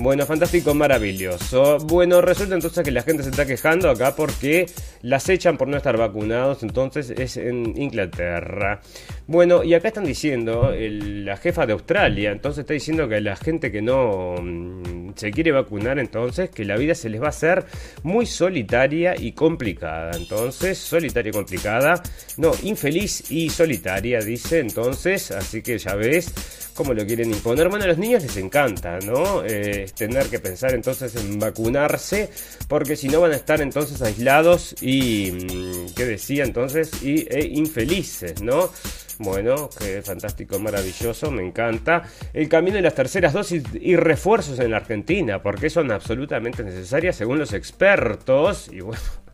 Bueno, 0.00 0.26
fantástico, 0.26 0.74
maravilloso. 0.74 1.78
Bueno, 1.78 2.20
resulta 2.20 2.54
entonces 2.54 2.84
que 2.84 2.92
la 2.92 3.02
gente 3.02 3.24
se 3.24 3.30
está 3.30 3.46
quejando 3.46 3.90
acá 3.90 4.14
porque 4.14 4.66
las 5.02 5.28
echan 5.28 5.58
por 5.58 5.66
no 5.66 5.76
estar 5.76 5.96
vacunados, 5.96 6.62
entonces 6.62 7.10
es 7.10 7.27
en 7.36 7.80
Inglaterra. 7.80 8.80
Bueno, 9.26 9.62
y 9.62 9.74
acá 9.74 9.88
están 9.88 10.04
diciendo, 10.04 10.72
la 10.74 11.36
jefa 11.36 11.66
de 11.66 11.74
Australia, 11.74 12.30
entonces 12.30 12.60
está 12.60 12.74
diciendo 12.74 13.08
que 13.08 13.20
la 13.20 13.36
gente 13.36 13.70
que 13.70 13.82
no 13.82 14.36
mm, 14.40 15.10
se 15.16 15.30
quiere 15.30 15.52
vacunar, 15.52 15.98
entonces 15.98 16.50
que 16.50 16.64
la 16.64 16.76
vida 16.76 16.94
se 16.94 17.08
les 17.08 17.20
va 17.20 17.26
a 17.26 17.30
hacer 17.30 17.66
muy 18.02 18.26
solitaria 18.26 19.14
y 19.18 19.32
complicada. 19.32 20.12
Entonces, 20.16 20.78
solitaria 20.78 21.30
y 21.30 21.32
complicada, 21.32 22.02
no, 22.36 22.52
infeliz 22.62 23.30
y 23.30 23.50
solitaria, 23.50 24.20
dice 24.20 24.60
entonces, 24.60 25.30
así 25.30 25.62
que 25.62 25.78
ya 25.78 25.94
ves 25.94 26.32
cómo 26.78 26.94
lo 26.94 27.04
quieren 27.04 27.30
imponer. 27.32 27.68
Bueno, 27.68 27.86
a 27.86 27.88
los 27.88 27.98
niños 27.98 28.22
les 28.22 28.36
encanta, 28.36 29.00
¿no? 29.00 29.42
Eh, 29.44 29.86
tener 29.96 30.26
que 30.26 30.38
pensar 30.38 30.72
entonces 30.74 31.16
en 31.16 31.40
vacunarse, 31.40 32.30
porque 32.68 32.94
si 32.94 33.08
no 33.08 33.20
van 33.20 33.32
a 33.32 33.34
estar 33.36 33.60
entonces 33.60 34.00
aislados 34.00 34.76
y, 34.80 35.32
mm, 35.32 35.94
¿qué 35.96 36.04
decía 36.04 36.44
entonces? 36.44 37.02
Y 37.02 37.17
e 37.28 37.46
infelices, 37.46 38.42
¿no? 38.42 38.70
Bueno, 39.18 39.68
qué 39.76 40.00
fantástico, 40.02 40.60
maravilloso, 40.60 41.30
me 41.30 41.44
encanta. 41.44 42.04
El 42.32 42.48
camino 42.48 42.76
de 42.76 42.82
las 42.82 42.94
terceras 42.94 43.32
dosis 43.32 43.64
y 43.80 43.96
refuerzos 43.96 44.60
en 44.60 44.70
la 44.70 44.76
Argentina, 44.76 45.42
porque 45.42 45.70
son 45.70 45.90
absolutamente 45.90 46.62
necesarias 46.62 47.16
según 47.16 47.38
los 47.38 47.52
expertos. 47.52 48.68
Y 48.72 48.80
bueno, 48.80 49.02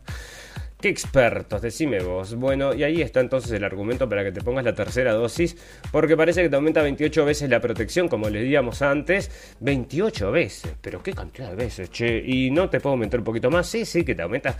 ¿Qué 0.81 0.89
expertos? 0.89 1.61
Decime 1.61 1.99
vos. 2.01 2.35
Bueno, 2.35 2.73
y 2.73 2.83
ahí 2.83 3.01
está 3.01 3.19
entonces 3.19 3.51
el 3.51 3.63
argumento 3.63 4.09
para 4.09 4.23
que 4.23 4.31
te 4.31 4.41
pongas 4.41 4.65
la 4.65 4.73
tercera 4.73 5.13
dosis, 5.13 5.55
porque 5.91 6.17
parece 6.17 6.43
que 6.43 6.49
te 6.49 6.55
aumenta 6.55 6.81
28 6.81 7.25
veces 7.25 7.49
la 7.49 7.61
protección, 7.61 8.07
como 8.07 8.29
le 8.29 8.41
decíamos 8.41 8.81
antes. 8.81 9.55
28 9.61 10.31
veces, 10.31 10.75
pero 10.81 11.01
qué 11.01 11.13
cantidad 11.13 11.49
de 11.49 11.55
veces, 11.55 11.89
che. 11.89 12.21
Y 12.25 12.51
no 12.51 12.69
te 12.69 12.79
puedo 12.79 12.93
aumentar 12.93 13.19
un 13.19 13.23
poquito 13.23 13.49
más, 13.49 13.67
sí, 13.67 13.85
sí, 13.85 14.03
que 14.03 14.15
te 14.15 14.21
aumenta 14.21 14.57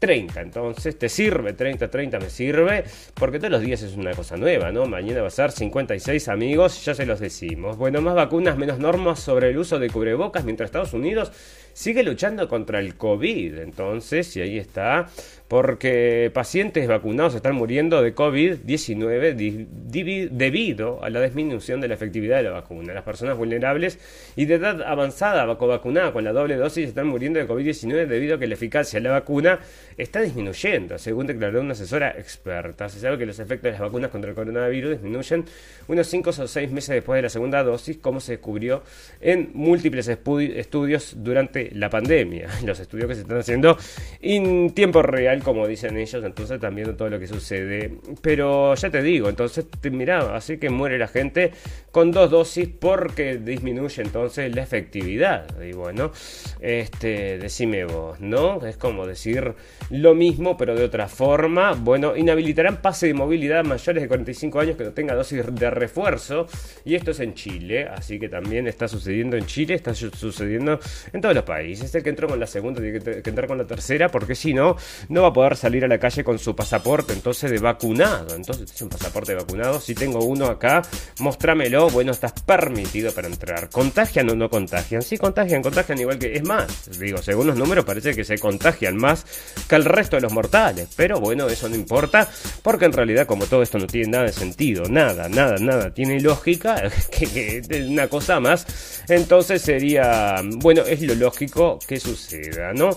30. 0.00 0.40
Entonces, 0.40 0.98
¿te 0.98 1.08
sirve? 1.08 1.52
30, 1.52 1.88
30 1.88 2.18
me 2.18 2.30
sirve, 2.30 2.84
porque 3.14 3.38
todos 3.38 3.52
los 3.52 3.60
días 3.60 3.82
es 3.82 3.96
una 3.96 4.12
cosa 4.14 4.36
nueva, 4.36 4.72
¿no? 4.72 4.86
Mañana 4.86 5.20
va 5.20 5.28
a 5.28 5.30
ser 5.30 5.52
56 5.52 6.28
amigos, 6.28 6.84
ya 6.84 6.94
se 6.94 7.06
los 7.06 7.20
decimos. 7.20 7.76
Bueno, 7.76 8.00
más 8.00 8.14
vacunas, 8.14 8.56
menos 8.56 8.78
normas 8.78 9.20
sobre 9.20 9.50
el 9.50 9.58
uso 9.58 9.78
de 9.78 9.90
cubrebocas, 9.90 10.44
mientras 10.44 10.68
Estados 10.68 10.94
Unidos 10.94 11.30
sigue 11.72 12.02
luchando 12.02 12.48
contra 12.48 12.80
el 12.80 12.96
COVID. 12.96 13.58
Entonces, 13.58 14.36
y 14.36 14.42
ahí 14.42 14.58
está, 14.58 15.08
porque 15.48 16.30
pacientes 16.32 16.86
vacunados 16.86 17.34
están 17.34 17.56
muriendo 17.56 18.00
de 18.02 18.14
COVID-19 18.14 20.30
debido 20.30 21.02
a 21.02 21.10
la 21.10 21.20
disminución 21.20 21.80
de 21.80 21.88
la 21.88 21.94
efectividad 21.94 22.36
de 22.36 22.44
la 22.44 22.52
vacuna. 22.52 22.94
Las 22.94 23.02
personas 23.02 23.36
vulnerables 23.36 23.98
y 24.36 24.44
de 24.44 24.54
edad 24.54 24.80
avanzada 24.82 25.44
vacunada 25.44 26.12
con 26.12 26.22
la 26.24 26.32
doble 26.32 26.54
dosis 26.56 26.88
están 26.88 27.08
muriendo 27.08 27.40
de 27.40 27.48
COVID-19 27.48 28.06
debido 28.06 28.36
a 28.36 28.38
que 28.38 28.46
la 28.46 28.54
eficacia 28.54 29.00
de 29.00 29.08
la 29.08 29.12
vacuna 29.12 29.58
está 29.96 30.20
disminuyendo, 30.20 30.98
según 30.98 31.26
declaró 31.26 31.60
una 31.60 31.72
asesora 31.72 32.14
experta. 32.16 32.88
Se 32.88 33.00
sabe 33.00 33.18
que 33.18 33.26
los 33.26 33.40
efectos 33.40 33.64
de 33.64 33.72
las 33.72 33.80
vacunas 33.80 34.10
contra 34.10 34.30
el 34.30 34.36
coronavirus 34.36 34.92
disminuyen 34.92 35.44
unos 35.88 36.06
5 36.06 36.30
o 36.30 36.46
6 36.46 36.70
meses 36.70 36.94
después 36.94 37.18
de 37.18 37.22
la 37.22 37.28
segunda 37.28 37.64
dosis, 37.64 37.98
como 37.98 38.20
se 38.20 38.32
descubrió 38.32 38.84
en 39.20 39.50
múltiples 39.54 40.08
estudios 40.08 41.14
durante 41.16 41.59
la 41.74 41.90
pandemia. 41.90 42.48
Los 42.64 42.80
estudios 42.80 43.08
que 43.08 43.14
se 43.14 43.20
están 43.22 43.38
haciendo 43.38 43.76
en 44.20 44.70
tiempo 44.70 45.02
real 45.02 45.42
como 45.42 45.66
dicen 45.66 45.96
ellos, 45.96 46.24
entonces 46.24 46.60
también 46.60 46.96
todo 46.96 47.10
lo 47.10 47.18
que 47.18 47.26
sucede. 47.26 47.98
Pero 48.22 48.74
ya 48.74 48.90
te 48.90 49.02
digo, 49.02 49.28
entonces 49.28 49.66
mira, 49.90 50.34
así 50.34 50.58
que 50.58 50.70
muere 50.70 50.98
la 50.98 51.08
gente 51.08 51.52
con 51.90 52.12
dos 52.12 52.30
dosis 52.30 52.68
porque 52.68 53.38
disminuye 53.38 54.02
entonces 54.02 54.54
la 54.54 54.62
efectividad. 54.62 55.46
Y 55.62 55.72
bueno, 55.72 56.12
este, 56.60 57.38
decime 57.38 57.84
vos, 57.84 58.20
¿no? 58.20 58.64
Es 58.66 58.76
como 58.76 59.06
decir 59.06 59.54
lo 59.90 60.14
mismo, 60.14 60.56
pero 60.56 60.74
de 60.74 60.84
otra 60.84 61.08
forma. 61.08 61.72
Bueno, 61.72 62.16
inhabilitarán 62.16 62.80
pase 62.80 63.08
de 63.08 63.14
movilidad 63.14 63.64
mayores 63.64 64.02
de 64.02 64.08
45 64.08 64.60
años 64.60 64.76
que 64.76 64.84
no 64.84 64.92
tenga 64.92 65.14
dosis 65.14 65.44
de 65.46 65.70
refuerzo. 65.70 66.46
Y 66.84 66.94
esto 66.94 67.10
es 67.10 67.20
en 67.20 67.34
Chile, 67.34 67.88
así 67.88 68.18
que 68.18 68.28
también 68.28 68.66
está 68.66 68.88
sucediendo 68.88 69.36
en 69.36 69.46
Chile, 69.46 69.74
está 69.74 69.94
sucediendo 69.94 70.78
en 71.12 71.20
todos 71.20 71.34
los 71.34 71.44
países. 71.44 71.49
El 71.58 72.02
que 72.02 72.10
entró 72.10 72.28
con 72.28 72.38
la 72.38 72.46
segunda 72.46 72.80
tiene 72.80 73.00
que 73.00 73.30
entrar 73.30 73.46
con 73.48 73.58
la 73.58 73.66
tercera, 73.66 74.10
porque 74.10 74.34
si 74.34 74.54
no, 74.54 74.76
no 75.08 75.22
va 75.22 75.30
poder 75.32 75.56
salir 75.56 75.84
a 75.84 75.88
la 75.88 75.98
calle 75.98 76.24
con 76.24 76.38
su 76.38 76.54
pasaporte 76.54 77.12
entonces 77.12 77.50
de 77.50 77.58
vacunado. 77.58 78.34
Entonces, 78.34 78.70
es 78.72 78.82
un 78.82 78.88
pasaporte 78.88 79.32
de 79.32 79.38
vacunado. 79.38 79.80
Si 79.80 79.94
tengo 79.94 80.24
uno 80.24 80.46
acá, 80.46 80.82
mostrámelo. 81.18 81.88
Bueno, 81.90 82.12
estás 82.12 82.32
permitido 82.32 83.12
para 83.12 83.28
entrar. 83.28 83.68
¿Contagian 83.70 84.30
o 84.30 84.34
no 84.34 84.48
contagian? 84.48 85.02
Sí, 85.02 85.18
contagian, 85.18 85.62
contagian 85.62 85.98
igual 85.98 86.18
que. 86.18 86.34
Es 86.34 86.42
más, 86.42 86.98
digo, 86.98 87.18
según 87.22 87.46
los 87.46 87.56
números 87.56 87.84
parece 87.84 88.14
que 88.14 88.24
se 88.24 88.38
contagian 88.38 88.96
más 88.96 89.24
que 89.68 89.76
el 89.76 89.84
resto 89.84 90.16
de 90.16 90.22
los 90.22 90.32
mortales. 90.32 90.88
Pero 90.96 91.20
bueno, 91.20 91.48
eso 91.48 91.68
no 91.68 91.74
importa, 91.74 92.28
porque 92.62 92.84
en 92.84 92.92
realidad, 92.92 93.26
como 93.26 93.46
todo 93.46 93.62
esto 93.62 93.78
no 93.78 93.86
tiene 93.86 94.08
nada 94.08 94.24
de 94.24 94.32
sentido, 94.32 94.84
nada, 94.88 95.28
nada, 95.28 95.56
nada, 95.58 95.92
tiene 95.92 96.20
lógica, 96.20 96.90
que, 97.10 97.62
que 97.62 97.86
una 97.88 98.08
cosa 98.08 98.40
más, 98.40 98.66
entonces 99.08 99.62
sería. 99.62 100.42
Bueno, 100.42 100.82
es 100.82 101.00
lo 101.02 101.14
lógico 101.14 101.39
que 101.86 101.98
suceda, 101.98 102.72
¿no? 102.74 102.90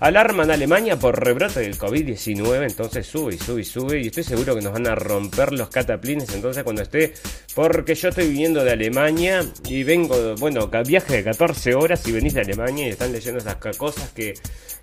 Alarman 0.00 0.50
Alemania 0.50 0.98
por 0.98 1.22
rebrote 1.22 1.60
del 1.60 1.78
COVID-19, 1.78 2.66
entonces 2.66 3.06
sube 3.06 3.34
y 3.34 3.38
sube 3.38 3.62
y 3.62 3.64
sube. 3.64 4.00
Y 4.00 4.08
estoy 4.08 4.24
seguro 4.24 4.54
que 4.54 4.60
nos 4.60 4.72
van 4.72 4.86
a 4.86 4.94
romper 4.94 5.52
los 5.52 5.70
cataplines 5.70 6.34
entonces 6.34 6.62
cuando 6.62 6.82
esté. 6.82 7.14
Porque 7.54 7.94
yo 7.94 8.10
estoy 8.10 8.28
viniendo 8.28 8.62
de 8.62 8.72
Alemania 8.72 9.44
y 9.64 9.82
vengo, 9.82 10.34
bueno, 10.36 10.68
viaje 10.86 11.16
de 11.16 11.24
14 11.24 11.74
horas 11.74 12.06
y 12.06 12.12
venís 12.12 12.34
de 12.34 12.42
Alemania 12.42 12.86
y 12.86 12.90
están 12.90 13.12
leyendo 13.12 13.38
esas 13.38 13.56
cosas 13.56 14.10
que 14.10 14.34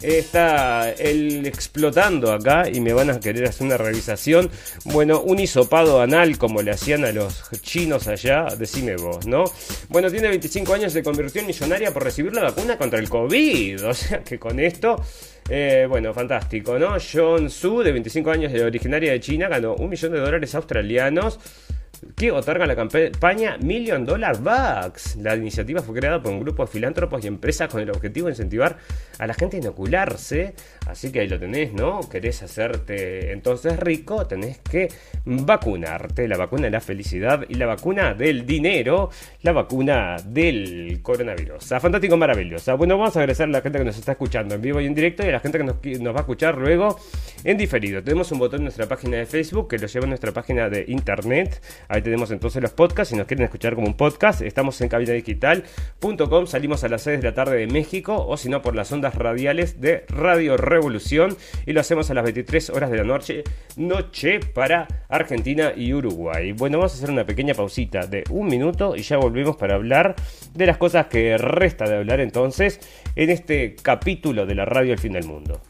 está 0.02 0.92
el 0.92 1.46
explotando 1.46 2.32
acá 2.34 2.68
y 2.70 2.82
me 2.82 2.94
van 2.94 3.10
a 3.10 3.20
querer 3.20 3.48
hacer 3.48 3.68
una 3.68 3.78
revisación. 3.78 4.50
Bueno, 4.86 5.22
un 5.22 5.40
hisopado 5.40 6.02
anal 6.02 6.38
como 6.38 6.62
le 6.62 6.72
hacían 6.72 7.06
a 7.06 7.12
los 7.12 7.44
chinos 7.62 8.08
allá, 8.08 8.48
decime 8.58 8.96
vos, 8.96 9.26
¿no? 9.26 9.46
Bueno, 9.90 10.10
tiene 10.12 10.28
25 10.30 10.74
años, 10.74 10.94
se 10.94 11.04
convirtió 11.04 11.42
en 11.42 11.48
millonaria 11.48 11.92
por 11.94 12.04
recibir 12.04 12.34
la 12.34 12.44
vacuna 12.44 12.78
contra 12.78 13.00
el 13.00 13.03
COVID. 13.08 13.88
O 13.88 13.94
sea 13.94 14.24
que 14.24 14.40
con 14.40 14.60
esto 14.60 15.02
eh, 15.50 15.86
bueno, 15.90 16.14
fantástico, 16.14 16.80
¿no? 16.80 16.96
John 17.00 17.50
Su, 17.50 17.84
de 17.84 17.92
25 17.92 18.32
años, 18.32 18.52
de 18.52 18.64
originaria 18.64 19.12
de 19.12 19.20
China, 19.20 19.50
ganó 19.50 19.76
un 19.76 19.90
millón 19.90 20.14
de 20.14 20.20
dólares 20.20 20.56
australianos 20.56 21.40
que 22.16 22.32
otorga 22.32 22.66
la 22.66 22.76
campaña 22.76 23.58
Million 23.58 24.06
Dollar 24.06 24.38
Bucks. 24.40 25.16
La 25.18 25.36
iniciativa 25.36 25.82
fue 25.82 25.96
creada 25.96 26.22
por 26.22 26.32
un 26.32 26.40
grupo 26.40 26.66
de 26.66 26.72
filántropos 26.72 27.24
y 27.24 27.28
empresas 27.28 27.70
con 27.70 27.82
el 27.82 27.90
objetivo 27.90 28.28
de 28.28 28.34
incentivar 28.34 28.78
a 29.20 29.28
la 29.28 29.34
gente 29.34 29.58
a 29.58 29.60
inocularse. 29.60 30.54
Así 30.88 31.12
que 31.12 31.22
ahí 31.22 31.28
lo 31.28 31.40
tenés, 31.40 31.74
¿no? 31.74 32.02
Querés 32.10 32.44
hacerte 32.44 33.32
entonces 33.32 33.80
rico, 33.80 34.28
tenés 34.28 34.60
que 34.60 34.90
vacunarte. 35.26 36.28
La 36.28 36.38
vacuna 36.38 36.64
de 36.64 36.72
la 36.72 36.82
felicidad 36.82 37.46
y 37.48 37.56
la 37.56 37.66
vacuna 37.66 38.14
del 38.14 38.46
dinero, 38.46 39.10
la 39.42 39.52
vacuna 39.52 40.18
del 40.26 41.00
coronavirus. 41.02 41.66
Fantástico, 41.80 42.18
maravillosa. 42.18 42.74
Bueno, 42.76 42.98
vamos 42.98 43.16
a 43.16 43.20
agradecer 43.20 43.46
a 43.46 43.52
la 43.52 43.62
gente 43.62 43.80
que 43.80 43.86
nos 43.86 43.98
está 43.98 44.14
escuchando 44.14 44.56
en 44.56 44.62
vivo 44.62 44.82
y 44.82 44.86
en 44.86 44.94
directo 44.94 45.24
y 45.24 45.30
a 45.30 45.32
la 45.32 45.40
gente 45.40 45.58
que 45.58 45.64
nos, 45.64 45.76
va 46.14 46.18
a 46.18 46.22
escuchar 46.22 46.58
luego 46.58 47.00
en 47.44 47.58
diferido. 47.58 48.04
Tenemos 48.04 48.32
un 48.32 48.40
botón 48.40 48.60
en 48.60 48.66
nuestra 48.66 48.88
página 48.88 49.18
de 49.18 49.26
Facebook 49.26 49.70
que 49.70 49.78
lo 49.78 49.88
lleva 49.88 50.06
a 50.06 50.10
nuestra 50.10 50.32
página 50.32 50.70
de 50.70 50.86
internet. 50.88 51.62
Ahí 51.88 52.02
tenemos 52.02 52.32
entonces 52.32 52.62
los 52.62 52.72
podcasts. 52.72 53.12
Si 53.12 53.16
nos 53.16 53.28
quieren 53.28 53.46
escuchar 53.46 53.76
como 53.76 53.88
un 53.88 53.96
podcast, 53.96 54.42
estamos 54.42 54.80
en 54.82 54.90
cabinadigital.com. 54.90 56.48
Salimos 56.48 56.84
a 56.84 56.90
las 56.90 57.04
6 57.04 57.22
de 57.22 57.24
la 57.24 57.34
tarde 57.34 57.58
de 57.58 57.68
México 57.68 58.26
o 58.28 58.38
si 58.38 58.50
no 58.50 58.62
por 58.62 58.76
las 58.76 58.92
ondas 58.92 59.16
radiales 59.16 59.80
de 59.80 60.06
Radio 60.10 60.58
Revolución. 60.74 61.38
Y 61.66 61.74
lo 61.74 61.80
hacemos 61.80 62.10
a 62.10 62.14
las 62.14 62.24
23 62.24 62.70
horas 62.72 62.92
de 62.92 62.98
la 62.98 63.04
noche, 63.04 63.44
noche 63.78 64.40
para 64.40 64.88
Argentina 65.10 65.74
y 65.76 65.94
Uruguay. 65.94 66.52
Bueno, 66.52 66.80
vamos 66.80 66.94
a 66.94 66.98
hacer 66.98 67.10
una 67.10 67.26
pequeña 67.26 67.54
pausita 67.54 68.06
de 68.08 68.24
un 68.30 68.48
minuto 68.48 68.96
y 68.96 69.02
ya 69.02 69.18
volvemos 69.18 69.56
para 69.56 69.76
hablar 69.76 70.16
de 70.54 70.66
las 70.66 70.78
cosas 70.78 71.08
que 71.08 71.38
resta 71.38 71.86
de 71.86 71.98
hablar 71.98 72.20
entonces 72.20 72.80
en 73.16 73.30
este 73.30 73.76
capítulo 73.82 74.46
de 74.46 74.56
la 74.56 74.66
radio 74.66 74.94
El 74.94 75.00
Fin 75.00 75.14
del 75.14 75.26
Mundo. 75.26 75.62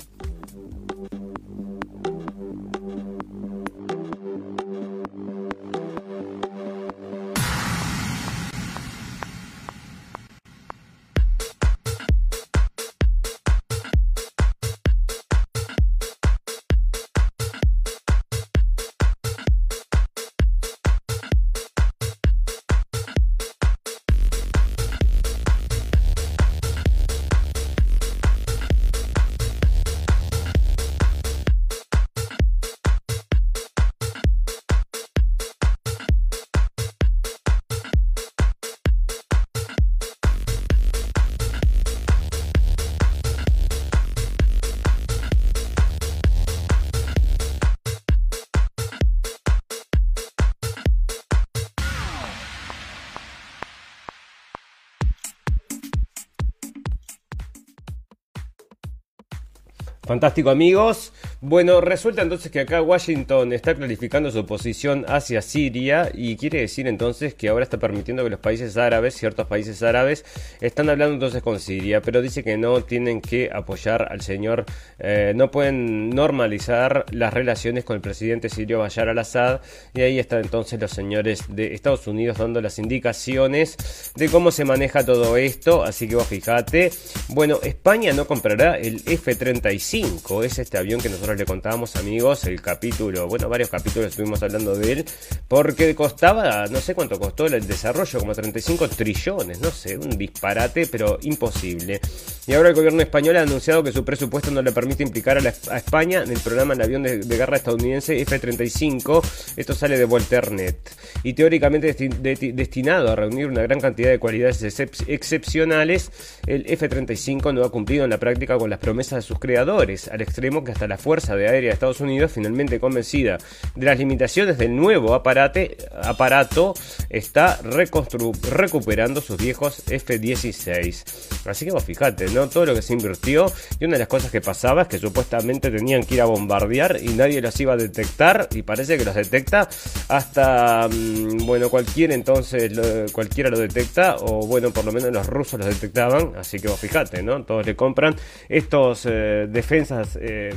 Fantástico 60.13 60.52
amigos. 60.52 61.12
Bueno, 61.45 61.82
resulta 61.82 62.21
entonces 62.21 62.49
que 62.49 62.62
acá 62.62 62.82
Washington 62.82 63.51
está 63.51 63.75
clarificando 63.75 64.32
su 64.32 64.45
posición 64.45 65.03
hacia 65.10 65.41
Siria 65.41 66.10
y 66.13 66.38
quiere 66.38 66.62
decir 66.62 66.88
entonces 66.88 67.34
que 67.34 67.49
ahora 67.49 67.63
está 67.63 67.77
permitiendo 67.77 68.23
que 68.23 68.29
los 68.29 68.39
países 68.39 68.77
árabes, 68.77 69.13
ciertos 69.17 69.45
países 69.47 69.84
árabes, 69.84 70.23
están 70.62 70.89
hablando 70.89 71.15
entonces 71.15 71.43
con 71.43 71.60
Siria, 71.60 72.01
pero 72.01 72.21
dice 72.21 72.45
que 72.45 72.56
no 72.56 72.86
tienen 72.86 73.19
que 73.19 73.49
apoyar 73.53 74.08
al 74.10 74.21
señor, 74.21 74.63
eh, 74.99 75.34
no 75.36 75.51
pueden 75.51 76.12
normalizar 76.12 77.06
las 77.12 77.34
relaciones 77.34 77.84
con 77.84 77.97
el 77.97 78.01
presidente 78.01 78.47
sirio 78.47 78.79
Bashar 78.79 79.10
al-Assad 79.10 79.60
y 79.93 79.99
ahí 79.99 80.19
están 80.19 80.45
entonces 80.45 80.79
los 80.79 80.91
señores 80.91 81.43
de 81.49 81.73
Estados 81.73 82.08
Unidos 82.08 82.38
dando 82.38 82.62
las 82.62 82.79
indicaciones 82.79 84.13
de 84.15 84.29
cómo 84.29 84.49
se 84.49 84.63
maneja 84.63 85.06
todo 85.06 85.36
esto, 85.36 85.84
así 85.84 86.08
que 86.08 86.15
vos 86.15 86.27
fijate. 86.27 86.93
Bueno, 87.27 87.60
España 87.63 88.13
no 88.13 88.27
comprará 88.27 88.77
el 88.77 89.01
F-35 89.06 90.45
es 90.45 90.58
este 90.58 90.77
avión 90.77 91.01
que 91.01 91.10
nosotros 91.10 91.33
le 91.36 91.46
contábamos, 91.46 91.96
amigos, 91.96 92.46
el 92.46 92.62
capítulo, 92.62 93.28
bueno, 93.28 93.50
varios 93.50 93.69
capítulos 93.69 94.10
estuvimos 94.10 94.41
hablando 94.43 94.76
de 94.76 94.91
él, 94.91 95.06
porque 95.48 95.93
costaba, 95.96 96.67
no 96.67 96.80
sé 96.80 96.96
cuánto 96.96 97.19
costó 97.19 97.46
el 97.46 97.65
desarrollo, 97.67 98.19
como 98.19 98.34
35 98.34 98.88
trillones, 98.89 99.60
no 99.62 99.72
sé, 99.72 99.98
un 99.98 100.17
disparate, 100.17 100.88
pero 100.88 101.17
imposible. 101.22 102.00
Y 102.46 102.54
ahora 102.54 102.69
el 102.69 102.76
gobierno 102.76 103.02
español 103.02 103.38
ha 103.38 103.41
anunciado 103.43 103.84
que 103.84 103.91
su 103.91 104.04
presupuesto 104.04 104.52
no 104.52 104.62
le 104.62 104.72
permite 104.72 105.04
implicar 105.04 105.38
a, 105.38 105.78
España 105.78 106.24
en 106.24 106.32
el 106.32 106.39
programa 106.39 106.76
de 106.76 106.84
avión 106.84 107.04
de, 107.04 107.19
guerra 107.19 107.56
estadounidense 107.58 108.19
F-35. 108.22 109.24
Esto 109.56 109.74
sale 109.74 109.98
de 109.98 110.06
Volternet. 110.06 110.78
Y 111.24 111.34
teóricamente 111.34 111.96
desti- 111.96 112.10
de- 112.10 112.52
destinado 112.54 113.10
a 113.12 113.15
reunir 113.15 113.48
una 113.48 113.62
gran 113.62 113.80
cantidad 113.80 114.10
de 114.10 114.19
cualidades 114.19 114.62
excep- 114.63 115.06
excepcionales, 115.08 116.12
el 116.48 116.65
F-35 116.67 117.54
no 117.54 117.63
ha 117.63 117.72
cumplido 117.72 118.04
en 118.04 118.10
la 118.10 118.17
práctica 118.17 118.58
con 118.58 118.69
las 118.69 118.80
promesas 118.80 119.17
de 119.19 119.22
sus 119.22 119.39
creadores, 119.39 120.10
al 120.10 120.22
extremo 120.22 120.63
que 120.65 120.74
hasta 120.74 120.88
la 120.88 120.98
Fuerza 120.98 121.23
de 121.32 121.48
Aérea 121.48 121.70
de 121.70 121.74
Estados 121.74 122.02
Unidos, 122.02 122.32
finalmente 122.34 122.80
convencida 122.80 123.38
de 123.76 123.86
las 123.86 123.98
limitaciones 123.98 124.58
del 124.58 124.76
nuevo 124.76 125.14
aparate, 125.14 125.78
aparato, 126.04 126.74
está 127.10 127.60
recuperando 127.64 129.22
sus 129.22 129.38
viejos 129.38 129.84
F-16. 129.90 131.46
Así 131.46 131.66
que 131.66 131.72
vos 131.72 131.84
fijate, 131.84 132.28
¿no? 132.28 132.48
Todo 132.50 132.66
lo 132.68 132.76
que 132.76 132.82
se 132.82 132.94
invirtió 132.94 133.52
y 133.80 133.86
una 133.86 133.94
de 133.94 134.00
las 134.00 134.08
cosas 134.08 134.32
que 134.32 134.42
pasaba 134.42 134.84
es 134.84 134.88
que 134.90 135.00
supuestamente 135.00 135.72
tenían 135.72 136.04
que 136.04 136.16
ir 136.16 136.22
a 136.22 136.26
bombardear 136.26 137.00
y 137.02 137.10
nadie 137.10 137.42
los 137.42 137.60
iba 137.60 137.74
a 137.74 137.78
detectar 137.78 138.50
y 138.54 138.62
parece 138.64 138.98
que 138.98 139.06
los 139.06 139.16
detecta 139.16 139.70
hasta, 140.10 140.88
mm, 140.90 141.46
bueno, 141.46 141.70
cualquiera 141.70 142.14
entonces, 142.14 142.72
cualquiera 143.12 143.50
lo 143.50 143.60
detecta 143.60 144.18
o 144.20 144.46
bueno, 144.46 144.72
por 144.72 144.86
lo 144.86 144.92
menos 144.92 145.12
los 145.12 145.28
rusos 145.28 145.60
los 145.60 145.70
detectaban, 145.70 146.34
así 146.38 146.60
que 146.60 146.68
vos 146.68 146.80
fijate, 146.80 147.24
¿no? 147.24 147.44
Todos 147.44 147.66
le 147.66 147.76
compran 147.76 148.16
estos 148.50 149.06
eh, 149.06 149.48
defensas 149.50 150.18
eh, 150.22 150.52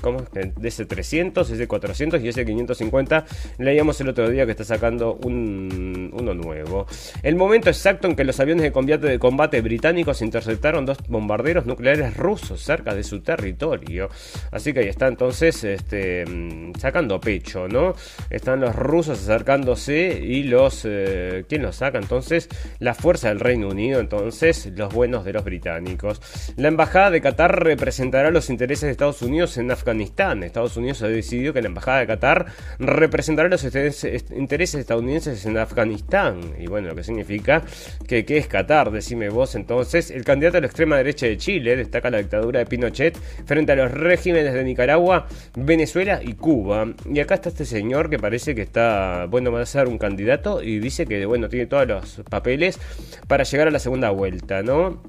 ¿cómo 0.00 0.20
es 0.20 0.28
que? 0.28 0.52
S300, 0.54 1.32
S400 1.34 2.22
y 2.22 2.28
S550. 2.28 3.24
Leíamos 3.58 4.00
el 4.00 4.08
otro 4.08 4.28
día 4.30 4.44
que 4.46 4.52
está 4.52 4.64
sacando 4.64 5.14
un, 5.14 6.10
uno 6.12 6.34
nuevo. 6.34 6.86
El 7.22 7.36
momento 7.36 7.68
exacto 7.68 8.06
en 8.06 8.16
que 8.16 8.24
los 8.24 8.38
aviones 8.40 8.62
de 8.62 8.72
combate, 8.72 9.06
de 9.06 9.18
combate 9.18 9.60
británicos 9.60 10.22
interceptaron 10.22 10.86
dos 10.86 10.98
bombarderos 11.08 11.66
nucleares 11.66 12.16
rusos 12.16 12.62
cerca 12.62 12.94
de 12.94 13.02
su 13.02 13.20
territorio. 13.20 14.08
Así 14.50 14.72
que 14.72 14.80
ahí 14.80 14.88
está 14.88 15.08
entonces 15.08 15.62
este, 15.64 16.24
mm, 16.26 16.74
sacando 16.78 17.20
pecho, 17.20 17.68
¿no? 17.68 17.94
Están 18.30 18.60
los 18.60 18.74
rusos 18.74 19.20
acercándose 19.20 20.20
y 20.22 20.44
los... 20.44 20.82
eh, 20.84 21.44
¿Quién 21.48 21.62
los 21.62 21.76
saca 21.76 21.98
entonces? 21.98 22.48
La 22.78 22.94
fuerza 22.94 23.28
del 23.28 23.40
Reino 23.40 23.68
Unido, 23.68 24.00
entonces 24.00 24.70
los 24.76 24.92
buenos 24.92 25.24
de 25.24 25.32
los 25.32 25.44
británicos. 25.44 26.20
La 26.56 26.68
embajada 26.68 27.10
de 27.10 27.20
Qatar 27.20 27.62
representará 27.64 28.30
los 28.30 28.50
intereses 28.50 28.82
de 28.82 28.90
Estados 28.92 29.22
Unidos 29.22 29.49
en 29.56 29.70
Afganistán. 29.70 30.42
Estados 30.42 30.76
Unidos 30.76 31.02
ha 31.02 31.08
decidido 31.08 31.52
que 31.52 31.62
la 31.62 31.68
embajada 31.68 32.00
de 32.00 32.06
Qatar 32.06 32.46
representará 32.78 33.48
los 33.48 33.64
intereses 33.64 34.74
estadounidenses 34.74 35.44
en 35.46 35.58
Afganistán. 35.58 36.54
Y 36.58 36.66
bueno, 36.66 36.88
lo 36.88 36.94
que 36.94 37.04
significa 37.04 37.62
que 38.06 38.24
¿qué 38.24 38.38
es 38.38 38.46
Qatar? 38.46 38.90
Decime 38.90 39.28
vos 39.28 39.54
entonces. 39.54 40.10
El 40.10 40.24
candidato 40.24 40.58
a 40.58 40.60
la 40.60 40.66
extrema 40.66 40.96
derecha 40.96 41.26
de 41.26 41.36
Chile 41.36 41.76
destaca 41.76 42.10
la 42.10 42.18
dictadura 42.18 42.60
de 42.60 42.66
Pinochet 42.66 43.16
frente 43.44 43.72
a 43.72 43.76
los 43.76 43.90
regímenes 43.90 44.52
de 44.52 44.64
Nicaragua, 44.64 45.26
Venezuela 45.56 46.20
y 46.22 46.34
Cuba. 46.34 46.94
Y 47.12 47.20
acá 47.20 47.34
está 47.34 47.48
este 47.48 47.64
señor 47.64 48.10
que 48.10 48.18
parece 48.18 48.54
que 48.54 48.62
está, 48.62 49.26
bueno, 49.26 49.52
va 49.52 49.62
a 49.62 49.66
ser 49.66 49.88
un 49.88 49.98
candidato 49.98 50.62
y 50.62 50.78
dice 50.78 51.06
que, 51.06 51.24
bueno, 51.26 51.48
tiene 51.48 51.66
todos 51.66 51.86
los 51.86 52.22
papeles 52.28 52.78
para 53.26 53.44
llegar 53.44 53.68
a 53.68 53.70
la 53.70 53.78
segunda 53.78 54.10
vuelta, 54.10 54.62
¿no? 54.62 55.02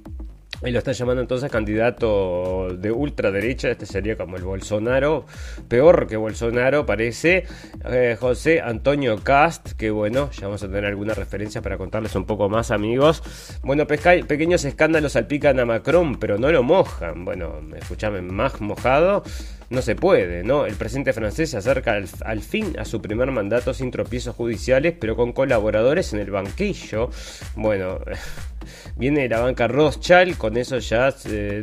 Y 0.63 0.69
lo 0.69 0.77
están 0.77 0.93
llamando 0.93 1.21
entonces 1.21 1.49
candidato 1.49 2.67
de 2.77 2.91
ultraderecha, 2.91 3.69
este 3.69 3.87
sería 3.87 4.15
como 4.15 4.37
el 4.37 4.43
Bolsonaro, 4.43 5.25
peor 5.67 6.05
que 6.05 6.17
Bolsonaro 6.17 6.85
parece, 6.85 7.45
eh, 7.85 8.15
José 8.19 8.61
Antonio 8.61 9.17
Cast, 9.23 9.71
que 9.71 9.89
bueno, 9.89 10.29
ya 10.31 10.45
vamos 10.45 10.61
a 10.61 10.67
tener 10.67 10.85
alguna 10.85 11.15
referencia 11.15 11.63
para 11.63 11.79
contarles 11.79 12.15
un 12.15 12.25
poco 12.25 12.47
más 12.47 12.69
amigos. 12.69 13.23
Bueno, 13.63 13.87
pequeños 13.87 14.63
escándalos 14.63 15.13
salpican 15.13 15.59
a 15.59 15.65
Macron, 15.65 16.19
pero 16.19 16.37
no 16.37 16.51
lo 16.51 16.61
mojan. 16.61 17.25
Bueno, 17.25 17.59
escuchame, 17.75 18.21
más 18.21 18.61
mojado 18.61 19.23
no 19.71 19.81
se 19.81 19.95
puede, 19.95 20.43
¿no? 20.43 20.65
El 20.65 20.75
presidente 20.75 21.13
francés 21.13 21.51
se 21.51 21.57
acerca 21.57 21.93
al, 21.93 22.05
al 22.25 22.41
fin 22.41 22.77
a 22.77 22.85
su 22.85 23.01
primer 23.01 23.31
mandato 23.31 23.73
sin 23.73 23.89
tropiezos 23.89 24.35
judiciales, 24.35 24.93
pero 24.99 25.15
con 25.15 25.31
colaboradores 25.31 26.13
en 26.13 26.19
el 26.19 26.29
banquillo. 26.29 27.09
Bueno, 27.55 27.99
viene 28.95 29.27
la 29.27 29.39
banca 29.39 29.67
Rothschild, 29.67 30.37
con 30.37 30.57
eso 30.57 30.77
ya 30.79 31.13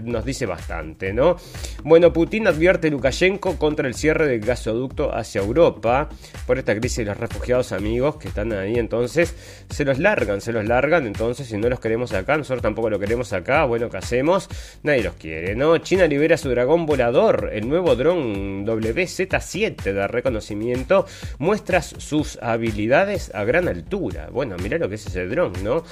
nos 0.04 0.24
dice 0.24 0.46
bastante, 0.46 1.12
¿no? 1.12 1.36
Bueno, 1.84 2.12
Putin 2.12 2.46
advierte 2.46 2.88
a 2.88 2.90
Lukashenko 2.90 3.58
contra 3.58 3.86
el 3.86 3.94
cierre 3.94 4.26
del 4.28 4.40
gasoducto 4.40 5.14
hacia 5.14 5.40
Europa 5.40 6.08
por 6.46 6.58
esta 6.58 6.74
crisis 6.74 6.98
de 6.98 7.04
los 7.06 7.16
refugiados 7.16 7.72
amigos 7.72 8.16
que 8.16 8.28
están 8.28 8.52
ahí, 8.52 8.76
entonces 8.78 9.34
se 9.68 9.84
los 9.84 9.98
largan, 9.98 10.40
se 10.40 10.52
los 10.52 10.64
largan, 10.64 11.06
entonces 11.06 11.46
si 11.46 11.56
no 11.56 11.68
los 11.68 11.80
queremos 11.80 12.12
acá, 12.12 12.36
nosotros 12.36 12.62
tampoco 12.62 12.90
lo 12.90 12.98
queremos 12.98 13.32
acá, 13.32 13.64
bueno, 13.64 13.88
¿qué 13.90 13.98
hacemos? 13.98 14.48
Nadie 14.82 15.02
los 15.02 15.14
quiere, 15.14 15.54
¿no? 15.54 15.78
China 15.78 16.06
libera 16.06 16.36
su 16.36 16.48
dragón 16.50 16.86
volador, 16.86 17.50
el 17.52 17.68
nuevo 17.68 17.96
dron 17.96 18.66
WZ7 18.66 19.82
de 19.82 20.08
reconocimiento 20.08 21.06
muestra 21.38 21.82
sus 21.82 22.38
habilidades 22.42 23.34
a 23.34 23.44
gran 23.44 23.68
altura. 23.68 24.28
Bueno, 24.32 24.56
mirá 24.62 24.78
lo 24.78 24.88
que 24.88 24.96
es 24.96 25.06
ese 25.06 25.26
dron, 25.26 25.52
¿no? 25.62 25.84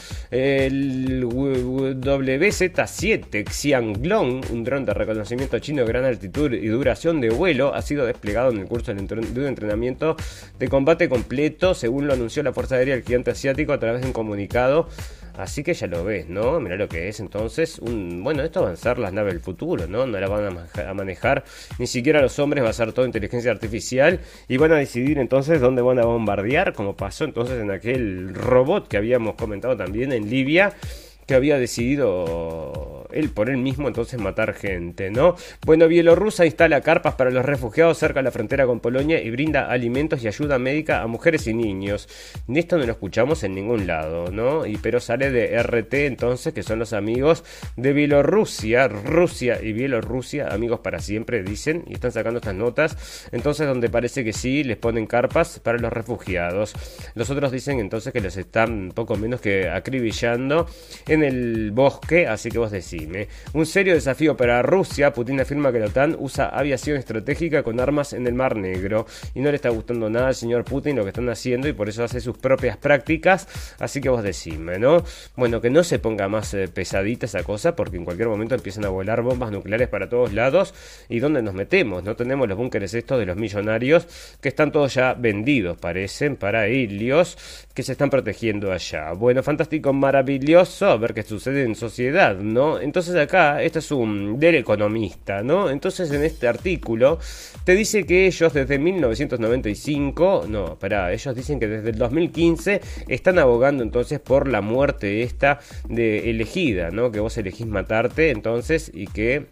WZ7 2.01 3.49
Xianglong, 3.51 4.51
un 4.51 4.65
dron 4.65 4.85
de 4.85 4.95
reconocimiento 4.95 5.59
chino 5.59 5.83
de 5.83 5.89
gran 5.89 6.05
altitud 6.05 6.53
y 6.53 6.67
duración 6.69 7.21
de 7.21 7.31
vuelo, 7.31 7.75
ha 7.75 7.83
sido 7.83 8.07
desplegado 8.07 8.51
en 8.51 8.59
el 8.59 8.67
curso 8.67 8.95
de 8.95 9.01
un 9.03 9.47
entrenamiento 9.47 10.17
de 10.59 10.69
combate 10.69 11.09
completo, 11.09 11.75
según 11.75 12.07
lo 12.07 12.13
anunció 12.15 12.43
la 12.43 12.53
Fuerza 12.53 12.77
Aérea 12.77 12.95
del 12.95 13.05
Gigante 13.05 13.31
Asiático 13.31 13.73
a 13.73 13.79
través 13.79 14.03
de 14.03 14.07
un 14.09 14.13
comunicado. 14.13 14.89
Así 15.37 15.63
que 15.63 15.75
ya 15.75 15.87
lo 15.87 16.05
ves, 16.05 16.29
¿no? 16.29 16.61
Mirá 16.61 16.77
lo 16.77 16.89
que 16.89 17.09
es 17.09 17.21
entonces. 17.21 17.81
Bueno, 17.81 18.43
esto 18.43 18.63
van 18.63 18.73
a 18.73 18.77
ser 18.77 18.99
las 18.99 19.13
naves 19.13 19.35
del 19.35 19.43
futuro, 19.43 19.87
¿no? 19.87 20.07
No 20.07 20.19
la 20.19 20.29
van 20.29 20.57
a 20.57 20.91
a 20.91 20.95
manejar 20.95 21.45
ni 21.79 21.87
siquiera 21.87 22.21
los 22.21 22.39
hombres, 22.39 22.65
va 22.65 22.71
a 22.71 22.73
ser 22.73 22.93
todo 22.93 23.07
inteligencia 23.07 23.51
artificial 23.51 24.21
y 24.49 24.57
van 24.57 24.73
a 24.73 24.77
decidir 24.77 25.19
entonces 25.19 25.61
dónde 25.61 25.83
van 25.83 25.99
a 25.99 26.05
bombardear, 26.05 26.73
como 26.73 26.97
pasó 26.97 27.25
entonces 27.25 27.61
en 27.61 27.71
aquel 27.71 28.35
robot 28.35 28.89
que 28.89 28.97
habíamos 28.97 29.35
comentado 29.35 29.77
también 29.77 30.13
en 30.13 30.29
Libia 30.29 30.73
que 31.27 31.35
había 31.35 31.59
decidido 31.59 33.06
él 33.17 33.31
por 33.31 33.51
él 33.51 33.57
mismo 33.59 33.89
entonces 33.89 34.21
matar 34.21 34.55
gente, 34.55 35.11
¿no? 35.11 35.37
Bueno, 35.65 35.89
Bielorrusia 35.89 36.47
instala 36.47 36.81
carpas 36.81 37.15
para 37.15 37.31
los 37.31 37.45
refugiados 37.45 37.99
cerca 37.99 38.21
de 38.21 38.25
la 38.25 38.31
frontera 38.31 38.67
con 38.67 38.81
Polonia 38.81 39.21
y 39.23 39.31
brinda 39.31 39.71
alimentos 39.71 40.23
y 40.23 40.29
ayuda 40.29 40.59
médica 40.59 41.03
a 41.03 41.07
mujeres 41.07 41.47
y 41.47 41.55
niños. 41.55 42.09
Ni 42.47 42.61
esto 42.61 42.79
no 42.79 42.87
lo 42.87 42.93
escuchamos 42.93 43.43
en 43.43 43.55
ningún 43.55 43.87
lado, 43.87 44.31
¿no? 44.31 44.67
Y 44.67 44.77
pero 44.79 45.01
sale 45.01 45.31
de 45.31 45.63
RT 45.63 45.95
entonces, 46.07 46.53
que 46.53 46.63
son 46.63 46.79
los 46.79 46.93
amigos 46.93 47.45
de 47.77 47.93
Bielorrusia, 47.93 48.89
Rusia 48.89 49.59
y 49.63 49.73
Bielorrusia, 49.73 50.49
amigos 50.49 50.81
para 50.81 51.01
siempre, 51.01 51.43
dicen, 51.43 51.85
y 51.87 51.95
están 51.95 52.13
sacando 52.13 52.39
estas 52.39 52.55
notas, 52.55 53.29
entonces 53.33 53.67
donde 53.67 53.89
parece 53.89 54.25
que 54.25 54.33
sí, 54.33 54.65
les 54.65 54.77
ponen 54.77 55.07
carpas 55.07 55.61
para 55.61 55.79
los 55.79 55.93
refugiados. 55.93 56.75
Los 57.15 57.31
otros 57.31 57.53
dicen 57.53 57.81
entonces 57.81 58.13
que 58.13 58.21
los 58.21 58.37
están 58.37 58.93
poco 58.95 59.17
menos 59.17 59.41
que 59.41 59.69
acribillando 59.69 60.67
en 61.07 61.23
el 61.23 61.71
bosque, 61.73 62.27
así 62.27 62.51
que 62.51 62.59
vos 62.59 62.71
Un 63.53 63.67
serio 63.67 63.95
desafío 63.95 64.37
para 64.37 64.63
Rusia, 64.63 65.13
Putin 65.13 65.41
afirma 65.41 65.73
que 65.73 65.79
la 65.79 65.87
OTAN 65.87 66.17
usa 66.19 66.49
aviación 66.49 66.97
estratégica 66.97 67.63
con 67.63 67.81
armas 67.81 68.13
en 68.13 68.27
el 68.27 68.35
Mar 68.35 68.57
Negro 68.57 69.07
y 69.35 69.41
no 69.41 69.51
le 69.51 69.57
está 69.57 69.69
gustando 69.71 70.11
nada 70.11 70.29
al 70.29 70.35
señor 70.35 70.65
Putin 70.65 70.97
lo 70.97 71.03
que 71.03 71.11
están 71.11 71.29
haciendo 71.29 71.69
y 71.69 71.73
por 71.73 71.89
eso 71.89 72.05
hace 72.05 72.21
sus 72.21 72.39
propias 72.39 72.77
prácticas, 72.77 73.49
así 73.79 74.01
que 74.01 74.09
vos 74.09 74.23
decime, 74.23 74.79
¿no? 74.79 75.05
Bueno, 75.37 75.61
que 75.61 75.71
no 75.71 75.85
se 75.85 75.99
ponga 75.99 76.29
más 76.29 76.53
eh, 76.55 76.69
pesadita 76.69 77.27
esa 77.27 77.43
cosa 77.43 77.77
porque 77.77 77.97
en 77.97 78.05
cualquier 78.05 78.29
momento 78.29 78.55
empiezan 78.55 78.85
a 78.85 78.89
volar 78.89 79.23
bombas 79.23 79.51
nucleares 79.51 79.89
para 79.89 80.09
todos 80.09 80.33
lados 80.33 80.75
y 81.09 81.19
¿dónde 81.19 81.43
nos 81.43 81.55
metemos? 81.55 82.03
No 82.05 82.17
tenemos 82.17 82.49
los 82.49 82.57
búnkeres 82.57 82.95
estos 82.95 83.19
de 83.19 83.27
los 83.27 83.37
millonarios 83.37 84.07
que 84.41 84.49
están 84.49 84.73
todos 84.73 84.95
ya 84.95 85.15
vendidos, 85.15 85.79
parecen, 85.79 86.37
para 86.37 86.67
helios 86.67 87.37
que 87.75 87.83
se 87.83 87.93
están 87.93 88.11
protegiendo 88.11 88.73
allá. 88.73 89.13
Bueno, 89.13 89.43
fantástico, 89.43 89.93
maravilloso, 89.93 90.87
a 90.87 90.97
ver 90.97 91.15
qué 91.15 91.23
sucede 91.23 91.63
en 91.65 91.75
sociedad, 91.75 92.37
¿no? 92.37 92.81
Entonces 92.87 93.17
acá, 93.17 93.61
este 93.63 93.81
es 93.81 93.91
un 93.91 94.39
del 94.39 94.55
economista, 94.55 95.43
¿no? 95.43 95.69
Entonces 95.69 96.09
en 96.13 96.23
este 96.23 96.47
artículo 96.47 97.19
te 97.65 97.75
dice 97.75 98.07
que 98.07 98.27
ellos 98.27 98.53
desde 98.53 98.79
1995, 98.79 100.45
no, 100.49 100.79
pará, 100.79 101.13
ellos 101.13 101.35
dicen 101.35 101.59
que 101.59 101.67
desde 101.67 101.91
el 101.91 101.99
2015 101.99 102.81
están 103.09 103.41
abogando 103.41 103.83
entonces 103.83 104.21
por 104.21 104.47
la 104.47 104.61
muerte 104.61 105.23
esta 105.23 105.59
de 105.89 106.31
elegida, 106.31 106.93
¿no? 106.93 107.11
Que 107.11 107.19
vos 107.19 107.37
elegís 107.39 107.67
matarte 107.67 108.31
entonces 108.31 108.93
y 108.95 109.09
que 109.09 109.47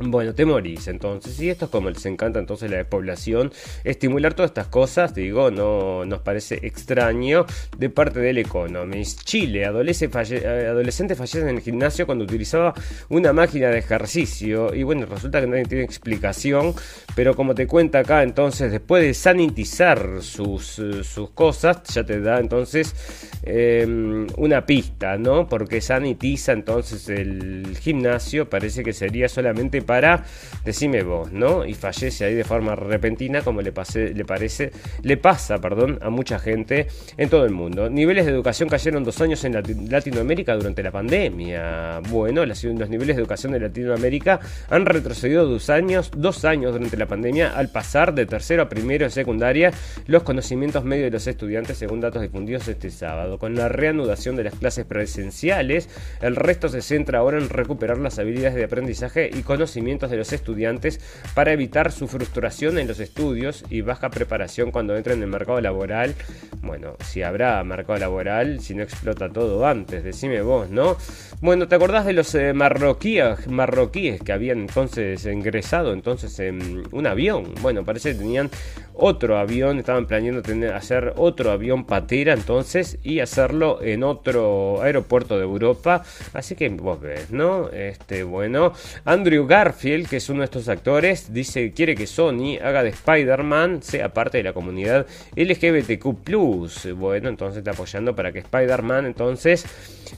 Bueno, 0.00 0.34
te 0.34 0.44
morís 0.44 0.88
entonces, 0.88 1.40
y 1.40 1.50
esto 1.50 1.66
es 1.66 1.70
como 1.70 1.88
les 1.88 2.04
encanta 2.04 2.40
entonces 2.40 2.68
la 2.68 2.78
despoblación, 2.78 3.52
estimular 3.84 4.34
todas 4.34 4.50
estas 4.50 4.66
cosas, 4.66 5.14
digo, 5.14 5.52
no 5.52 6.04
nos 6.04 6.20
parece 6.20 6.58
extraño 6.66 7.46
de 7.78 7.90
parte 7.90 8.18
del 8.18 8.38
Economist. 8.38 9.22
Chile, 9.22 9.62
eh, 9.62 9.66
adolescente 9.66 11.14
fallece 11.14 11.42
en 11.42 11.48
el 11.48 11.60
gimnasio 11.60 12.06
cuando 12.06 12.24
utilizaba 12.24 12.74
una 13.08 13.32
máquina 13.32 13.68
de 13.68 13.78
ejercicio, 13.78 14.74
y 14.74 14.82
bueno, 14.82 15.06
resulta 15.06 15.40
que 15.40 15.46
nadie 15.46 15.64
tiene 15.64 15.84
explicación, 15.84 16.74
pero 17.14 17.36
como 17.36 17.54
te 17.54 17.68
cuenta 17.68 18.00
acá, 18.00 18.24
entonces, 18.24 18.72
después 18.72 19.00
de 19.04 19.14
sanitizar 19.14 20.22
sus, 20.22 20.80
eh, 20.80 21.04
sus 21.04 21.30
cosas, 21.30 21.84
ya 21.84 22.04
te 22.04 22.20
da 22.20 22.40
entonces 22.40 22.96
em, 23.44 24.26
una 24.38 24.66
pista, 24.66 25.18
¿no? 25.18 25.48
Porque 25.48 25.80
sanitiza 25.80 26.50
entonces 26.50 27.08
el 27.08 27.76
gimnasio, 27.80 28.50
parece 28.50 28.82
que 28.82 28.92
sería 28.92 29.28
solamente 29.28 29.83
para, 29.84 30.24
decime 30.64 31.02
vos, 31.02 31.32
¿no? 31.32 31.64
Y 31.64 31.74
fallece 31.74 32.24
ahí 32.24 32.34
de 32.34 32.44
forma 32.44 32.74
repentina 32.74 33.42
como 33.42 33.62
le, 33.62 33.72
pase, 33.72 34.14
le 34.14 34.24
parece, 34.24 34.72
le 35.02 35.16
pasa, 35.16 35.58
perdón, 35.58 35.98
a 36.02 36.10
mucha 36.10 36.38
gente 36.38 36.88
en 37.16 37.28
todo 37.28 37.44
el 37.44 37.52
mundo. 37.52 37.88
Niveles 37.90 38.26
de 38.26 38.32
educación 38.32 38.68
cayeron 38.68 39.04
dos 39.04 39.20
años 39.20 39.44
en 39.44 39.54
Latinoamérica 39.90 40.54
durante 40.54 40.82
la 40.82 40.90
pandemia. 40.90 42.00
Bueno, 42.08 42.44
los 42.46 42.64
niveles 42.64 43.16
de 43.16 43.22
educación 43.22 43.52
de 43.52 43.60
Latinoamérica 43.60 44.40
han 44.70 44.86
retrocedido 44.86 45.46
dos 45.46 45.70
años, 45.70 46.10
dos 46.16 46.44
años 46.44 46.72
durante 46.72 46.96
la 46.96 47.06
pandemia 47.06 47.56
al 47.56 47.68
pasar 47.68 48.14
de 48.14 48.26
tercero 48.26 48.62
a 48.62 48.68
primero 48.68 49.04
en 49.04 49.10
secundaria 49.10 49.72
los 50.06 50.22
conocimientos 50.22 50.84
medios 50.84 51.06
de 51.06 51.10
los 51.10 51.26
estudiantes 51.26 51.78
según 51.78 52.00
datos 52.00 52.22
difundidos 52.22 52.68
este 52.68 52.90
sábado. 52.90 53.38
Con 53.38 53.54
la 53.54 53.68
reanudación 53.68 54.36
de 54.36 54.44
las 54.44 54.54
clases 54.54 54.84
presenciales, 54.84 55.88
el 56.20 56.36
resto 56.36 56.68
se 56.68 56.82
centra 56.82 57.18
ahora 57.18 57.38
en 57.38 57.48
recuperar 57.48 57.98
las 57.98 58.18
habilidades 58.18 58.54
de 58.54 58.64
aprendizaje 58.64 59.30
y 59.32 59.42
conocimientos 59.74 60.08
de 60.08 60.16
los 60.16 60.32
estudiantes 60.32 61.00
para 61.34 61.52
evitar 61.52 61.90
su 61.90 62.06
frustración 62.06 62.78
en 62.78 62.86
los 62.86 63.00
estudios 63.00 63.64
y 63.70 63.80
baja 63.80 64.08
preparación 64.08 64.70
cuando 64.70 64.96
entren 64.96 65.16
en 65.16 65.24
el 65.24 65.30
mercado 65.30 65.60
laboral. 65.60 66.14
Bueno, 66.62 66.96
si 67.04 67.22
habrá 67.22 67.62
mercado 67.64 67.98
laboral, 67.98 68.60
si 68.60 68.76
no 68.76 68.84
explota 68.84 69.28
todo 69.28 69.66
antes, 69.66 70.04
decime 70.04 70.42
vos, 70.42 70.70
¿no? 70.70 70.96
Bueno, 71.40 71.66
¿te 71.66 71.74
acordás 71.74 72.06
de 72.06 72.12
los 72.12 72.32
eh, 72.36 72.52
marroquíes, 72.52 73.48
marroquíes 73.48 74.22
que 74.22 74.32
habían 74.32 74.60
entonces 74.60 75.26
ingresado 75.26 75.92
entonces 75.92 76.38
en 76.38 76.84
un 76.92 77.06
avión? 77.08 77.52
Bueno, 77.60 77.84
parece 77.84 78.12
que 78.12 78.18
tenían 78.18 78.50
otro 78.94 79.38
avión, 79.38 79.80
estaban 79.80 80.06
planeando 80.06 80.40
tener, 80.40 80.72
hacer 80.72 81.14
otro 81.16 81.50
avión 81.50 81.84
patera 81.84 82.32
entonces 82.32 82.98
y 83.02 83.18
hacerlo 83.18 83.82
en 83.82 84.04
otro 84.04 84.80
aeropuerto 84.82 85.36
de 85.36 85.42
Europa. 85.42 86.04
Así 86.32 86.54
que 86.54 86.68
vos 86.68 87.00
ves, 87.00 87.32
¿no? 87.32 87.70
Este, 87.70 88.22
bueno, 88.22 88.72
Andrew 89.04 89.46
Garfield, 89.64 90.08
que 90.08 90.18
es 90.18 90.28
uno 90.28 90.40
de 90.40 90.44
estos 90.44 90.68
actores, 90.68 91.32
dice 91.32 91.62
que 91.62 91.72
quiere 91.72 91.94
que 91.94 92.06
Sony 92.06 92.58
haga 92.62 92.82
de 92.82 92.90
Spider-Man, 92.90 93.82
sea 93.82 94.12
parte 94.12 94.36
de 94.36 94.44
la 94.44 94.52
comunidad 94.52 95.06
LGBTQ. 95.36 96.92
Bueno, 96.94 97.30
entonces 97.30 97.58
está 97.58 97.70
apoyando 97.70 98.14
para 98.14 98.30
que 98.30 98.40
Spider-Man 98.40 99.06
entonces 99.06 99.64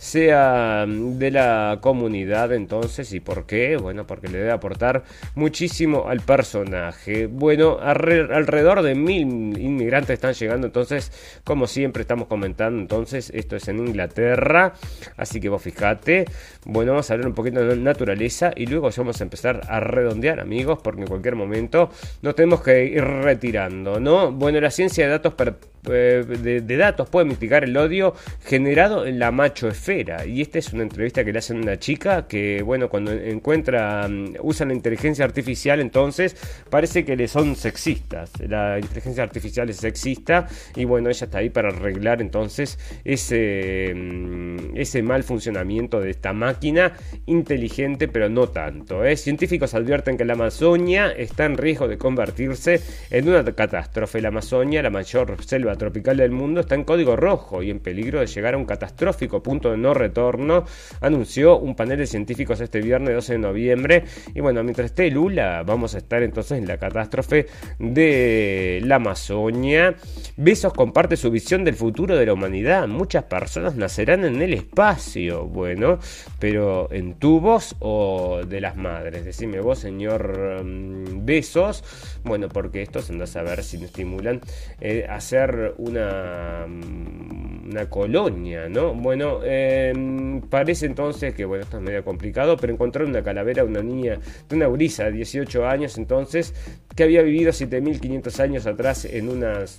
sea 0.00 0.84
de 0.86 1.30
la 1.30 1.78
comunidad 1.80 2.52
entonces. 2.52 3.12
¿Y 3.12 3.20
por 3.20 3.46
qué? 3.46 3.76
Bueno, 3.76 4.04
porque 4.04 4.26
le 4.26 4.38
debe 4.38 4.50
aportar 4.50 5.04
muchísimo 5.36 6.08
al 6.08 6.22
personaje. 6.22 7.26
Bueno, 7.28 7.78
alrededor 7.80 8.82
de 8.82 8.96
mil 8.96 9.56
inmigrantes 9.60 10.14
están 10.14 10.34
llegando, 10.34 10.66
entonces, 10.66 11.12
como 11.44 11.68
siempre 11.68 12.02
estamos 12.02 12.26
comentando, 12.26 12.80
entonces, 12.80 13.30
esto 13.32 13.54
es 13.54 13.68
en 13.68 13.78
Inglaterra, 13.78 14.74
así 15.16 15.40
que 15.40 15.48
vos 15.48 15.62
fijate. 15.62 16.24
Bueno, 16.64 16.92
vamos 16.92 17.08
a 17.08 17.14
hablar 17.14 17.28
un 17.28 17.34
poquito 17.34 17.64
de 17.64 17.76
naturaleza 17.76 18.50
y 18.56 18.66
luego 18.66 18.90
vamos 18.96 19.20
a 19.20 19.24
empezar 19.24 19.35
a 19.44 19.80
redondear, 19.80 20.40
amigos, 20.40 20.78
porque 20.82 21.02
en 21.02 21.06
cualquier 21.06 21.36
momento 21.36 21.90
nos 22.22 22.34
tenemos 22.34 22.62
que 22.62 22.84
ir 22.84 23.04
retirando, 23.04 24.00
¿no? 24.00 24.32
Bueno, 24.32 24.60
la 24.60 24.70
ciencia 24.70 25.04
de 25.04 25.10
datos 25.10 25.34
eh, 25.38 25.52
de, 25.92 26.76
datos 26.76 27.08
puede 27.08 27.26
mitigar 27.26 27.64
el 27.64 27.76
odio 27.76 28.14
generado 28.44 29.06
en 29.06 29.18
la 29.18 29.30
macho 29.30 29.68
esfera. 29.68 30.26
Y 30.26 30.42
esta 30.42 30.58
es 30.58 30.72
una 30.72 30.82
entrevista 30.82 31.24
que 31.24 31.32
le 31.32 31.38
hacen 31.38 31.58
a 31.58 31.62
una 31.62 31.78
chica 31.78 32.26
que, 32.26 32.62
bueno, 32.62 32.88
cuando 32.88 33.12
encuentra, 33.12 34.06
mm, 34.08 34.36
usa 34.40 34.66
la 34.66 34.74
inteligencia 34.74 35.24
artificial, 35.24 35.80
entonces 35.80 36.36
parece 36.70 37.04
que 37.04 37.16
le 37.16 37.28
son 37.28 37.56
sexistas 37.56 38.32
la 38.48 38.78
inteligencia 38.78 39.22
artificial 39.22 39.68
es 39.70 39.76
sexista 39.76 40.46
y 40.74 40.84
bueno, 40.84 41.10
ella 41.10 41.24
está 41.24 41.38
ahí 41.38 41.50
para 41.50 41.68
arreglar 41.68 42.20
entonces 42.20 42.78
ese, 43.04 43.92
mm, 43.94 44.76
ese 44.76 45.02
mal 45.02 45.22
funcionamiento 45.22 46.00
de 46.00 46.10
esta 46.10 46.32
máquina 46.32 46.92
inteligente, 47.26 48.08
pero 48.08 48.28
no 48.28 48.48
tanto. 48.48 49.04
¿eh? 49.04 49.16
Científicos 49.16 49.74
advierten 49.74 50.16
que 50.16 50.24
la 50.24 50.34
Amazonia 50.34 51.10
está 51.10 51.44
en 51.44 51.56
riesgo 51.56 51.88
de 51.88 51.98
convertirse 51.98 52.80
en 53.10 53.28
una 53.28 53.44
catástrofe. 53.44 54.20
La 54.20 54.28
Amazonia, 54.28 54.82
la 54.82 54.90
mayor 54.90 55.36
selva 55.44 55.75
tropical 55.78 56.16
del 56.16 56.30
mundo, 56.30 56.60
está 56.60 56.74
en 56.74 56.84
código 56.84 57.16
rojo 57.16 57.62
y 57.62 57.70
en 57.70 57.80
peligro 57.80 58.20
de 58.20 58.26
llegar 58.26 58.54
a 58.54 58.58
un 58.58 58.64
catastrófico 58.64 59.42
punto 59.42 59.70
de 59.70 59.76
no 59.76 59.94
retorno, 59.94 60.64
anunció 61.00 61.58
un 61.58 61.74
panel 61.74 61.98
de 61.98 62.06
científicos 62.06 62.60
este 62.60 62.80
viernes 62.80 63.14
12 63.14 63.32
de 63.32 63.38
noviembre. 63.38 64.04
Y 64.34 64.40
bueno, 64.40 64.62
mientras 64.62 64.86
esté 64.86 65.10
Lula, 65.10 65.62
vamos 65.64 65.94
a 65.94 65.98
estar 65.98 66.22
entonces 66.22 66.58
en 66.58 66.66
la 66.66 66.78
catástrofe 66.78 67.46
de 67.78 68.80
la 68.84 68.96
Amazonia. 68.96 69.94
Besos 70.36 70.72
comparte 70.72 71.16
su 71.16 71.30
visión 71.30 71.64
del 71.64 71.74
futuro 71.74 72.16
de 72.16 72.26
la 72.26 72.32
humanidad. 72.32 72.86
Muchas 72.88 73.24
personas 73.24 73.76
nacerán 73.76 74.24
en 74.24 74.40
el 74.42 74.54
espacio. 74.54 75.46
Bueno, 75.46 75.98
pero 76.38 76.92
en 76.92 77.14
tubos 77.14 77.76
o 77.80 78.40
de 78.46 78.60
las 78.60 78.76
madres. 78.76 79.24
Decime 79.24 79.60
vos, 79.60 79.78
señor 79.78 80.64
mm, 80.64 81.24
Besos. 81.24 81.84
Bueno, 82.24 82.48
porque 82.48 82.82
estos 82.82 83.10
andan 83.10 83.24
a 83.24 83.26
saber 83.26 83.62
si 83.62 83.78
nos 83.78 83.86
estimulan 83.86 84.40
eh, 84.80 85.06
hacer 85.08 85.65
una, 85.78 86.66
una 86.66 87.90
colonia, 87.90 88.68
¿no? 88.68 88.94
Bueno, 88.94 89.40
em, 89.44 90.40
parece 90.42 90.86
entonces 90.86 91.34
que, 91.34 91.44
bueno, 91.44 91.64
esto 91.64 91.78
es 91.78 91.82
medio 91.82 92.04
complicado, 92.04 92.56
pero 92.56 92.72
encontrar 92.72 93.06
una 93.06 93.22
calavera, 93.22 93.64
una 93.64 93.82
niña 93.82 94.18
de 94.48 94.56
una 94.56 94.68
brisa 94.68 95.04
de 95.04 95.12
18 95.12 95.66
años, 95.66 95.98
entonces, 95.98 96.54
que 96.94 97.04
había 97.04 97.22
vivido 97.22 97.52
7500 97.52 98.40
años 98.40 98.66
atrás 98.66 99.04
en 99.04 99.28
unas 99.28 99.78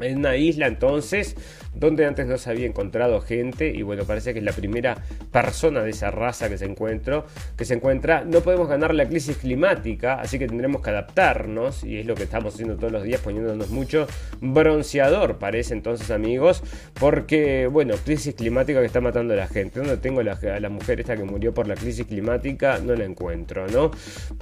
en 0.00 0.18
una 0.18 0.36
isla 0.36 0.66
entonces 0.66 1.36
donde 1.74 2.06
antes 2.06 2.26
no 2.26 2.38
se 2.38 2.50
había 2.50 2.66
encontrado 2.66 3.20
gente 3.20 3.72
y 3.74 3.82
bueno, 3.82 4.04
parece 4.04 4.32
que 4.32 4.40
es 4.40 4.44
la 4.44 4.52
primera 4.52 4.96
persona 5.30 5.82
de 5.82 5.90
esa 5.90 6.10
raza 6.10 6.48
que 6.48 6.58
se 6.58 6.64
encuentra, 6.64 7.24
que 7.56 7.64
se 7.64 7.74
encuentra. 7.74 8.24
No 8.24 8.40
podemos 8.40 8.68
ganar 8.68 8.94
la 8.94 9.08
crisis 9.08 9.36
climática, 9.36 10.20
así 10.20 10.38
que 10.38 10.48
tendremos 10.48 10.82
que 10.82 10.90
adaptarnos 10.90 11.84
y 11.84 11.98
es 11.98 12.06
lo 12.06 12.14
que 12.14 12.24
estamos 12.24 12.54
haciendo 12.54 12.76
todos 12.76 12.92
los 12.92 13.02
días 13.04 13.20
poniéndonos 13.20 13.70
mucho 13.70 14.06
bronceador, 14.40 15.38
parece 15.38 15.74
entonces 15.74 16.10
amigos, 16.10 16.62
porque 16.98 17.68
bueno, 17.68 17.94
crisis 18.04 18.34
climática 18.34 18.80
que 18.80 18.86
está 18.86 19.00
matando 19.00 19.34
a 19.34 19.36
la 19.36 19.46
gente. 19.46 19.80
¿Dónde 19.80 19.96
tengo 19.98 20.20
a 20.20 20.24
la, 20.24 20.68
mujer 20.68 21.00
esta 21.00 21.16
que 21.16 21.24
murió 21.24 21.54
por 21.54 21.68
la 21.68 21.74
crisis 21.74 22.06
climática? 22.06 22.78
No 22.78 22.94
la 22.94 23.04
encuentro, 23.04 23.66
¿no? 23.68 23.90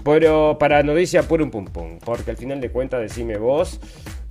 Pero 0.05 0.57
para 0.59 0.83
noticia 0.83 1.23
puro 1.23 1.45
un 1.45 1.51
pum 1.51 1.67
pum, 1.67 1.99
porque 2.05 2.31
al 2.31 2.37
final 2.37 2.61
de 2.61 2.71
cuentas 2.71 3.01
decime 3.01 3.37
vos 3.37 3.81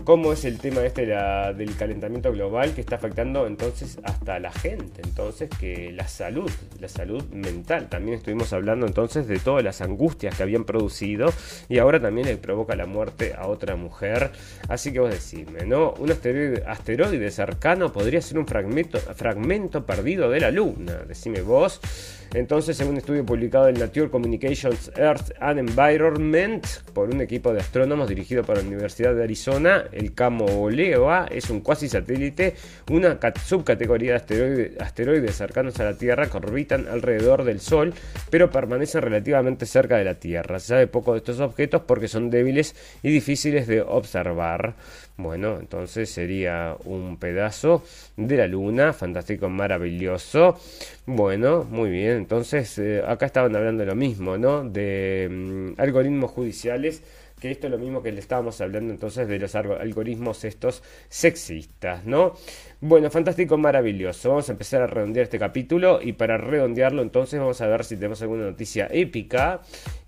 cómo 0.06 0.32
es 0.32 0.46
el 0.46 0.60
tema 0.60 0.86
este 0.86 1.08
del 1.08 1.76
calentamiento 1.76 2.32
global 2.32 2.74
que 2.74 2.82
está 2.82 2.96
afectando 2.96 3.48
entonces 3.48 3.98
hasta 4.04 4.40
la 4.40 4.52
gente, 4.52 5.02
entonces 5.04 5.50
que 5.60 5.92
la 5.92 6.08
salud, 6.08 6.50
la 6.80 6.88
salud 6.88 7.24
mental, 7.32 7.90
también 7.90 8.20
estuvimos 8.20 8.54
hablando 8.54 8.86
entonces 8.86 9.28
de 9.28 9.40
todas 9.40 9.64
las 9.64 9.82
angustias 9.82 10.38
que 10.38 10.44
habían 10.44 10.64
producido 10.64 11.34
y 11.68 11.80
ahora 11.80 12.00
también 12.00 12.28
le 12.28 12.38
provoca 12.38 12.76
la 12.76 12.86
muerte 12.86 13.34
a 13.36 13.48
otra 13.48 13.76
mujer, 13.76 14.32
así 14.70 14.94
que 14.94 15.00
vos 15.00 15.10
decime, 15.10 15.66
¿no? 15.66 15.96
Un 15.98 16.12
asteroide, 16.12 16.64
asteroide 16.68 17.32
cercano 17.32 17.92
podría 17.92 18.22
ser 18.22 18.38
un 18.38 18.46
fragmento, 18.46 19.00
fragmento 19.00 19.86
perdido 19.88 20.30
de 20.30 20.40
la 20.40 20.52
luna, 20.52 20.94
decime 21.08 21.42
vos. 21.42 21.82
Entonces, 22.36 22.76
según 22.76 22.96
un 22.96 22.98
estudio 22.98 23.26
publicado 23.26 23.70
en 23.70 23.80
Nature 23.80 24.10
Communications 24.10 24.92
Earth 24.98 25.32
and 25.40 25.58
Environment 25.58 26.68
por 26.94 27.10
un 27.10 27.22
equipo 27.22 27.54
de 27.54 27.62
astrónomos 27.62 28.10
dirigido 28.10 28.44
por 28.44 28.58
la 28.58 28.64
Universidad 28.64 29.16
de 29.16 29.24
Arizona, 29.24 29.86
el 29.94 30.12
Oleoa 30.20 31.28
es 31.32 31.50
un 31.50 31.62
cuasi 31.62 31.88
satélite, 31.88 32.56
una 32.92 33.18
subcategoría 33.42 34.20
de 34.20 34.76
asteroides, 34.82 35.34
cercanos 35.34 35.80
a 35.80 35.86
la 35.86 35.98
Tierra 35.98 36.28
que 36.30 36.36
orbitan 36.36 36.90
alrededor 36.90 37.46
del 37.46 37.62
Sol, 37.62 37.94
pero 38.30 38.52
permanecen 38.52 39.02
relativamente 39.02 39.66
cerca 39.66 39.96
de 39.96 40.04
la 40.04 40.16
Tierra. 40.16 40.60
Se 40.60 40.68
sabe 40.68 40.88
poco 40.88 41.14
de 41.14 41.20
estos 41.20 41.40
objetos 41.40 41.84
porque 41.88 42.10
son 42.10 42.30
débiles 42.30 42.76
y 43.02 43.12
difíciles 43.12 43.66
de 43.66 43.82
observar. 43.82 44.76
Bueno, 45.18 45.58
entonces 45.62 46.10
sería 46.10 46.76
un 46.84 47.16
pedazo 47.16 47.84
de 48.18 48.36
la 48.36 48.48
luna, 48.48 48.92
fantástico, 48.92 49.48
maravilloso. 49.48 50.60
Bueno, 51.06 51.64
muy 51.70 51.90
bien, 51.90 52.25
entonces 52.26 52.80
eh, 52.80 53.04
acá 53.06 53.28
estaban 53.28 53.56
hablando 53.56 53.82
de 53.82 53.86
lo 53.86 53.94
mismo, 53.94 54.36
¿no? 54.36 54.68
De 54.68 55.28
mm, 55.30 55.80
algoritmos 55.80 56.32
judiciales, 56.32 57.04
que 57.40 57.52
esto 57.52 57.68
es 57.68 57.72
lo 57.72 57.78
mismo 57.78 58.02
que 58.02 58.12
le 58.12 58.20
estábamos 58.20 58.60
hablando 58.62 58.92
entonces 58.92 59.28
de 59.28 59.38
los 59.38 59.54
algoritmos 59.54 60.44
estos 60.44 60.82
sexistas, 61.08 62.04
¿no? 62.04 62.34
Bueno, 62.82 63.12
fantástico, 63.12 63.60
maravilloso. 63.60 64.30
Vamos 64.30 64.50
a 64.50 64.54
empezar 64.54 64.82
a 64.82 64.88
redondear 64.88 65.26
este 65.26 65.38
capítulo 65.38 66.00
y 66.02 66.14
para 66.14 66.40
redondearlo 66.40 67.04
entonces 67.04 67.40
vamos 67.40 67.62
a 67.62 67.68
ver 67.68 67.86
si 67.86 67.96
tenemos 67.96 68.20
alguna 68.24 68.46
noticia 68.46 68.88
épica 68.90 69.62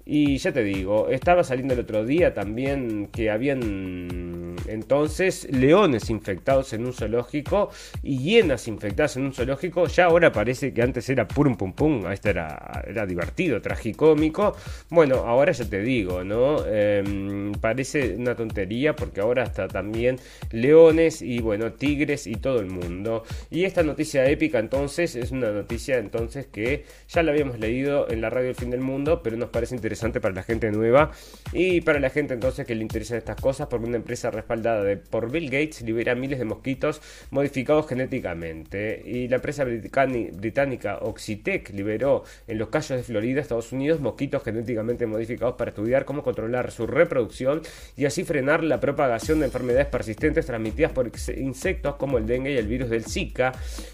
Y 0.04 0.38
ya 0.38 0.52
te 0.52 0.64
digo, 0.64 1.10
estaba 1.10 1.44
saliendo 1.44 1.76
el 1.76 1.82
otro 1.82 2.04
día 2.04 2.34
también 2.34 3.10
que 3.12 3.30
habían 3.30 4.37
entonces 4.68 5.48
leones 5.52 6.10
infectados 6.10 6.74
en 6.74 6.86
un 6.86 6.94
zoológico 6.94 7.70
y 8.04 8.18
hienas 8.20 8.68
infectadas 8.68 9.18
en 9.18 9.26
un 9.26 9.34
zoológico. 9.34 9.88
Ya 9.88 10.06
ahora 10.06 10.32
parece 10.32 10.74
que 10.74 10.82
antes 10.82 11.10
era 11.10 11.28
pum 11.28 11.56
pum 11.56 11.74
pum, 11.74 12.12
este 12.12 12.30
era, 12.32 12.84
era 12.88 13.06
divertido, 13.06 13.62
tragicómico. 13.62 14.56
Bueno, 14.90 15.18
ahora 15.18 15.52
ya 15.52 15.66
te 15.66 15.82
digo, 15.82 16.24
¿no? 16.24 16.66
Em, 16.66 17.52
parece 17.54 18.16
una 18.16 18.36
tontería 18.36 18.96
porque 18.96 19.22
ahora 19.22 19.44
está 19.44 19.68
también 19.68 20.18
leones 20.52 21.22
y 21.22 21.40
bueno, 21.40 21.74
tigres 21.74 22.28
y 22.28 22.36
todo 22.36 22.60
el 22.60 22.68
mundo. 22.68 23.24
Y 23.50 23.64
esta 23.64 23.84
noticia 23.84 24.28
épica 24.30 24.60
entonces 24.60 25.16
es 25.16 25.32
una 25.32 25.52
noticia 25.52 25.98
entonces 25.98 26.48
que 26.48 26.86
ya 27.08 27.24
la 27.24 27.32
habíamos 27.32 27.60
leído 27.60 28.10
en 28.10 28.22
la 28.22 28.30
radio 28.30 28.50
El 28.50 28.56
Fin 28.56 28.70
del 28.70 28.82
Mundo, 28.82 29.22
pero 29.24 29.38
nos 29.38 29.50
parece 29.50 29.76
interesante 29.76 30.20
para 30.20 30.34
la 30.36 30.44
gente 30.44 30.72
nueva 30.72 31.12
y 31.54 31.82
para 31.82 32.00
la 32.00 32.10
gente 32.10 32.34
entonces 32.34 32.66
que 32.66 32.76
le 32.76 32.82
interesan 32.82 33.18
estas 33.18 33.40
cosas 33.40 33.68
porque 33.68 33.88
una 33.88 33.98
empresa 33.98 34.32
respaldada 34.48 34.84
de, 34.84 34.96
por 34.96 35.30
Bill 35.30 35.50
Gates 35.50 35.82
libera 35.82 36.16
miles 36.16 36.40
de 36.40 36.46
mosquitos 36.46 37.02
modificados 37.32 37.88
genéticamente 37.88 39.02
y 39.06 39.28
la 39.28 39.36
empresa 39.36 39.66
británica 39.66 41.00
Oxitec 41.02 41.72
liberó 41.72 42.24
en 42.48 42.58
los 42.58 42.70
Cayos 42.70 42.98
de 42.98 43.04
Florida, 43.04 43.42
Estados 43.42 43.74
Unidos, 43.74 44.00
mosquitos 44.00 44.44
genéticamente 44.44 45.06
modificados 45.06 45.56
para 45.56 45.72
estudiar 45.72 46.06
cómo 46.06 46.24
controlar 46.24 46.72
su 46.72 46.88
reproducción 46.88 47.62
y 47.98 48.06
así 48.06 48.24
frenar 48.24 48.64
la 48.64 48.80
propagación 48.80 49.40
de 49.40 49.48
enfermedades 49.48 49.88
persistentes 49.88 50.46
transmitidas 50.46 50.94
por 50.94 51.12
insectos 51.36 51.96
como 51.96 52.18
el 52.18 52.26
dengue 52.26 52.54
y 52.54 52.58
el 52.58 52.68
virus 52.68 52.90
del 52.90 53.04
Zika. 53.04 53.52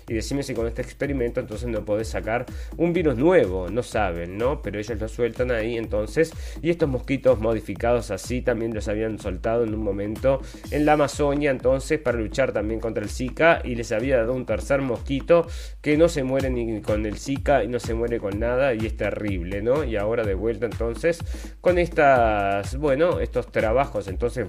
Y 0.07 0.13
decime 0.13 0.43
si 0.43 0.53
con 0.53 0.67
este 0.67 0.83
experimento 0.83 1.39
entonces 1.39 1.67
no 1.67 1.83
podés 1.83 2.09
sacar 2.09 2.45
un 2.77 2.93
virus 2.93 3.17
nuevo, 3.17 3.69
no 3.69 3.81
saben, 3.81 4.37
¿no? 4.37 4.61
Pero 4.61 4.79
ellos 4.79 4.99
lo 4.99 5.07
sueltan 5.07 5.49
ahí 5.51 5.77
entonces. 5.77 6.31
Y 6.61 6.69
estos 6.69 6.89
mosquitos 6.89 7.39
modificados 7.39 8.11
así 8.11 8.41
también 8.41 8.73
los 8.73 8.87
habían 8.87 9.17
soltado 9.17 9.63
en 9.63 9.73
un 9.73 9.83
momento 9.83 10.42
en 10.71 10.85
la 10.85 10.93
Amazonia 10.93 11.51
entonces 11.51 11.99
para 11.99 12.17
luchar 12.17 12.51
también 12.51 12.79
contra 12.79 13.03
el 13.03 13.09
Zika 13.09 13.61
y 13.63 13.75
les 13.75 13.91
había 13.91 14.17
dado 14.17 14.33
un 14.33 14.45
tercer 14.45 14.81
mosquito 14.81 15.47
que 15.81 15.97
no 15.97 16.07
se 16.07 16.23
muere 16.23 16.49
ni 16.49 16.81
con 16.81 17.05
el 17.05 17.17
Zika 17.17 17.63
y 17.63 17.67
no 17.67 17.79
se 17.79 17.93
muere 17.93 18.19
con 18.19 18.39
nada 18.39 18.73
y 18.73 18.85
es 18.85 18.97
terrible, 18.97 19.61
¿no? 19.61 19.83
Y 19.83 19.95
ahora 19.97 20.23
de 20.23 20.33
vuelta 20.33 20.65
entonces 20.65 21.19
con 21.61 21.77
estas, 21.77 22.77
bueno, 22.77 23.19
estos 23.19 23.51
trabajos 23.51 24.07
entonces 24.07 24.47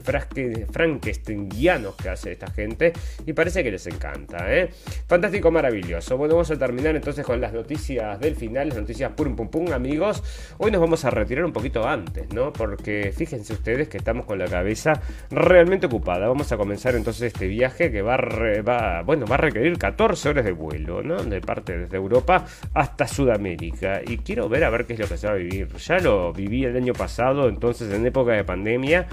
frankensteinianos 0.70 1.97
que 1.97 2.09
hace 2.09 2.32
esta 2.32 2.51
gente 2.51 2.92
y 3.26 3.32
parece 3.32 3.62
que 3.62 3.70
les 3.70 3.86
encanta, 3.86 4.55
¿eh? 4.55 4.70
Fantástico, 5.07 5.51
maravilloso. 5.51 6.16
Bueno, 6.16 6.34
vamos 6.34 6.51
a 6.51 6.59
terminar 6.59 6.95
entonces 6.97 7.24
con 7.24 7.40
las 7.40 7.53
noticias 7.53 8.18
del 8.20 8.36
final, 8.36 8.68
las 8.68 8.78
noticias 8.78 9.12
pum 9.12 9.36
pum 9.36 9.49
pum, 9.49 9.72
amigos. 9.72 10.22
Hoy 10.59 10.70
nos 10.70 10.80
vamos 10.80 11.05
a 11.05 11.11
retirar 11.11 11.45
un 11.45 11.53
poquito 11.53 11.86
antes, 11.86 12.32
¿no? 12.32 12.53
Porque 12.53 13.12
fíjense 13.16 13.53
ustedes 13.53 13.88
que 13.88 13.99
estamos 13.99 14.26
con 14.26 14.38
la 14.38 14.47
cabeza 14.47 15.01
realmente 15.30 15.84
ocupada. 15.87 16.28
Vamos 16.28 16.51
a 16.53 16.57
comenzar 16.57 16.95
entonces 16.95 17.32
este 17.32 17.47
viaje 17.47 17.91
que 17.91 18.03
va, 18.03 19.03
bueno, 19.05 19.26
va 19.26 19.35
a 19.35 19.39
requerir 19.39 19.78
14 19.78 20.28
horas 20.28 20.45
de 20.45 20.53
vuelo, 20.53 21.03
¿no? 21.03 21.22
De 21.22 21.41
parte 21.41 21.76
desde 21.78 21.97
Europa 21.97 22.45
hasta 22.72 23.07
Sudamérica. 23.07 24.01
Y 24.07 24.18
quiero 24.18 24.49
ver 24.49 24.64
a 24.64 24.70
ver 24.70 24.87
qué 24.87 24.95
es 24.95 24.99
lo 24.99 25.09
que 25.09 25.16
se 25.16 25.26
va 25.26 25.35
a 25.35 25.37
vivir. 25.37 25.68
Ya 25.76 25.99
lo 25.99 26.32
viví 26.32 26.64
el 26.64 26.76
año 26.76 26.93
pasado, 26.93 27.49
entonces 27.49 27.93
en 27.93 28.07
época 28.07 28.32
de 28.32 28.45
pandemia. 28.45 29.07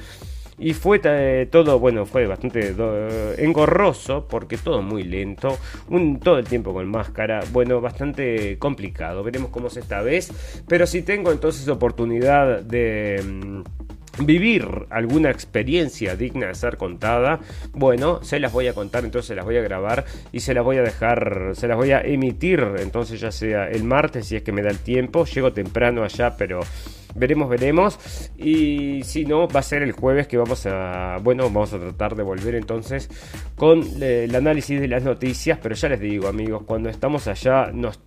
Y 0.61 0.73
fue 0.73 1.01
eh, 1.03 1.47
todo, 1.51 1.79
bueno, 1.79 2.05
fue 2.05 2.27
bastante 2.27 2.75
engorroso 3.39 4.27
porque 4.29 4.57
todo 4.57 4.83
muy 4.83 5.03
lento, 5.03 5.57
todo 6.23 6.37
el 6.37 6.45
tiempo 6.45 6.71
con 6.71 6.87
máscara, 6.87 7.39
bueno, 7.51 7.81
bastante 7.81 8.59
complicado. 8.59 9.23
Veremos 9.23 9.49
cómo 9.49 9.67
es 9.67 9.77
esta 9.77 10.01
vez, 10.01 10.31
pero 10.67 10.85
si 10.85 11.01
tengo 11.01 11.31
entonces 11.31 11.67
oportunidad 11.67 12.61
de... 12.61 13.23
Mm, 13.25 13.61
vivir 14.19 14.67
alguna 14.89 15.29
experiencia 15.29 16.15
digna 16.15 16.47
de 16.47 16.55
ser 16.55 16.77
contada, 16.77 17.39
bueno, 17.73 18.23
se 18.23 18.39
las 18.39 18.51
voy 18.51 18.67
a 18.67 18.73
contar, 18.73 19.03
entonces 19.03 19.27
se 19.27 19.35
las 19.35 19.45
voy 19.45 19.57
a 19.57 19.61
grabar 19.61 20.05
y 20.31 20.41
se 20.41 20.53
las 20.53 20.63
voy 20.63 20.77
a 20.77 20.83
dejar, 20.83 21.51
se 21.53 21.67
las 21.67 21.77
voy 21.77 21.91
a 21.91 22.01
emitir, 22.01 22.65
entonces 22.79 23.19
ya 23.19 23.31
sea 23.31 23.69
el 23.69 23.83
martes 23.83 24.27
si 24.27 24.35
es 24.35 24.43
que 24.43 24.51
me 24.51 24.61
da 24.61 24.69
el 24.69 24.79
tiempo, 24.79 25.25
llego 25.25 25.53
temprano 25.53 26.03
allá, 26.03 26.35
pero 26.37 26.61
Veremos, 27.15 27.49
veremos. 27.49 27.99
Y 28.37 29.03
si 29.03 29.25
no, 29.25 29.47
va 29.47 29.59
a 29.59 29.63
ser 29.63 29.81
el 29.83 29.91
jueves 29.91 30.27
que 30.27 30.37
vamos 30.37 30.65
a. 30.65 31.17
Bueno, 31.21 31.43
vamos 31.43 31.73
a 31.73 31.79
tratar 31.79 32.15
de 32.15 32.23
volver 32.23 32.55
entonces 32.55 33.09
con 33.55 33.81
eh, 34.01 34.25
el 34.25 34.35
análisis 34.35 34.79
de 34.79 34.87
las 34.87 35.03
noticias. 35.03 35.59
Pero 35.61 35.75
ya 35.75 35.89
les 35.89 35.99
digo, 35.99 36.27
amigos, 36.27 36.63
cuando 36.65 36.89
estamos 36.89 37.27
allá 37.27 37.71
nos 37.73 37.99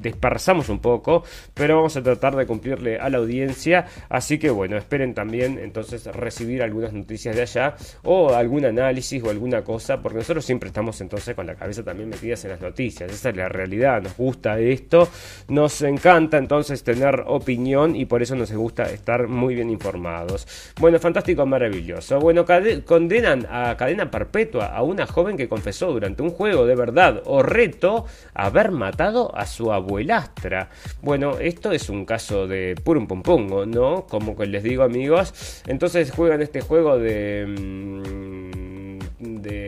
dispersamos 0.00 0.68
un 0.68 0.78
poco. 0.80 1.24
Pero 1.54 1.76
vamos 1.76 1.96
a 1.96 2.02
tratar 2.02 2.36
de 2.36 2.46
cumplirle 2.46 2.98
a 2.98 3.08
la 3.08 3.18
audiencia. 3.18 3.86
Así 4.08 4.38
que 4.38 4.50
bueno, 4.50 4.76
esperen 4.76 5.14
también 5.14 5.58
entonces 5.58 6.06
recibir 6.06 6.62
algunas 6.62 6.92
noticias 6.92 7.34
de 7.34 7.42
allá. 7.42 7.74
O 8.04 8.30
algún 8.30 8.64
análisis 8.64 9.22
o 9.22 9.30
alguna 9.30 9.62
cosa. 9.62 10.00
Porque 10.00 10.18
nosotros 10.18 10.44
siempre 10.44 10.68
estamos 10.68 11.00
entonces 11.00 11.34
con 11.34 11.46
la 11.46 11.56
cabeza 11.56 11.82
también 11.82 12.08
metidas 12.08 12.44
en 12.44 12.52
las 12.52 12.60
noticias. 12.60 13.10
Esa 13.10 13.30
es 13.30 13.36
la 13.36 13.48
realidad. 13.48 14.02
Nos 14.02 14.16
gusta 14.16 14.58
esto. 14.60 15.08
Nos 15.48 15.82
encanta 15.82 16.38
entonces 16.38 16.84
tener 16.84 17.24
opinión. 17.26 17.96
Y 17.96 18.04
por 18.04 18.22
eso 18.22 18.36
nos 18.36 18.51
gusta 18.56 18.84
estar 18.84 19.28
muy 19.28 19.54
bien 19.54 19.70
informados. 19.70 20.46
Bueno, 20.80 20.98
fantástico, 20.98 21.46
maravilloso. 21.46 22.18
Bueno, 22.18 22.44
condenan 22.84 23.46
a 23.50 23.76
cadena 23.76 24.10
perpetua 24.10 24.66
a 24.66 24.82
una 24.82 25.06
joven 25.06 25.36
que 25.36 25.48
confesó 25.48 25.92
durante 25.92 26.22
un 26.22 26.30
juego 26.30 26.66
de 26.66 26.74
verdad 26.74 27.22
o 27.24 27.42
reto 27.42 28.06
haber 28.34 28.70
matado 28.70 29.34
a 29.36 29.46
su 29.46 29.72
abuelastra. 29.72 30.70
Bueno, 31.00 31.38
esto 31.38 31.72
es 31.72 31.88
un 31.88 32.04
caso 32.04 32.46
de 32.46 32.74
purum 32.82 33.06
pum 33.06 33.22
pum, 33.22 33.70
¿no? 33.70 34.06
Como 34.06 34.36
que 34.36 34.46
les 34.46 34.62
digo 34.62 34.82
amigos, 34.82 35.62
entonces 35.66 36.10
juegan 36.10 36.42
este 36.42 36.60
juego 36.60 36.98
de... 36.98 37.46
Mm, 37.46 38.31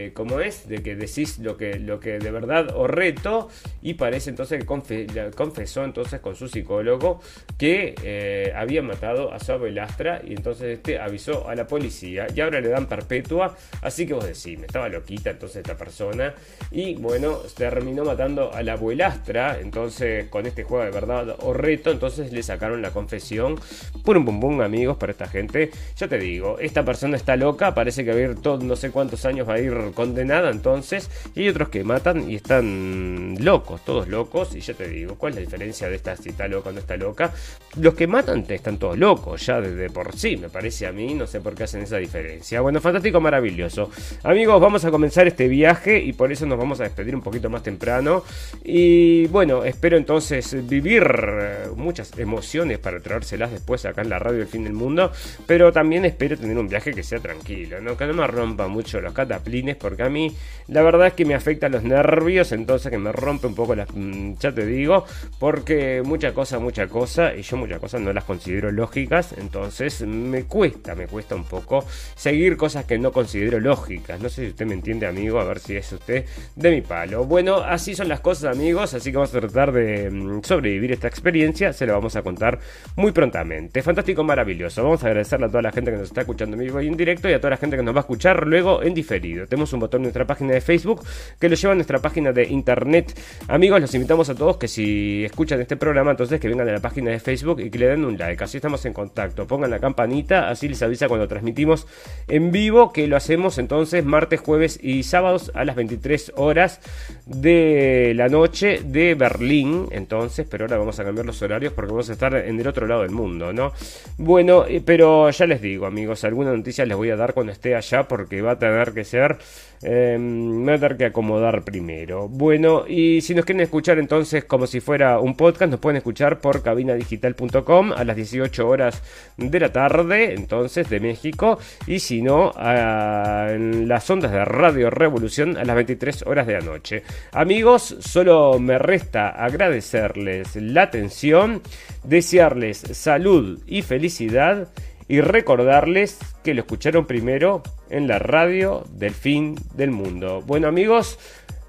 de 0.04 0.12
cómo 0.12 0.40
es, 0.40 0.68
de 0.68 0.82
que 0.82 0.96
decís 0.96 1.38
lo 1.38 1.56
que, 1.56 1.78
lo 1.78 2.00
que 2.00 2.18
de 2.18 2.30
verdad 2.30 2.74
o 2.74 2.86
reto 2.86 3.48
y 3.82 3.94
parece 3.94 4.30
entonces 4.30 4.60
que 4.60 5.30
confesó 5.34 5.84
entonces 5.84 6.20
con 6.20 6.36
su 6.36 6.48
psicólogo 6.48 7.20
que 7.58 7.94
eh, 8.02 8.52
había 8.54 8.82
matado 8.82 9.32
a 9.32 9.38
su 9.40 9.52
abuelastra 9.52 10.20
y 10.24 10.32
entonces 10.32 10.78
este 10.78 10.98
avisó 10.98 11.48
a 11.48 11.54
la 11.54 11.66
policía 11.66 12.26
y 12.34 12.40
ahora 12.40 12.60
le 12.60 12.68
dan 12.68 12.86
perpetua, 12.86 13.56
así 13.82 14.06
que 14.06 14.14
vos 14.14 14.24
decís, 14.24 14.58
me 14.58 14.66
estaba 14.66 14.88
loquita 14.88 15.30
entonces 15.30 15.58
esta 15.58 15.76
persona 15.76 16.34
y 16.70 16.94
bueno, 16.94 17.38
terminó 17.56 18.04
matando 18.04 18.52
a 18.52 18.62
la 18.62 18.74
abuelastra, 18.74 19.58
entonces 19.60 20.28
con 20.28 20.46
este 20.46 20.64
juego 20.64 20.84
de 20.84 20.90
verdad 20.90 21.36
o 21.40 21.52
reto, 21.52 21.90
entonces 21.90 22.32
le 22.32 22.42
sacaron 22.42 22.82
la 22.82 22.90
confesión, 22.90 23.58
por 24.04 24.16
un 24.16 24.24
bum 24.40 24.60
amigos 24.60 24.96
para 24.96 25.12
esta 25.12 25.26
gente, 25.26 25.70
ya 25.96 26.08
te 26.08 26.18
digo, 26.18 26.58
esta 26.58 26.84
persona 26.84 27.16
está 27.16 27.36
loca, 27.36 27.74
parece 27.74 28.04
que 28.04 28.10
va 28.12 28.18
a 28.18 28.20
ir 28.20 28.34
todo, 28.36 28.58
no 28.58 28.76
sé 28.76 28.90
cuántos 28.90 29.24
años 29.24 29.48
va 29.48 29.54
a 29.54 29.60
ir 29.60 29.72
condenada 29.94 30.50
entonces. 30.50 31.10
Y 31.34 31.42
hay 31.42 31.48
otros 31.48 31.68
que 31.68 31.84
matan 31.84 32.30
y 32.30 32.36
están 32.36 33.36
locos, 33.40 33.84
todos 33.84 34.08
locos. 34.08 34.54
Y 34.54 34.60
ya 34.60 34.74
te 34.74 34.88
digo, 34.88 35.16
¿cuál 35.16 35.32
es 35.32 35.36
la 35.36 35.40
diferencia 35.42 35.88
de 35.88 35.96
esta 35.96 36.16
si 36.16 36.30
está 36.30 36.48
loca 36.48 36.70
o 36.70 36.72
no 36.72 36.80
está 36.80 36.96
loca? 36.96 37.32
Los 37.80 37.94
que 37.94 38.06
matan 38.06 38.44
están 38.48 38.78
todos 38.78 38.98
locos, 38.98 39.44
ya 39.44 39.60
desde 39.60 39.90
por 39.90 40.14
sí, 40.16 40.36
me 40.36 40.48
parece 40.48 40.86
a 40.86 40.92
mí. 40.92 41.14
No 41.14 41.26
sé 41.26 41.40
por 41.40 41.54
qué 41.54 41.64
hacen 41.64 41.82
esa 41.82 41.96
diferencia. 41.96 42.60
Bueno, 42.60 42.80
fantástico, 42.80 43.20
maravilloso. 43.20 43.90
Amigos, 44.22 44.60
vamos 44.60 44.84
a 44.84 44.90
comenzar 44.90 45.26
este 45.26 45.48
viaje 45.48 45.98
y 45.98 46.12
por 46.12 46.32
eso 46.32 46.46
nos 46.46 46.58
vamos 46.58 46.80
a 46.80 46.84
despedir 46.84 47.14
un 47.14 47.22
poquito 47.22 47.50
más 47.50 47.62
temprano. 47.62 48.24
Y 48.62 49.26
bueno, 49.28 49.64
espero 49.64 49.96
entonces 49.96 50.66
vivir 50.68 51.04
eh, 51.04 51.68
muchas 51.76 52.16
emociones 52.18 52.78
para 52.78 53.00
traérselas 53.00 53.50
después 53.50 53.84
acá 53.84 54.02
en 54.02 54.10
la 54.10 54.18
radio 54.18 54.38
del 54.38 54.48
fin 54.48 54.64
del 54.64 54.72
mundo. 54.72 55.12
Pero 55.46 55.72
también 55.72 56.04
espero 56.04 56.36
tener 56.36 56.56
un 56.58 56.68
viaje 56.68 56.92
que 56.92 57.02
sea 57.02 57.20
tranquilo, 57.20 57.80
¿no? 57.80 57.96
que 57.96 58.06
no 58.06 58.14
me 58.14 58.26
rompa 58.26 58.68
mucho 58.68 59.00
los 59.00 59.12
catas 59.12 59.42
porque 59.84 60.02
a 60.02 60.08
mí 60.08 60.34
la 60.68 60.80
verdad 60.80 61.08
es 61.08 61.12
que 61.12 61.26
me 61.26 61.34
afectan 61.34 61.72
los 61.72 61.82
nervios, 61.82 62.52
entonces 62.52 62.90
que 62.90 62.96
me 62.96 63.12
rompe 63.12 63.46
un 63.46 63.54
poco 63.54 63.74
las... 63.74 63.86
Mm, 63.92 64.32
ya 64.40 64.50
te 64.50 64.64
digo, 64.64 65.04
porque 65.38 66.00
mucha 66.02 66.32
cosa, 66.32 66.58
mucha 66.58 66.86
cosa, 66.86 67.34
y 67.34 67.42
yo 67.42 67.58
muchas 67.58 67.80
cosas 67.80 68.00
no 68.00 68.14
las 68.14 68.24
considero 68.24 68.72
lógicas, 68.72 69.34
entonces 69.36 70.00
me 70.06 70.44
cuesta, 70.44 70.94
me 70.94 71.06
cuesta 71.06 71.34
un 71.34 71.44
poco 71.44 71.84
seguir 72.14 72.56
cosas 72.56 72.86
que 72.86 72.98
no 72.98 73.12
considero 73.12 73.60
lógicas. 73.60 74.18
No 74.22 74.30
sé 74.30 74.44
si 74.44 74.48
usted 74.52 74.64
me 74.64 74.72
entiende, 74.72 75.06
amigo, 75.06 75.38
a 75.38 75.44
ver 75.44 75.58
si 75.58 75.76
es 75.76 75.92
usted 75.92 76.24
de 76.56 76.70
mi 76.70 76.80
palo. 76.80 77.26
Bueno, 77.26 77.56
así 77.56 77.94
son 77.94 78.08
las 78.08 78.20
cosas, 78.20 78.56
amigos, 78.56 78.94
así 78.94 79.10
que 79.10 79.18
vamos 79.18 79.34
a 79.34 79.40
tratar 79.40 79.70
de 79.70 80.10
mm, 80.10 80.44
sobrevivir 80.44 80.92
esta 80.92 81.08
experiencia, 81.08 81.74
se 81.74 81.84
lo 81.84 81.92
vamos 81.92 82.16
a 82.16 82.22
contar 82.22 82.58
muy 82.96 83.12
prontamente. 83.12 83.82
Fantástico, 83.82 84.24
maravilloso. 84.24 84.82
Vamos 84.82 85.04
a 85.04 85.08
agradecerle 85.08 85.44
a 85.44 85.48
toda 85.50 85.60
la 85.60 85.72
gente 85.72 85.90
que 85.90 85.98
nos 85.98 86.08
está 86.08 86.22
escuchando 86.22 86.56
en 86.56 86.62
vivo 86.62 86.80
y 86.80 86.86
en 86.86 86.96
directo 86.96 87.28
y 87.28 87.34
a 87.34 87.38
toda 87.38 87.50
la 87.50 87.56
gente 87.58 87.76
que 87.76 87.82
nos 87.82 87.94
va 87.94 87.98
a 87.98 88.00
escuchar 88.00 88.46
luego 88.46 88.82
en 88.82 88.94
diferido. 88.94 89.46
Tenemos 89.46 89.73
un 89.74 89.80
botón 89.80 90.00
en 90.00 90.04
nuestra 90.04 90.26
página 90.26 90.54
de 90.54 90.60
Facebook 90.60 91.02
que 91.38 91.48
lo 91.48 91.56
lleva 91.56 91.72
a 91.72 91.74
nuestra 91.74 91.98
página 92.00 92.32
de 92.32 92.44
internet. 92.44 93.18
Amigos, 93.48 93.80
los 93.80 93.94
invitamos 93.94 94.28
a 94.30 94.34
todos 94.34 94.56
que 94.56 94.68
si 94.68 95.24
escuchan 95.24 95.60
este 95.60 95.76
programa, 95.76 96.12
entonces 96.12 96.40
que 96.40 96.48
vengan 96.48 96.68
a 96.68 96.72
la 96.72 96.80
página 96.80 97.10
de 97.10 97.20
Facebook 97.20 97.60
y 97.60 97.70
que 97.70 97.78
le 97.78 97.86
den 97.88 98.04
un 98.04 98.16
like. 98.16 98.42
Así 98.42 98.58
estamos 98.58 98.84
en 98.86 98.92
contacto. 98.92 99.46
Pongan 99.46 99.70
la 99.70 99.78
campanita, 99.78 100.48
así 100.48 100.68
les 100.68 100.82
avisa 100.82 101.08
cuando 101.08 101.28
transmitimos 101.28 101.86
en 102.28 102.52
vivo, 102.52 102.92
que 102.92 103.06
lo 103.06 103.16
hacemos 103.16 103.58
entonces 103.58 104.04
martes, 104.04 104.40
jueves 104.40 104.78
y 104.82 105.02
sábados 105.02 105.50
a 105.54 105.64
las 105.64 105.76
23 105.76 106.32
horas 106.36 106.80
de 107.26 108.12
la 108.14 108.28
noche 108.28 108.80
de 108.84 109.14
Berlín. 109.14 109.88
Entonces, 109.90 110.46
pero 110.48 110.64
ahora 110.64 110.78
vamos 110.78 110.98
a 111.00 111.04
cambiar 111.04 111.26
los 111.26 111.40
horarios 111.42 111.72
porque 111.72 111.90
vamos 111.92 112.10
a 112.10 112.12
estar 112.12 112.34
en 112.34 112.60
el 112.60 112.66
otro 112.66 112.86
lado 112.86 113.02
del 113.02 113.10
mundo, 113.10 113.52
¿no? 113.52 113.72
Bueno, 114.18 114.64
eh, 114.66 114.82
pero 114.84 115.30
ya 115.30 115.46
les 115.46 115.60
digo, 115.60 115.86
amigos, 115.86 116.24
alguna 116.24 116.52
noticia 116.52 116.84
les 116.86 116.96
voy 116.96 117.10
a 117.10 117.16
dar 117.16 117.34
cuando 117.34 117.52
esté 117.52 117.74
allá 117.74 118.06
porque 118.08 118.42
va 118.42 118.52
a 118.52 118.58
tener 118.58 118.92
que 118.92 119.04
ser 119.04 119.38
eh, 119.82 120.16
me 120.18 120.64
voy 120.64 120.74
a 120.74 120.78
tener 120.78 120.96
que 120.96 121.04
acomodar 121.06 121.62
primero. 121.62 122.28
Bueno, 122.28 122.84
y 122.88 123.20
si 123.20 123.34
nos 123.34 123.44
quieren 123.44 123.62
escuchar 123.62 123.98
entonces 123.98 124.44
como 124.44 124.66
si 124.66 124.80
fuera 124.80 125.20
un 125.20 125.36
podcast, 125.36 125.70
nos 125.70 125.80
pueden 125.80 125.98
escuchar 125.98 126.40
por 126.40 126.62
cabinadigital.com 126.62 127.92
a 127.92 128.04
las 128.04 128.16
18 128.16 128.68
horas 128.68 129.02
de 129.36 129.60
la 129.60 129.72
tarde, 129.72 130.34
entonces 130.34 130.88
de 130.88 131.00
México, 131.00 131.58
y 131.86 131.98
si 131.98 132.22
no, 132.22 132.52
en 132.58 133.88
las 133.88 134.08
ondas 134.08 134.32
de 134.32 134.44
Radio 134.44 134.90
Revolución 134.90 135.56
a 135.56 135.64
las 135.64 135.76
23 135.76 136.26
horas 136.26 136.46
de 136.46 136.54
la 136.54 136.60
noche. 136.60 137.02
Amigos, 137.32 137.96
solo 138.00 138.58
me 138.58 138.78
resta 138.78 139.28
agradecerles 139.28 140.56
la 140.56 140.82
atención, 140.82 141.60
desearles 142.04 142.78
salud 142.78 143.60
y 143.66 143.82
felicidad 143.82 144.68
y 145.08 145.20
recordarles 145.20 146.18
que 146.42 146.54
lo 146.54 146.60
escucharon 146.62 147.06
primero 147.06 147.62
en 147.94 148.08
la 148.08 148.18
radio 148.18 148.82
del 148.90 149.12
fin 149.12 149.54
del 149.74 149.92
mundo. 149.92 150.42
Bueno 150.44 150.66
amigos, 150.66 151.18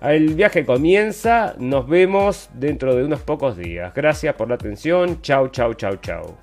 el 0.01 0.33
viaje 0.33 0.65
comienza, 0.65 1.55
nos 1.59 1.87
vemos 1.87 2.49
dentro 2.53 2.95
de 2.95 3.03
unos 3.03 3.21
pocos 3.21 3.55
días. 3.55 3.93
Gracias 3.93 4.33
por 4.33 4.49
la 4.49 4.55
atención, 4.55 5.21
chau, 5.21 5.49
chau, 5.49 5.75
chau, 5.75 5.97
chau. 5.97 6.35